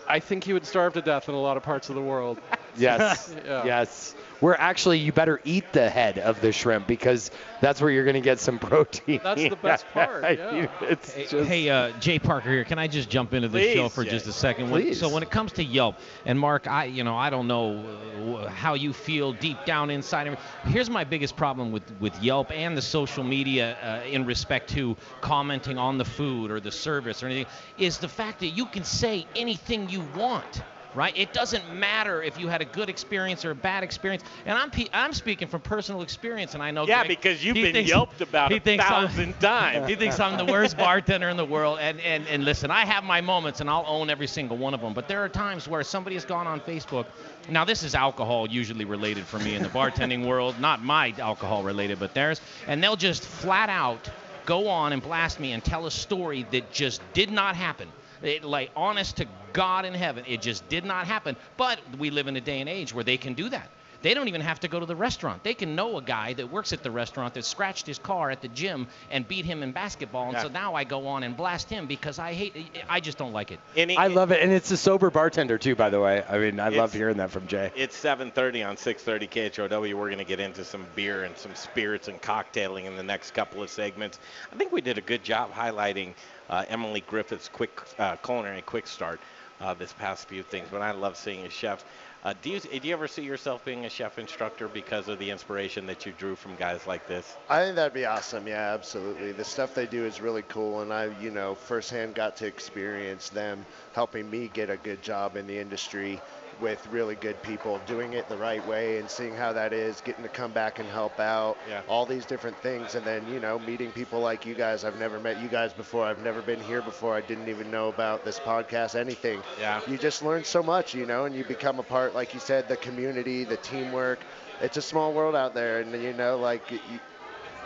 [0.08, 2.40] I think he would starve to death in a lot of parts of the world.
[2.80, 3.34] Yes.
[3.46, 3.66] Yeah.
[3.66, 4.16] Yes.
[4.42, 7.32] Where actually you better eat the head of the shrimp because
[7.62, 9.22] that's where you're going to get some protein.
[9.24, 10.68] That's the best part, yeah.
[10.82, 12.66] it's Hey, just, hey, uh, Jay Parker here.
[12.66, 14.10] Can I just jump into the show for Jay.
[14.10, 14.70] just a second?
[14.70, 15.00] When- Please.
[15.00, 15.96] so when it comes to Yelp
[16.26, 20.38] and Mark, I you know I don't know uh, how you feel deep down inside.
[20.66, 24.98] Here's my biggest problem with with Yelp and the social media uh, in respect to
[25.22, 27.46] commenting on the food or the service or anything
[27.78, 30.62] is the fact that you can say anything you want.
[30.96, 31.16] Right?
[31.18, 34.24] It doesn't matter if you had a good experience or a bad experience.
[34.46, 36.88] And I'm I'm speaking from personal experience, and I know.
[36.88, 39.90] Yeah, Greg- because you've been thinks- yelped about he a thinks I'm- thousand times.
[39.90, 41.80] he thinks I'm the worst bartender in the world.
[41.82, 44.80] And, and, and listen, I have my moments and I'll own every single one of
[44.82, 44.94] them.
[44.94, 47.06] But there are times where somebody has gone on Facebook.
[47.50, 51.62] Now, this is alcohol usually related for me in the bartending world, not my alcohol
[51.64, 52.40] related, but theirs.
[52.68, 54.10] And they'll just flat out
[54.46, 57.88] go on and blast me and tell a story that just did not happen.
[58.22, 61.36] It, like, honest to God in heaven, it just did not happen.
[61.58, 63.70] But we live in a day and age where they can do that.
[64.06, 65.44] They don't even have to go to the restaurant.
[65.44, 68.40] They can know a guy that works at the restaurant that scratched his car at
[68.40, 70.26] the gym and beat him in basketball.
[70.26, 70.44] And Yeah.
[70.44, 72.56] so now I go on and blast him because I hate.
[72.88, 73.60] I just don't like it.
[73.76, 76.24] Any, I love it, and it's a sober bartender too, by the way.
[76.30, 77.72] I mean, I love hearing that from Jay.
[77.76, 79.98] It's 7:30 on 6:30 KHOW.
[79.98, 83.34] We're going to get into some beer and some spirits and cocktailing in the next
[83.34, 84.20] couple of segments.
[84.54, 86.14] I think we did a good job highlighting
[86.52, 89.20] uh, Emily Griffith's quick uh, culinary quick start
[89.62, 90.68] uh, this past few things.
[90.70, 91.84] But I love seeing a chef.
[92.26, 95.30] Uh, do you do you ever see yourself being a chef instructor because of the
[95.30, 97.36] inspiration that you drew from guys like this?
[97.48, 98.48] I think that'd be awesome.
[98.48, 99.32] Yeah, absolutely.
[99.32, 103.30] The stuff they do is really cool, and I, you know, firsthand got to experience
[103.30, 106.20] them helping me get a good job in the industry
[106.60, 110.24] with really good people, doing it the right way, and seeing how that is, getting
[110.24, 111.82] to come back and help out, Yeah.
[111.88, 114.84] all these different things, and then you know, meeting people like you guys.
[114.84, 116.06] I've never met you guys before.
[116.06, 117.16] I've never been here before.
[117.16, 119.42] I didn't even know about this podcast, anything.
[119.60, 119.82] Yeah.
[119.88, 122.68] You just learn so much, you know, and you become a part, like you said,
[122.68, 124.20] the community, the teamwork.
[124.62, 126.80] It's a small world out there, and you know, like you,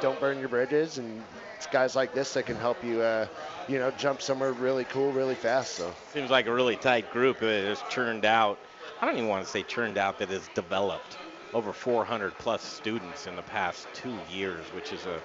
[0.01, 1.21] don't burn your bridges and
[1.57, 3.27] it's guys like this that can help you uh,
[3.67, 7.39] you know jump somewhere really cool really fast so Seems like a really tight group
[7.39, 8.59] that has churned out.
[9.01, 11.17] I don't even want to say churned out, that has developed
[11.53, 15.21] over 400 plus students in the past two years, which is a,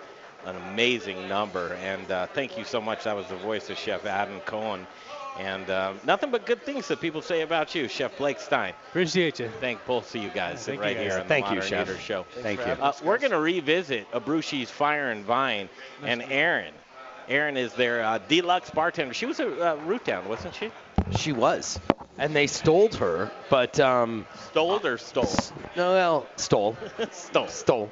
[0.48, 1.74] an amazing number.
[1.74, 3.04] And uh, thank you so much.
[3.04, 4.86] That was the voice of Chef Adam Cohen.
[5.38, 8.72] And uh, nothing but good things that people say about you, Chef Blake Stein.
[8.90, 9.50] Appreciate you.
[9.60, 11.06] Thank both of you guys Thank you right guys.
[11.10, 11.88] here on Thank the you, Modern Chef.
[11.88, 12.26] Eater Show.
[12.36, 12.66] Thank you.
[12.66, 15.68] Uh, we're going to revisit Abrusci's Fire and Vine
[16.04, 16.72] and Erin.
[17.28, 19.12] Erin is their uh, deluxe bartender.
[19.14, 20.70] She was a uh, root down, wasn't she?
[21.18, 21.80] She was,
[22.18, 25.28] and they stole her, but um, Stole or stole?
[25.76, 26.76] no, well, stole,
[27.10, 27.48] stole.
[27.48, 27.90] stole.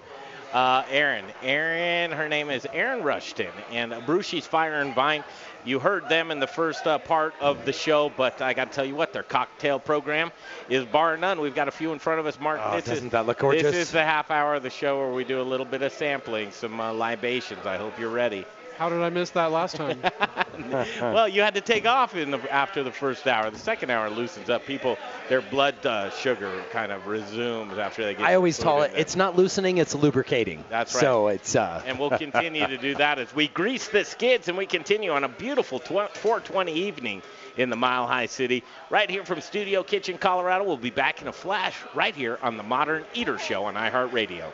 [0.53, 5.25] Uh, Aaron, Erin, her name is Aaron Rushton, and Abrusci's Fire and Vine.
[5.65, 8.75] You heard them in the first uh, part of the show, but I got to
[8.77, 10.31] tell you what, their cocktail program
[10.69, 11.41] is bar none.
[11.41, 12.39] We've got a few in front of us.
[12.39, 13.63] Mark, Oh, this doesn't is that look gorgeous?
[13.63, 15.91] This is the half hour of the show where we do a little bit of
[15.93, 17.65] sampling, some uh, libations.
[17.65, 18.45] I hope you're ready.
[18.77, 20.01] How did I miss that last time?
[21.01, 23.51] well, you had to take off in the after the first hour.
[23.51, 24.65] The second hour loosens up.
[24.65, 28.27] People, their blood uh, sugar kind of resumes after they get.
[28.27, 28.93] I always food call it.
[28.93, 29.01] there.
[29.01, 30.65] It's not loosening, it's lubricating.
[30.69, 31.01] That's right.
[31.01, 31.57] So it's.
[31.57, 35.13] Uh, and we'll continue to do that as we grease the skids and we continue
[35.13, 37.23] on a beautiful tw- 420 evening
[37.57, 38.65] in the Mile High City.
[38.91, 40.65] Right here from Studio Kitchen, Colorado.
[40.65, 44.51] We'll be back in a flash right here on the Modern Eater Show on iHeartRadio.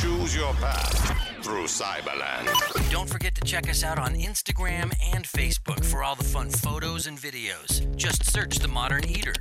[0.00, 2.48] Choose your path through Cyberland.
[2.90, 7.06] Don't forget to check us out on Instagram and Facebook for all the fun photos
[7.06, 7.94] and videos.
[7.96, 9.34] Just search The Modern Eater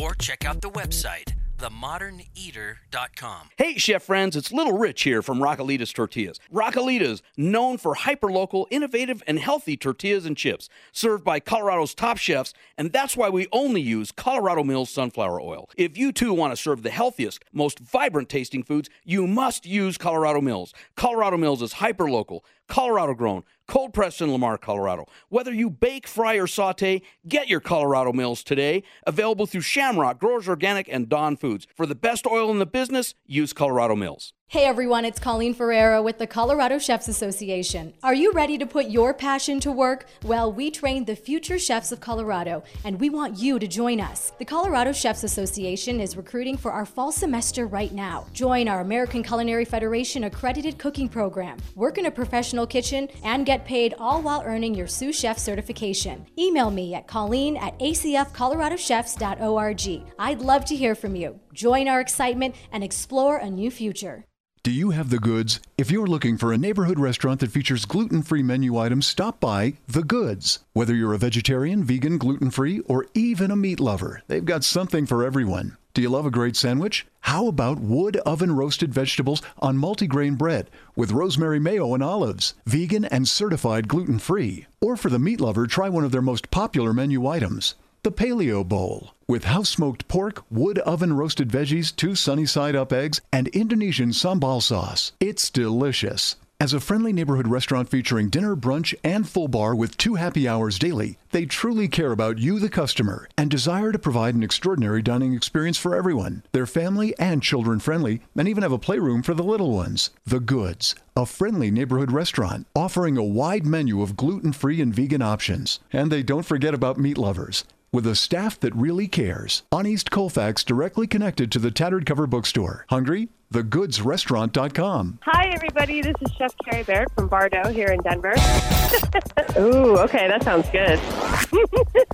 [0.00, 3.50] or check out the website, themoderneater.com.
[3.56, 6.40] Hey, chef friends, it's Little Rich here from Rockalitas Tortillas.
[6.52, 12.52] Rockalitas, known for hyperlocal, innovative, and healthy tortillas and chips, served by Colorado's top chefs,
[12.76, 15.70] and that's why we only use Colorado Mills sunflower oil.
[15.76, 19.96] If you too want to serve the healthiest, most vibrant tasting foods, you must use
[19.96, 20.74] Colorado Mills.
[20.96, 25.06] Colorado Mills is hyperlocal, Colorado grown, cold pressed in Lamar, Colorado.
[25.30, 28.82] Whether you bake, fry, or saute, get your Colorado Mills today.
[29.06, 31.66] Available through Shamrock, Growers Organic, and Dawn Foods.
[31.74, 34.34] For the best oil in the business, use Colorado Mills.
[34.52, 37.94] Hey everyone, it's Colleen Ferreira with the Colorado Chefs Association.
[38.02, 40.04] Are you ready to put your passion to work?
[40.24, 44.32] Well, we train the future chefs of Colorado, and we want you to join us.
[44.38, 48.26] The Colorado Chefs Association is recruiting for our fall semester right now.
[48.34, 53.64] Join our American Culinary Federation accredited cooking program, work in a professional kitchen, and get
[53.64, 56.26] paid all while earning your sous chef certification.
[56.38, 60.12] Email me at colleen at acfcoloradochefs.org.
[60.18, 61.40] I'd love to hear from you.
[61.54, 64.26] Join our excitement and explore a new future.
[64.64, 65.58] Do you have the goods?
[65.76, 69.74] If you're looking for a neighborhood restaurant that features gluten free menu items, stop by
[69.88, 70.60] The Goods.
[70.72, 75.04] Whether you're a vegetarian, vegan, gluten free, or even a meat lover, they've got something
[75.04, 75.78] for everyone.
[75.94, 77.08] Do you love a great sandwich?
[77.22, 83.04] How about wood oven roasted vegetables on multigrain bread with rosemary mayo and olives, vegan
[83.06, 84.66] and certified gluten free?
[84.80, 87.74] Or for the meat lover, try one of their most popular menu items,
[88.04, 92.92] the Paleo Bowl, with house smoked pork, wood oven roasted veggies, two sunny side up
[92.92, 95.12] eggs, and Indonesian sambal sauce.
[95.20, 96.36] It's delicious.
[96.60, 100.78] As a friendly neighborhood restaurant featuring dinner, brunch, and full bar with two happy hours
[100.78, 105.32] daily, they truly care about you, the customer, and desire to provide an extraordinary dining
[105.32, 106.42] experience for everyone.
[106.52, 110.10] They're family and children friendly, and even have a playroom for the little ones.
[110.26, 115.22] The Goods, a friendly neighborhood restaurant offering a wide menu of gluten free and vegan
[115.22, 115.80] options.
[115.90, 117.64] And they don't forget about meat lovers.
[117.94, 119.64] With a staff that really cares.
[119.70, 122.86] On East Colfax, directly connected to the Tattered Cover Bookstore.
[122.88, 123.28] Hungry?
[123.52, 125.18] TheGoodsRestaurant.com.
[125.24, 126.00] Hi, everybody.
[126.00, 128.32] This is Chef Carrie Baird from Bar Dough here in Denver.
[129.58, 130.98] Ooh, okay, that sounds good.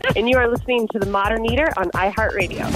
[0.16, 2.66] and you are listening to The Modern Eater on iHeartRadio.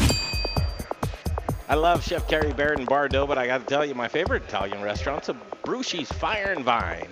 [1.68, 4.06] I love Chef Carrie Baird in Bar Dough, but I got to tell you, my
[4.06, 5.34] favorite Italian restaurant's a
[5.64, 7.08] Brucci's Fire and Vine.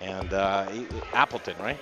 [0.00, 0.70] And uh,
[1.12, 1.76] Appleton, right?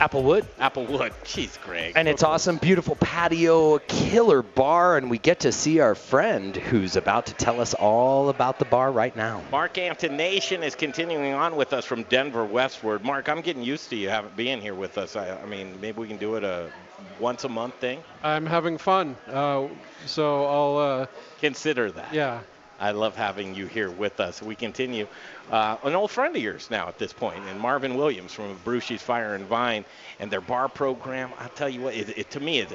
[0.00, 0.44] Applewood.
[0.58, 1.12] Applewood.
[1.24, 1.92] Jeez, Greg.
[1.96, 6.96] And it's awesome, beautiful patio, killer bar, and we get to see our friend who's
[6.96, 9.42] about to tell us all about the bar right now.
[9.50, 13.02] Mark Antonation is continuing on with us from Denver Westword.
[13.02, 15.16] Mark, I'm getting used to you having being here with us.
[15.16, 16.70] I, I mean, maybe we can do it a
[17.18, 18.02] once a month thing.
[18.22, 19.68] I'm having fun, uh,
[20.06, 21.06] so I'll uh,
[21.40, 22.12] consider that.
[22.12, 22.40] Yeah.
[22.82, 24.42] I love having you here with us.
[24.42, 25.06] We continue.
[25.52, 29.00] Uh, an old friend of yours now at this point, and Marvin Williams from Brucey's
[29.00, 29.84] Fire and Vine,
[30.18, 31.30] and their bar program.
[31.38, 32.68] I'll tell you what, it, it to me is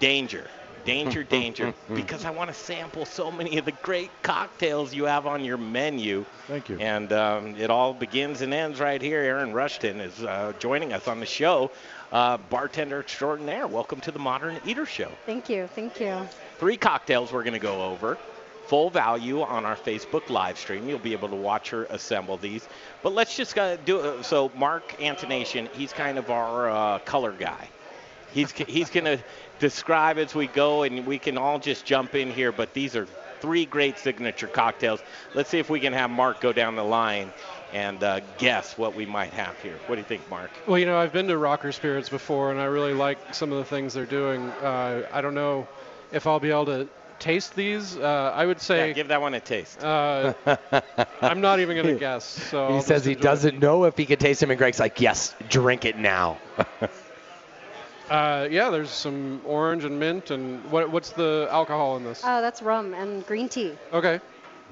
[0.00, 0.48] danger,
[0.84, 5.24] danger, danger, because I want to sample so many of the great cocktails you have
[5.24, 6.24] on your menu.
[6.48, 6.76] Thank you.
[6.80, 9.20] And um, it all begins and ends right here.
[9.20, 11.70] Aaron Rushton is uh, joining us on the show.
[12.10, 13.68] Uh, bartender extraordinaire.
[13.68, 15.12] Welcome to the Modern Eater Show.
[15.26, 15.68] Thank you.
[15.68, 16.26] Thank you.
[16.58, 18.18] Three cocktails we're going to go over
[18.66, 20.88] full value on our Facebook live stream.
[20.88, 22.66] You'll be able to watch her assemble these.
[23.02, 24.24] But let's just uh, do it.
[24.24, 27.68] So Mark Antonation, he's kind of our uh, color guy.
[28.32, 29.18] He's he's going to
[29.60, 32.50] describe as we go, and we can all just jump in here.
[32.50, 33.06] But these are
[33.40, 35.00] three great signature cocktails.
[35.34, 37.30] Let's see if we can have Mark go down the line
[37.72, 39.76] and uh, guess what we might have here.
[39.86, 40.50] What do you think, Mark?
[40.66, 43.58] Well, you know, I've been to Rocker Spirits before, and I really like some of
[43.58, 44.42] the things they're doing.
[44.62, 45.68] Uh, I don't know
[46.12, 46.88] if I'll be able to
[47.18, 47.96] taste these.
[47.96, 48.88] Uh, I would say.
[48.88, 49.82] Yeah, give that one a taste.
[49.82, 50.34] Uh,
[51.22, 52.24] I'm not even going to guess.
[52.24, 55.00] So he I'll says he doesn't know if he can taste them, and Greg's like,
[55.00, 56.38] "Yes, drink it now."
[58.10, 62.20] Uh, yeah, there's some orange and mint, and what, what's the alcohol in this?
[62.22, 63.72] Oh, that's rum and green tea.
[63.94, 64.20] Okay.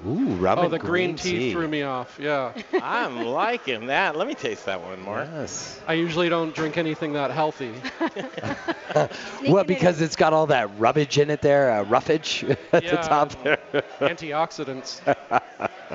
[0.05, 1.51] Ooh, rum oh, and the green, tea, tea.
[1.53, 2.19] threw me off.
[2.21, 2.51] Yeah.
[2.81, 4.17] I'm liking that.
[4.17, 5.29] Let me taste that one, Mark.
[5.31, 5.79] Yes.
[5.87, 7.73] I usually don't drink anything that healthy.
[9.47, 12.43] well, because it's got all that rubbish in it there, uh, roughage
[12.73, 13.59] at the top there.
[14.01, 14.99] Antioxidants.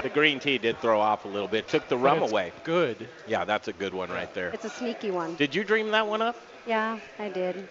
[0.03, 1.69] The green tea did throw off a little bit.
[1.69, 2.53] Took the rum it's away.
[2.65, 3.09] Good.
[3.27, 4.49] Yeah, that's a good one right there.
[4.51, 5.35] It's a sneaky one.
[5.37, 6.37] Did you dream that one up?
[6.67, 7.69] Yeah, I did.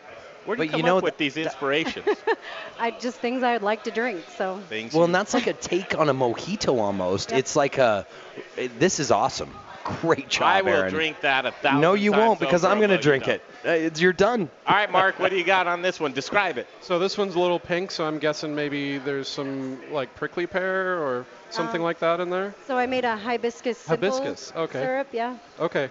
[0.47, 2.07] Where do you But come you know up with these inspirations?
[2.79, 4.23] I just things I would like to drink.
[4.37, 7.31] So Things Well, and that's like a take on a mojito almost.
[7.33, 8.07] It's like a.
[8.55, 9.53] it- This is awesome.
[10.01, 10.93] Great job, I will Aaron.
[10.93, 13.41] drink that a thousand No, you times won't because I'm going to drink it.
[13.65, 14.49] Uh, it's, you're done.
[14.65, 16.11] All right, Mark, what do you got on this one?
[16.11, 16.67] Describe it.
[16.81, 21.01] So this one's a little pink, so I'm guessing maybe there's some like prickly pear
[21.01, 22.53] or something Uh, like that in there.
[22.67, 24.81] so I made a hibiscus Hibiscus, okay.
[24.81, 25.07] syrup.
[25.13, 25.89] Yeah, Okay.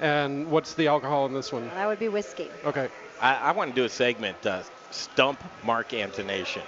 [0.00, 1.68] And what's the alcohol in this one?
[1.74, 2.48] that would be whiskey.
[2.64, 2.88] Okay.
[3.20, 6.62] I, I want to do a segment, uh, Stump Mark Antonation.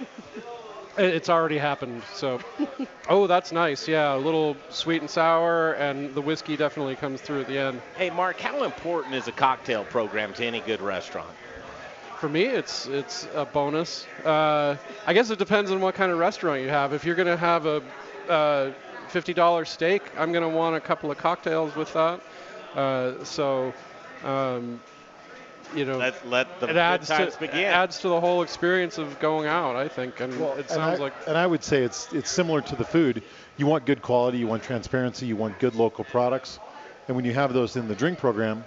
[0.97, 2.03] It's already happened.
[2.13, 2.39] So,
[3.09, 3.87] oh, that's nice.
[3.87, 7.81] Yeah, a little sweet and sour, and the whiskey definitely comes through at the end.
[7.97, 11.31] Hey, Mark, how important is a cocktail program to any good restaurant?
[12.17, 14.05] For me, it's it's a bonus.
[14.23, 14.75] Uh,
[15.07, 16.93] I guess it depends on what kind of restaurant you have.
[16.93, 17.81] If you're gonna have a
[18.29, 18.71] uh,
[19.09, 22.21] $50 steak, I'm gonna want a couple of cocktails with that.
[22.75, 23.73] Uh, so,
[24.23, 24.79] um,
[25.75, 27.65] you know, Let, let the it good adds times to begin.
[27.65, 29.75] adds to the whole experience of going out.
[29.75, 32.61] I think, and it and sounds I, like and I would say it's it's similar
[32.61, 33.23] to the food.
[33.57, 36.59] You want good quality, you want transparency, you want good local products,
[37.07, 38.65] and when you have those in the drink program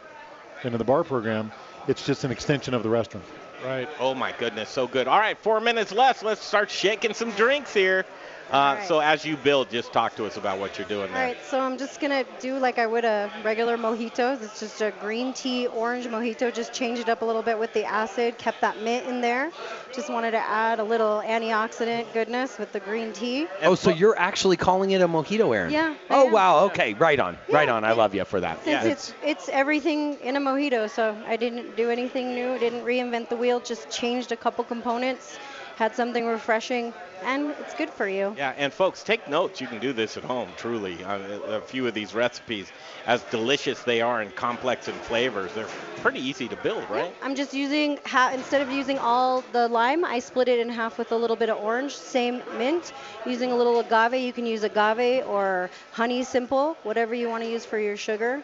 [0.63, 1.53] and in the bar program,
[1.89, 3.27] it's just an extension of the restaurant.
[3.65, 3.89] right.
[4.01, 5.09] Oh my goodness, so good.
[5.09, 6.23] All right, four minutes left.
[6.23, 8.05] Let's start shaking some drinks here.
[8.51, 8.87] Uh, right.
[8.89, 11.17] So as you build, just talk to us about what you're doing All there.
[11.23, 14.41] All right, so I'm just gonna do like I would a regular mojito.
[14.41, 16.53] It's just a green tea orange mojito.
[16.55, 18.39] Just change it up a little bit with the acid.
[18.39, 19.51] Kept that mint in there.
[19.93, 23.47] Just wanted to add a little antioxidant goodness with the green tea.
[23.63, 25.73] Oh, so you're actually calling it a mojito, Aaron?
[25.73, 26.33] Yeah, I Oh am.
[26.33, 26.65] wow.
[26.67, 26.95] Okay.
[26.95, 27.39] Right on.
[27.51, 27.85] Right on.
[27.85, 28.63] I love you for that.
[28.65, 32.59] Since it's it's everything in a mojito, so I didn't do anything new.
[32.59, 33.61] Didn't reinvent the wheel.
[33.61, 35.39] Just changed a couple components,
[35.77, 36.95] had something refreshing,
[37.25, 38.35] and it's good for you.
[38.37, 39.61] Yeah, and folks, take notes.
[39.61, 41.03] You can do this at home, truly.
[41.03, 42.71] A few of these recipes,
[43.07, 45.69] as delicious they are and complex in flavors, they're
[46.03, 47.13] pretty easy to build, right?
[47.23, 50.99] I'm just using, ha- instead of using all the lime, I split it in half
[50.99, 52.93] with a little bit of orange, same mint.
[53.27, 57.51] Using a little agave, you can use agave or honey simple, whatever you want to
[57.51, 58.43] use for your sugar.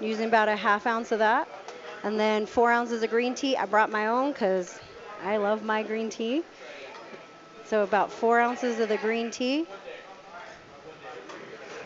[0.00, 1.48] Using about a half ounce of that.
[2.04, 3.56] And then four ounces of green tea.
[3.56, 4.78] I brought my own because
[5.24, 6.44] I love my green tea.
[7.68, 9.66] So about four ounces of the green tea.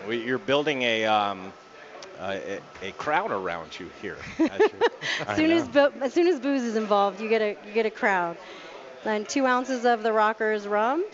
[0.07, 1.53] We, you're building a, um,
[2.21, 4.17] a, a crowd around you here.
[5.27, 7.87] As soon as, bo- as soon as booze is involved, you get a you get
[7.87, 8.37] a crowd.
[9.05, 11.05] Then two ounces of the Rockers rum.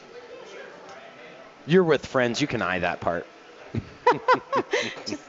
[1.66, 2.40] You're with friends.
[2.40, 3.26] You can eye that part.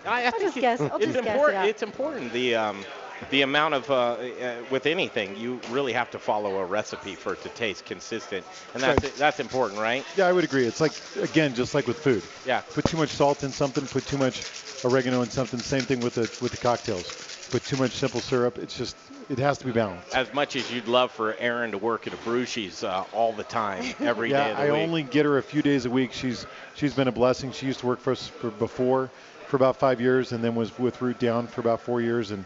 [0.06, 0.80] I, I I'll just guess.
[0.82, 1.58] I'll it's just guess it important.
[1.58, 1.68] out.
[1.68, 2.34] It's important.
[2.34, 2.86] The um,
[3.32, 7.34] the amount of uh, uh, with anything, you really have to follow a recipe for
[7.34, 9.16] it to taste consistent, and that's Right.
[9.18, 10.06] that's important, right?
[10.18, 10.66] Yeah, I would agree.
[10.66, 12.24] It's like again, just like with food.
[12.46, 12.62] Yeah.
[12.62, 13.88] Put too much salt in something.
[13.88, 14.44] Put too much
[14.84, 15.60] oregano in something.
[15.60, 17.14] Same thing with the with the cocktails.
[17.52, 18.58] Put too much simple syrup.
[18.60, 18.96] It's just
[19.30, 20.16] it has to be balanced.
[20.16, 23.84] As much as you'd love for Erin to work at Abrusci's uh, all the time,
[24.00, 24.82] every day yeah, the I week.
[24.82, 26.14] only get her a few days a week.
[26.14, 27.52] She's she's been a blessing.
[27.52, 29.10] She used to work for us for before
[29.48, 32.46] for about five years, and then was with Root Down for about four years, and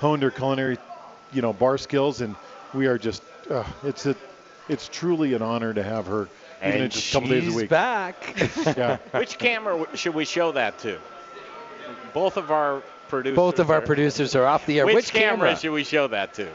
[0.00, 0.78] honed her culinary,
[1.32, 2.20] you know, bar skills.
[2.20, 2.34] And
[2.74, 4.16] we are just uh, it's a
[4.68, 6.28] it's truly an honor to have her
[6.66, 7.70] even And just a couple days a she's week.
[7.70, 8.36] back.
[8.76, 8.98] yeah.
[9.12, 10.98] Which camera should we show that to?
[12.12, 13.36] Both of our producers.
[13.36, 14.86] Both of our producers are off the air.
[14.86, 15.56] Which, Which camera, camera?
[15.56, 16.48] should we show that to?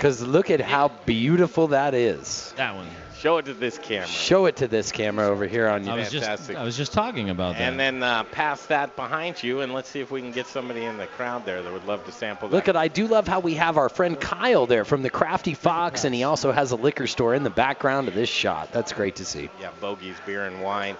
[0.00, 2.54] Because look at how beautiful that is.
[2.56, 2.86] That one.
[3.18, 4.06] Show it to this camera.
[4.08, 6.00] Show it to this camera over here on I you.
[6.00, 7.60] was just I was just talking about that.
[7.60, 10.86] And then uh, pass that behind you, and let's see if we can get somebody
[10.86, 12.56] in the crowd there that would love to sample that.
[12.56, 15.52] Look at I do love how we have our friend Kyle there from the Crafty
[15.52, 18.72] Fox, and he also has a liquor store in the background of this shot.
[18.72, 19.50] That's great to see.
[19.60, 20.96] Yeah, Bogey's Beer and Wine.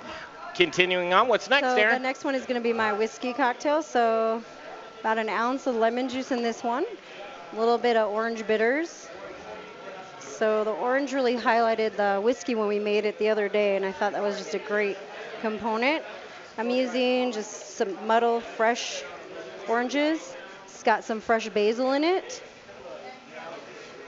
[0.54, 3.80] Continuing on, what's next, so the next one is going to be my whiskey cocktail.
[3.80, 4.42] So
[5.00, 6.84] about an ounce of lemon juice in this one,
[7.52, 9.08] a little bit of orange bitters.
[10.20, 13.84] So the orange really highlighted the whiskey when we made it the other day, and
[13.84, 14.96] I thought that was just a great
[15.40, 16.04] component.
[16.58, 19.02] I'm using just some muddle fresh
[19.68, 20.36] oranges.
[20.64, 22.42] It's got some fresh basil in it.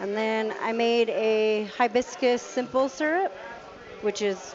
[0.00, 3.32] And then I made a hibiscus simple syrup,
[4.00, 4.54] which is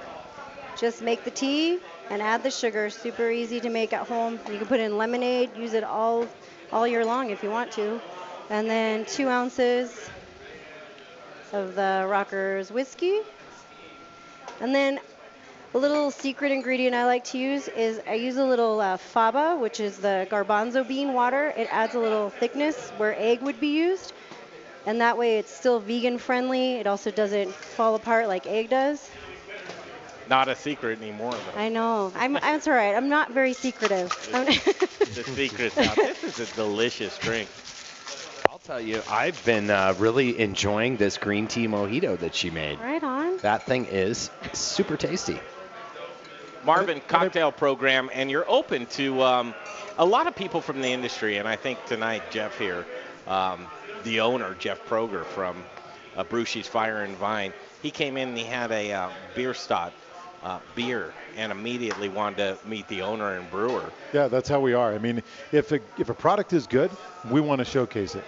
[0.77, 2.89] just make the tea and add the sugar.
[2.89, 4.39] Super easy to make at home.
[4.51, 6.27] You can put in lemonade, use it all
[6.71, 8.01] all year long if you want to.
[8.49, 10.09] And then two ounces
[11.51, 13.19] of the Rockers whiskey.
[14.61, 14.99] And then
[15.73, 19.59] a little secret ingredient I like to use is I use a little uh, faba,
[19.59, 21.53] which is the garbanzo bean water.
[21.57, 24.13] It adds a little thickness where egg would be used.
[24.85, 26.75] And that way it's still vegan friendly.
[26.75, 29.09] It also doesn't fall apart like egg does.
[30.29, 31.59] Not a secret anymore, though.
[31.59, 32.11] I know.
[32.15, 32.95] I'm, that's all right.
[32.95, 34.11] I'm not very secretive.
[35.17, 35.95] The secret's out.
[35.95, 37.49] This is a delicious drink.
[38.69, 42.77] I'll tell you, I've been uh, really enjoying this green tea mojito that she made.
[42.81, 43.37] right on.
[43.37, 45.39] That thing is super tasty.
[46.65, 49.55] Marvin Cocktail Program, and you're open to um,
[49.97, 51.37] a lot of people from the industry.
[51.37, 52.85] And I think tonight, Jeff here,
[53.25, 53.67] um,
[54.03, 55.63] the owner, Jeff Proger from
[56.17, 59.93] uh, Brushi's Fire and Vine, he came in and he had a uh, Bierstadt
[60.43, 63.89] uh, beer and immediately wanted to meet the owner and brewer.
[64.11, 64.93] Yeah, that's how we are.
[64.93, 65.23] I mean,
[65.53, 66.91] if a, if a product is good,
[67.31, 68.25] we want to showcase it.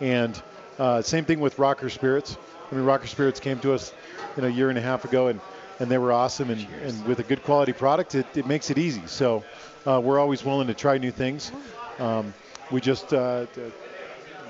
[0.00, 0.40] And
[0.78, 2.36] uh, same thing with Rocker Spirits.
[2.70, 3.92] I mean, Rocker Spirits came to us,
[4.36, 5.40] you know, a year and a half ago, and,
[5.80, 6.50] and they were awesome.
[6.50, 9.02] And, and with a good quality product, it, it makes it easy.
[9.06, 9.42] So
[9.86, 11.50] uh, we're always willing to try new things.
[11.98, 12.34] Um,
[12.70, 13.46] we just uh,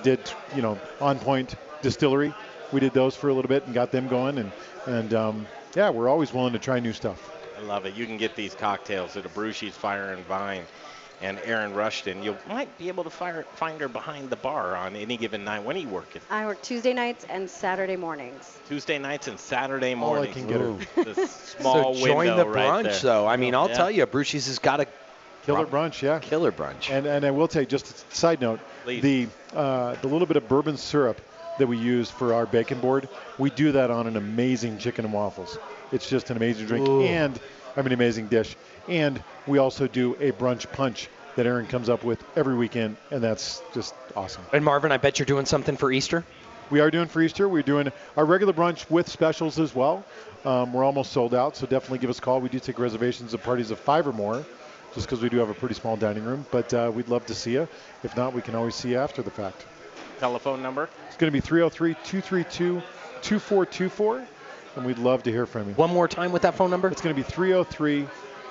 [0.02, 0.20] did,
[0.54, 2.34] you know, On Point Distillery.
[2.72, 4.38] We did those for a little bit and got them going.
[4.38, 4.52] And,
[4.86, 7.34] and um, yeah, we're always willing to try new stuff.
[7.56, 7.94] I love it.
[7.94, 10.64] You can get these cocktails at Abrusci's Fire and Vine.
[11.20, 14.94] And Erin Rushton, you might be able to fire, find her behind the bar on
[14.94, 15.64] any given night.
[15.64, 16.22] When are you working?
[16.30, 18.56] I work Tuesday nights and Saturday mornings.
[18.68, 20.36] Tuesday nights and Saturday mornings.
[20.36, 21.02] All I can get her.
[21.02, 23.00] Ooh, the small so join window the right brunch, there.
[23.00, 23.26] though.
[23.26, 23.76] I mean, I'll Yeah.
[23.76, 24.86] tell you, Brucey's has got a
[25.44, 26.18] Killer brunch, yeah.
[26.18, 26.90] killer brunch.
[26.90, 29.00] And and I will tell you, just a side note, Please.
[29.02, 31.20] the uh, the little bit of bourbon syrup
[31.58, 33.08] that we use for our bacon board,
[33.38, 35.56] we do that on an amazing chicken and waffles.
[35.90, 37.02] It's just an amazing drink, Ooh.
[37.02, 37.40] and
[37.76, 38.56] I mean amazing dish.
[38.89, 43.23] And we also do a brunch punch that Aaron comes up with every weekend, and
[43.23, 44.43] that's just awesome.
[44.52, 46.24] And Marvin, I bet you're doing something for Easter.
[46.70, 47.48] We are doing for Easter.
[47.48, 50.05] We're doing our regular brunch with specials as well.
[50.44, 52.40] Um, we're almost sold out, so definitely give us a call.
[52.40, 54.44] We do take reservations of parties of five or more,
[54.94, 56.44] just because we do have a pretty small dining room.
[56.51, 57.69] But uh, we'd love to see you.
[58.02, 59.65] If not, we can always see you after the fact.
[60.19, 60.89] Telephone number?
[61.06, 62.82] It's going to be 303 232
[63.23, 64.27] 2424.
[64.77, 65.74] and we'd love to hear from you.
[65.74, 66.89] One more time with that phone number.
[66.89, 68.06] It's going to be 303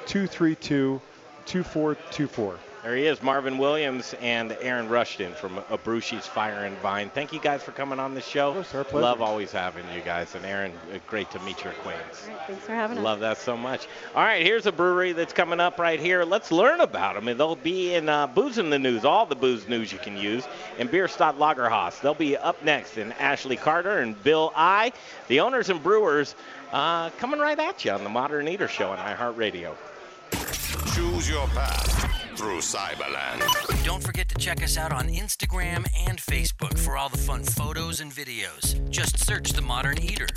[0.08, 1.02] 232
[1.46, 2.60] 2424.
[2.84, 7.10] There he is, Marvin Williams and Aaron Rushton from Abrusci's Fire and Vine.
[7.10, 8.54] Thank you guys for coming on the show.
[8.54, 9.00] our pleasure.
[9.00, 10.36] Love always having you guys.
[10.36, 12.30] And Aaron, uh, great to meet your acquaintance.
[12.48, 13.04] Thanks for having us.
[13.04, 13.88] Love that so much.
[14.16, 16.24] All right, here's a brewery that's coming up right here.
[16.24, 17.28] Let's learn about them.
[17.28, 20.16] And they'll be in uh, Booze in the News, all the booze news you can
[20.16, 20.48] use,
[20.80, 22.00] and Bierstadt Lagerhaus.
[22.00, 22.96] They'll be up next.
[22.96, 24.94] And Ashley Carter and Bill Eye,
[25.28, 26.36] the owners and brewers,
[26.72, 29.76] uh, coming right at you on the Modern Eater Show on iHeartRadio.
[30.94, 33.44] Choose your path through Cyberland.
[33.84, 38.00] Don't forget to check us out on Instagram and Facebook for all the fun photos
[38.02, 38.78] and videos.
[38.90, 40.28] Just search The Modern Eater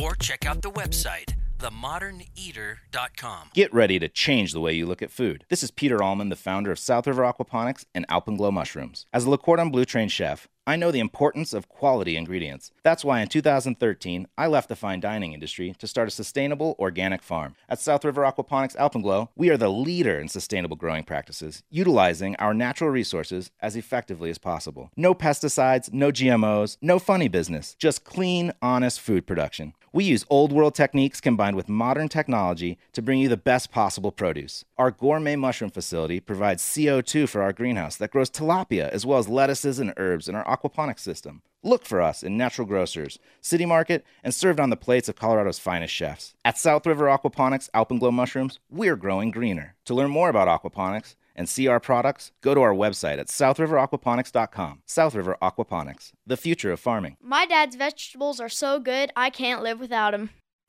[0.00, 3.50] or check out the website, themoderneater.com.
[3.54, 5.44] Get ready to change the way you look at food.
[5.48, 9.06] This is Peter Allman, the founder of South River Aquaponics and Alpenglow Mushrooms.
[9.12, 12.72] As a Le Cordon Bleu trained chef, I know the importance of quality ingredients.
[12.82, 17.22] That's why in 2013, I left the fine dining industry to start a sustainable organic
[17.22, 17.54] farm.
[17.70, 22.52] At South River Aquaponics Alpenglow, we are the leader in sustainable growing practices, utilizing our
[22.52, 24.90] natural resources as effectively as possible.
[24.94, 29.72] No pesticides, no GMOs, no funny business, just clean, honest food production.
[29.92, 34.12] We use old world techniques combined with modern technology to bring you the best possible
[34.12, 34.64] produce.
[34.76, 39.28] Our gourmet mushroom facility provides CO2 for our greenhouse that grows tilapia as well as
[39.28, 41.42] lettuces and herbs in our aquaponics system.
[41.62, 45.58] Look for us in Natural Grocers, City Market, and served on the plates of Colorado's
[45.58, 46.34] finest chefs.
[46.44, 49.74] At South River Aquaponics Alpenglow Mushrooms, we're growing greener.
[49.86, 54.82] To learn more about aquaponics and see our products, go to our website at southriveraquaponics.com.
[54.84, 57.16] South River Aquaponics, the future of farming.
[57.22, 60.30] My dad's vegetables are so good, I can't live without them.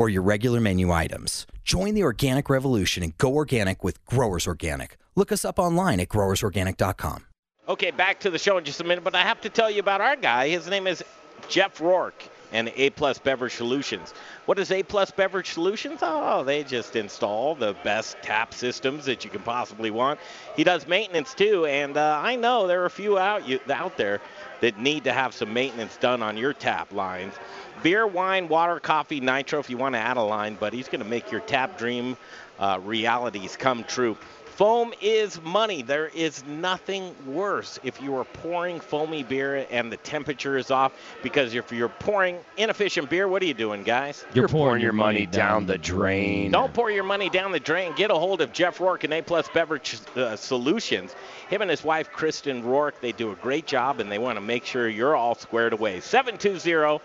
[0.00, 1.46] or your regular menu items.
[1.62, 4.96] Join the organic revolution and go organic with Growers Organic.
[5.14, 7.26] Look us up online at growersorganic.com.
[7.68, 9.80] Okay, back to the show in just a minute, but I have to tell you
[9.80, 10.48] about our guy.
[10.48, 11.04] His name is
[11.48, 14.14] Jeff Rourke and A Plus Beverage Solutions.
[14.46, 16.00] What is A Plus Beverage Solutions?
[16.02, 20.18] Oh, they just install the best tap systems that you can possibly want.
[20.56, 23.96] He does maintenance too, and uh, I know there are a few out you, out
[23.96, 24.20] there
[24.60, 27.34] that need to have some maintenance done on your tap lines.
[27.82, 31.02] Beer, wine, water, coffee, nitro, if you want to add a line, but he's going
[31.02, 32.16] to make your tap dream
[32.58, 34.16] uh, realities come true.
[34.60, 35.80] Foam is money.
[35.80, 40.92] There is nothing worse if you are pouring foamy beer and the temperature is off
[41.22, 44.22] because if you're pouring inefficient beer, what are you doing, guys?
[44.34, 46.50] You're, pouring, your money down the drain.
[46.50, 47.94] Don't pour your money down the drain.
[47.96, 51.14] Get a hold of Jeff Rourke and A Plus Beverage uh, Solutions.
[51.48, 54.42] Him and his wife, Kristen Rourke, they do a great job and they want to
[54.42, 56.00] make sure you're all squared away.
[56.00, 57.00] 720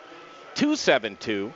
[0.55, 1.53] 272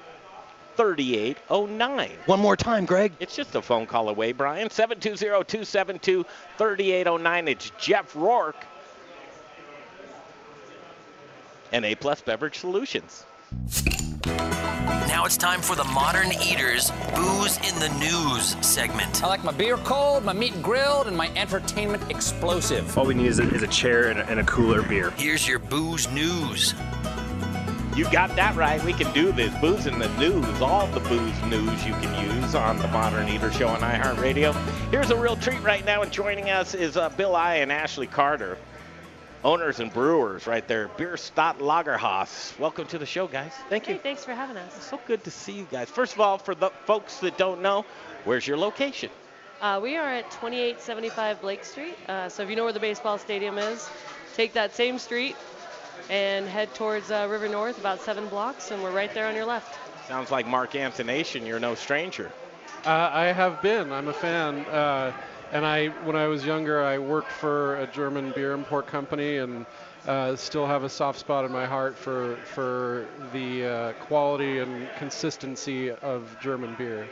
[0.75, 2.11] 3809.
[2.25, 3.11] One more time, Greg.
[3.19, 4.69] It's just a phone call away, Brian.
[4.69, 6.25] 720 272
[6.57, 7.47] 3809.
[7.47, 8.65] It's Jeff Rourke
[11.71, 13.25] and A Plus Beverage Solutions.
[15.07, 19.23] Now it's time for the Modern Eaters Booze in the News segment.
[19.23, 22.97] I like my beer cold, my meat grilled, and my entertainment explosive.
[22.97, 25.11] All we need is a, is a chair and a, and a cooler beer.
[25.17, 26.73] Here's your booze news.
[27.95, 28.81] You got that right.
[28.85, 29.53] We can do this.
[29.59, 30.61] Booze in the news.
[30.61, 34.53] All the booze news you can use on the Modern Eater Show on iHeartRadio.
[34.89, 38.07] Here's a real treat right now, and joining us is uh, Bill Eye and Ashley
[38.07, 38.57] Carter,
[39.43, 40.87] owners and brewers right there.
[40.97, 42.57] Bierstadt Lagerhaus.
[42.57, 43.51] Welcome to the show, guys.
[43.69, 43.95] Thank you.
[43.95, 44.81] Hey, thanks for having us.
[44.83, 45.89] So good to see you guys.
[45.89, 47.85] First of all, for the folks that don't know,
[48.23, 49.09] where's your location?
[49.61, 51.97] Uh, we are at 2875 Blake Street.
[52.07, 53.89] Uh, so if you know where the baseball stadium is,
[54.35, 55.35] take that same street
[56.09, 59.45] and head towards uh, River North, about seven blocks, and we're right there on your
[59.45, 59.77] left.
[60.07, 61.45] Sounds like Mark Antonation.
[61.45, 62.31] You're no stranger.
[62.85, 63.91] Uh, I have been.
[63.91, 64.59] I'm a fan.
[64.61, 65.13] Uh,
[65.51, 69.65] and I, when I was younger, I worked for a German beer import company, and
[70.07, 74.87] uh, still have a soft spot in my heart for for the uh, quality and
[74.97, 77.07] consistency of German beer.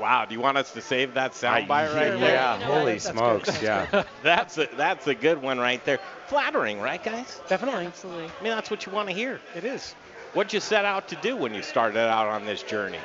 [0.00, 2.18] Wow, do you want us to save that soundbite right yeah, there?
[2.18, 2.54] yeah.
[2.54, 2.92] You know holy?
[2.92, 3.62] That's smokes, good.
[3.92, 4.04] yeah.
[4.22, 5.98] That's a that's a good one right there.
[6.26, 7.40] Flattering, right, guys?
[7.48, 7.86] Definitely.
[7.86, 8.24] Absolutely.
[8.24, 9.40] I mean, that's what you want to hear.
[9.56, 9.94] It is.
[10.34, 12.98] What'd you set out to do when you started out on this journey?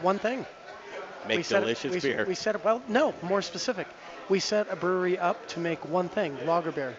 [0.00, 0.46] One thing.
[1.26, 2.24] Make we delicious we, beer.
[2.26, 3.88] We set it, well, no, more specific.
[4.28, 6.94] We set a brewery up to make one thing, lager beer.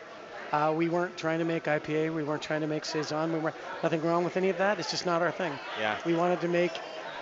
[0.52, 2.14] Uh, we weren't trying to make IPA.
[2.14, 3.34] We weren't trying to make Saison.
[3.34, 4.80] We weren't, nothing wrong with any of that.
[4.80, 5.54] It's just not our thing.
[5.80, 5.98] Yeah.
[6.06, 6.72] We wanted to make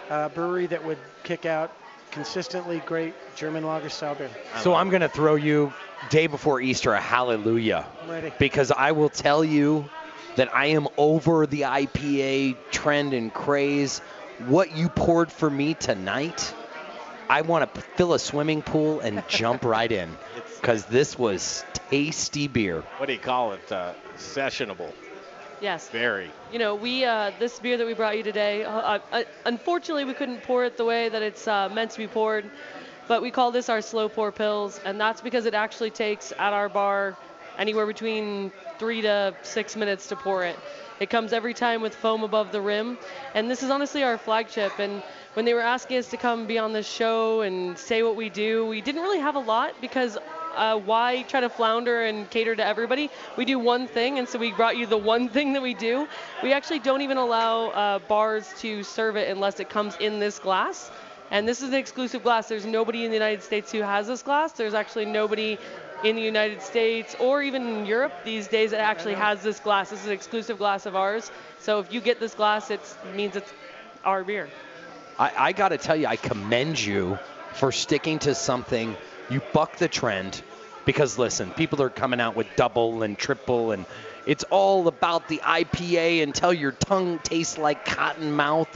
[0.09, 1.72] a brewery that would kick out
[2.15, 4.29] consistently great German lager style beer.
[4.61, 5.73] So I'm going to throw you
[6.09, 7.85] day before Easter a hallelujah.
[8.01, 8.31] I'm ready.
[8.39, 9.89] Because I will tell you
[10.37, 13.99] that I am over the IPA trend and craze.
[14.47, 16.53] What you poured for me tonight,
[17.29, 20.09] I want to fill a swimming pool and jump right in.
[20.61, 22.81] Because this was tasty beer.
[22.97, 23.71] What do you call it?
[23.71, 24.93] Uh, sessionable.
[25.65, 25.89] Yes.
[25.89, 26.29] Very.
[26.51, 28.63] You know, we uh, this beer that we brought you today.
[28.63, 32.05] Uh, uh, unfortunately, we couldn't pour it the way that it's uh, meant to be
[32.05, 32.45] poured,
[33.07, 36.53] but we call this our slow pour Pils, and that's because it actually takes at
[36.53, 37.17] our bar
[37.57, 40.55] anywhere between three to six minutes to pour it.
[40.99, 42.99] It comes every time with foam above the rim,
[43.33, 44.77] and this is honestly our flagship.
[44.77, 45.01] And
[45.33, 48.29] when they were asking us to come be on this show and say what we
[48.29, 50.15] do, we didn't really have a lot because
[50.56, 53.10] uh, why try to flounder and cater to everybody?
[53.38, 56.07] We do one thing, and so we brought you the one thing that we do.
[56.44, 60.40] We actually don't even allow uh, bars to serve it unless it comes in this
[60.40, 60.91] glass.
[61.32, 62.48] And this is an exclusive glass.
[62.48, 64.52] There's nobody in the United States who has this glass.
[64.52, 65.57] There's actually nobody
[66.03, 69.90] in the United States or even in Europe these days that actually has this glass.
[69.90, 71.32] This is an exclusive glass of ours.
[71.60, 72.82] So if you get this glass, it
[73.15, 73.52] means it's
[74.03, 74.49] our beer.
[75.18, 77.18] I, I got to tell you, I commend you
[77.53, 78.95] for sticking to something.
[79.30, 80.41] You buck the trend
[80.85, 83.85] because, listen, people are coming out with double and triple, and
[84.27, 88.69] it's all about the IPA until your tongue tastes like cotton mouth.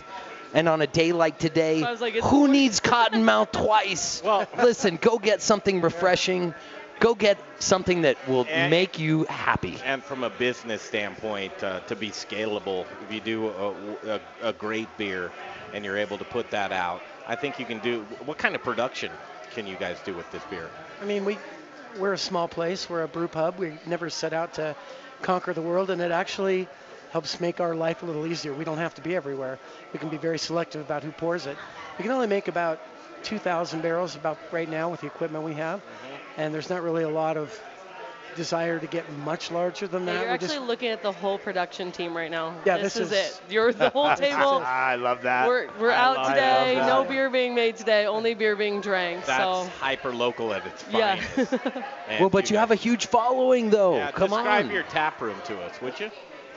[0.52, 4.24] And on a day like today, like, it's who needs cotton mouth twice?
[4.24, 6.56] Well, listen, go get something refreshing.
[7.00, 9.78] Go get something that will And- make you happy.
[9.86, 13.74] And from a business standpoint, uh, to be scalable, if you do a,
[14.16, 14.20] a,
[14.50, 15.32] a great beer
[15.72, 18.02] and you're able to put that out, I think you can do.
[18.26, 19.12] What kind of production
[19.52, 20.70] can you guys do with this beer?
[21.02, 21.38] I mean, we
[21.98, 22.90] we're a small place.
[22.90, 23.58] We're a brew pub.
[23.58, 24.76] We never set out to
[25.22, 26.68] conquer the world, and it actually
[27.12, 28.54] helps make our life a little easier.
[28.54, 29.58] We don't have to be everywhere.
[29.94, 31.58] We can be very selective about who pours it.
[31.98, 32.80] We can only make about
[33.24, 36.42] 2,000 barrels about right now with the equipment we have, mm-hmm.
[36.42, 37.60] and there's not really a lot of
[38.40, 40.20] desire to get much larger than Yeah, that.
[40.20, 42.56] you're We're actually just looking at the whole production team right now.
[42.66, 43.42] Yeah, this, this is, is- it.
[43.52, 44.64] You're the whole table.
[44.66, 45.46] I love that.
[45.46, 46.76] We're, we're out love- today.
[46.88, 48.06] No beer being made today.
[48.06, 49.26] Only beer being drank.
[49.26, 51.18] That's so hyper local at its yeah.
[51.22, 51.54] finest.
[52.10, 53.98] And Well, but you have a huge following, though.
[53.98, 54.72] Yeah, Come describe on.
[54.72, 56.10] your tap room to us, would you?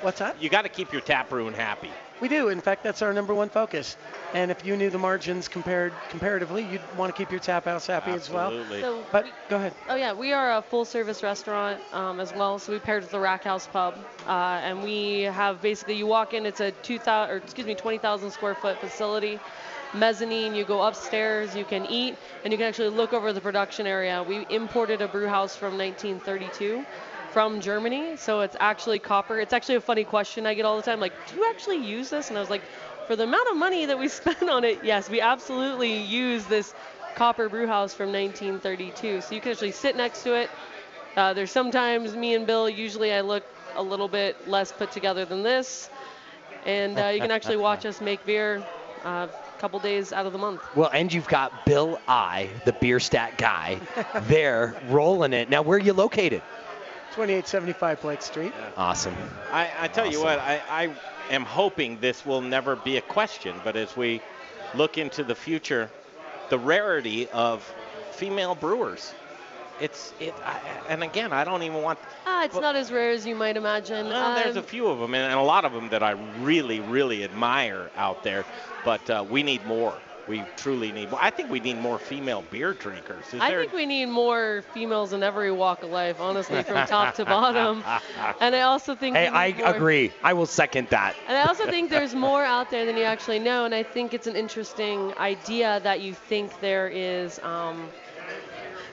[0.02, 0.42] What's that?
[0.42, 1.90] You got to keep your tap room happy.
[2.20, 2.48] We do.
[2.48, 3.96] In fact, that's our number one focus.
[4.34, 7.86] And if you knew the margins compared comparatively, you'd want to keep your tap house
[7.86, 8.48] happy as well.
[8.48, 8.80] Absolutely.
[8.80, 9.74] So But go ahead.
[9.88, 12.58] Oh yeah, we are a full-service restaurant um, as well.
[12.58, 13.96] So we paired with the Rackhouse Pub,
[14.26, 16.46] uh, and we have basically you walk in.
[16.46, 19.38] It's a 2,000 or excuse me 20,000 square foot facility.
[19.94, 20.54] Mezzanine.
[20.54, 21.54] You go upstairs.
[21.54, 24.22] You can eat, and you can actually look over the production area.
[24.22, 26.84] We imported a brew house from 1932
[27.32, 29.40] from Germany, so it's actually copper.
[29.40, 32.10] It's actually a funny question I get all the time, like, do you actually use
[32.10, 32.28] this?
[32.28, 32.62] And I was like,
[33.06, 36.74] for the amount of money that we spent on it, yes, we absolutely use this
[37.14, 39.20] copper brew house from 1932.
[39.22, 40.50] So you can actually sit next to it.
[41.16, 43.44] Uh, there's sometimes me and Bill, usually I look
[43.74, 45.90] a little bit less put together than this.
[46.64, 48.64] And uh, you can actually watch us make beer
[49.04, 50.62] uh, a couple days out of the month.
[50.74, 53.80] Well, and you've got Bill Eye, the Bierstadt guy,
[54.22, 55.50] there rolling it.
[55.50, 56.42] Now, where are you located?
[57.12, 58.52] 2875 Blake Street.
[58.76, 59.14] Awesome.
[59.50, 60.94] I, I tell you what, I, I
[61.32, 64.20] am hoping this will never be a question, but as we
[64.74, 65.90] look into the future,
[66.48, 67.62] the rarity of
[68.12, 69.12] female brewers,
[69.80, 70.34] it's it.
[70.44, 70.58] I,
[70.88, 71.98] and again, I don't even want.
[72.26, 74.06] Ah, it's not as rare as you might imagine.
[74.08, 76.12] Well, there's a Um, few of them, and, and a lot of them that I
[76.40, 78.44] really, really admire out there.
[78.84, 79.94] But uh, we need more.
[80.28, 81.08] We truly need.
[81.18, 83.34] I think we need more female beer drinkers.
[83.34, 83.60] Is I there?
[83.60, 87.82] think we need more females in every walk of life, honestly, from top to bottom.
[88.40, 90.12] And I also think Hey, I more- agree.
[90.22, 91.16] I will second that.
[91.26, 93.64] And I also think there's more out there than you actually know.
[93.64, 97.88] And I think it's an interesting idea that you think there is, um,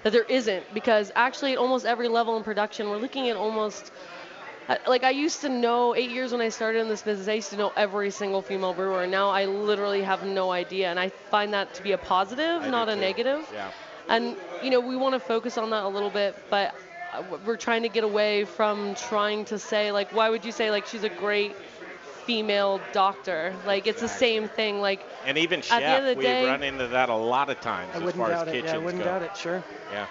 [0.04, 0.74] that there isn't.
[0.74, 3.92] Because actually, at almost every level in production, we're looking at almost.
[4.70, 7.34] Uh, Like I used to know eight years when I started in this business, I
[7.34, 9.02] used to know every single female brewer.
[9.04, 12.62] And now I literally have no idea, and I find that to be a positive,
[12.64, 13.02] I not a too.
[13.02, 13.50] negative.
[13.54, 13.72] Yeah.
[14.08, 16.74] And you know, we want to focus on that a little bit, but
[17.14, 20.72] uh, we're trying to get away from trying to say like, why would you say
[20.72, 21.56] like she's a great
[22.26, 23.54] female doctor?
[23.66, 24.82] Like it's the same thing.
[24.82, 27.16] Like And even at the end chef, of the we day, run into that a
[27.16, 28.62] lot of times I as wouldn't far doubt as it.
[28.64, 29.10] kitchens Yeah, I wouldn't go.
[29.10, 29.38] doubt it.
[29.38, 29.64] Sure.
[29.92, 30.06] Yeah.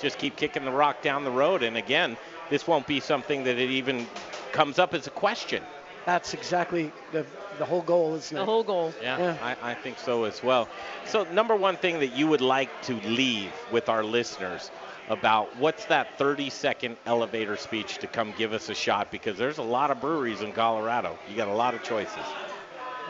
[0.00, 2.16] Just keep kicking the rock down the road, and again,
[2.50, 4.06] this won't be something that it even
[4.52, 5.62] comes up as a question.
[6.06, 7.26] That's exactly the
[7.58, 8.38] the whole goal, isn't it?
[8.38, 8.94] the whole goal.
[9.02, 9.36] Yeah, Yeah.
[9.42, 10.68] I, I think so as well.
[11.04, 14.70] So, number one thing that you would like to leave with our listeners
[15.08, 19.58] about what's that 30 second elevator speech to come give us a shot because there's
[19.58, 21.18] a lot of breweries in Colorado.
[21.28, 22.24] You got a lot of choices.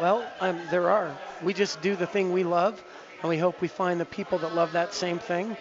[0.00, 1.16] Well, um, there are.
[1.42, 2.82] We just do the thing we love,
[3.20, 5.56] and we hope we find the people that love that same thing.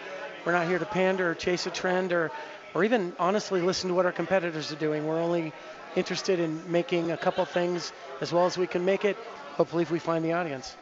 [0.46, 2.32] We're not here to pander or chase a trend or,
[2.74, 5.06] or even honestly listen to what our competitors are doing.
[5.08, 5.54] We're only
[5.96, 7.92] interested in making a couple things
[8.22, 9.18] as well as we can make it.
[9.56, 10.76] Hopefully, if we find the audience.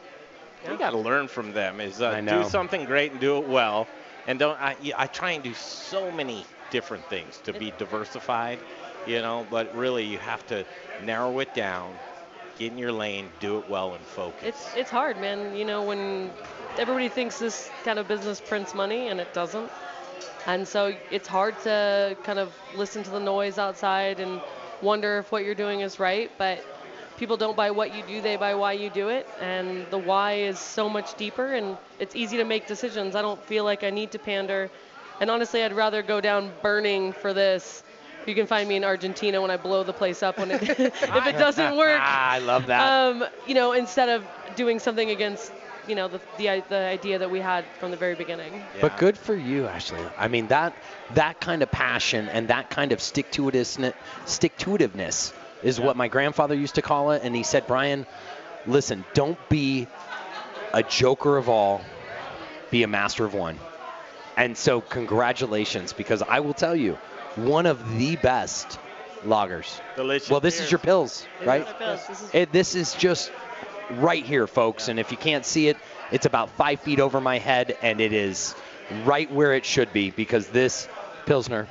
[0.69, 1.79] We got to learn from them.
[1.79, 2.43] Is uh, I know.
[2.43, 3.87] do something great and do it well,
[4.27, 4.59] and don't.
[4.59, 8.59] I, I try and do so many different things to be diversified,
[9.05, 9.45] you know.
[9.49, 10.65] But really, you have to
[11.03, 11.93] narrow it down,
[12.57, 14.41] get in your lane, do it well, and focus.
[14.43, 15.55] It's it's hard, man.
[15.55, 16.31] You know, when
[16.77, 19.71] everybody thinks this kind of business prints money and it doesn't.
[20.47, 24.41] And so it's hard to kind of listen to the noise outside and
[24.81, 26.63] wonder if what you're doing is right, but
[27.17, 29.25] people don't buy what you do, they buy why you do it.
[29.41, 33.15] And the why is so much deeper and it's easy to make decisions.
[33.15, 34.69] I don't feel like I need to pander.
[35.19, 37.83] And honestly, I'd rather go down burning for this.
[38.25, 41.27] You can find me in Argentina when I blow the place up when it if
[41.27, 42.01] it doesn't work.
[42.03, 42.81] I love that.
[42.91, 44.23] Um, you know, instead of
[44.55, 45.51] doing something against,
[45.87, 48.63] you know, the, the the idea that we had from the very beginning.
[48.81, 50.01] But good for you, Ashley.
[50.17, 50.73] I mean that
[51.13, 55.33] that kind of passion and that kind of stick to it stick itiveness
[55.63, 57.21] is what my grandfather used to call it.
[57.23, 58.05] And he said, Brian,
[58.67, 59.87] listen, don't be
[60.73, 61.81] a joker of all,
[62.71, 63.57] be a master of one.
[64.37, 66.97] And so congratulations, because I will tell you,
[67.35, 68.79] one of the best
[69.23, 69.79] loggers.
[69.95, 70.29] Delicious.
[70.29, 71.61] Well, this is your Pils, This right?
[71.61, 72.07] is Pils.
[72.07, 73.31] This is- It, this is just
[73.91, 74.87] right here, folks.
[74.87, 75.77] And if you can't see it,
[76.11, 78.55] it's about five feet over my head, and it is
[79.03, 80.87] right where it should be because this
[81.25, 81.67] Pilsner.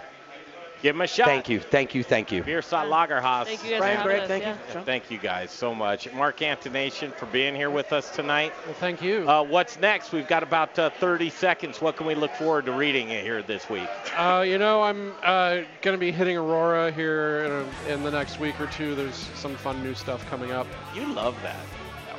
[0.84, 1.24] Give him a shot.
[1.24, 2.42] Thank you, thank you, thank you.
[2.42, 3.46] Bierstadt Lagerhaus.
[3.46, 4.74] Thank you guys Brian, Greg, having thank us.
[4.74, 4.80] you.
[4.82, 6.12] Thank you guys so much.
[6.12, 8.52] Mark Antonation for being here with us tonight.
[8.66, 9.26] Well, thank you.
[9.26, 10.12] Uh, what's next?
[10.12, 11.80] We've got about uh, 30 seconds.
[11.80, 13.88] What can we look forward to reading here this week?
[14.14, 18.10] Uh, you know, I'm uh, going to be hitting Aurora here in, a, in the
[18.10, 18.94] next week or two.
[18.94, 20.66] There's some fun new stuff coming up.
[20.94, 21.64] You love that.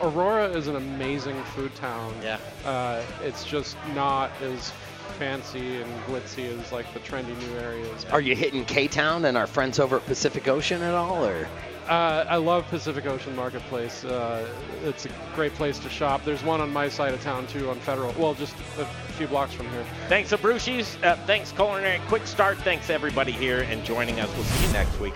[0.02, 2.14] Aurora is an amazing food town.
[2.22, 2.40] Yeah.
[2.66, 4.72] Uh, it's just not as
[5.18, 8.06] fancy and glitzy as like the trendy new areas.
[8.06, 11.48] Are you hitting K Town and our friends over at Pacific Ocean at all, or?
[11.88, 14.04] Uh, I love Pacific Ocean Marketplace.
[14.04, 14.48] Uh,
[14.84, 16.26] it's a great place to shop.
[16.26, 18.12] There's one on my side of town too, on Federal.
[18.14, 18.86] Well, just a
[19.18, 19.86] few blocks from here.
[20.10, 20.98] Thanks, Abrusci's.
[21.04, 22.58] Uh, thanks, Culinary Quick Start.
[22.58, 24.34] Thanks, everybody here and joining us.
[24.36, 25.14] We'll see you next week.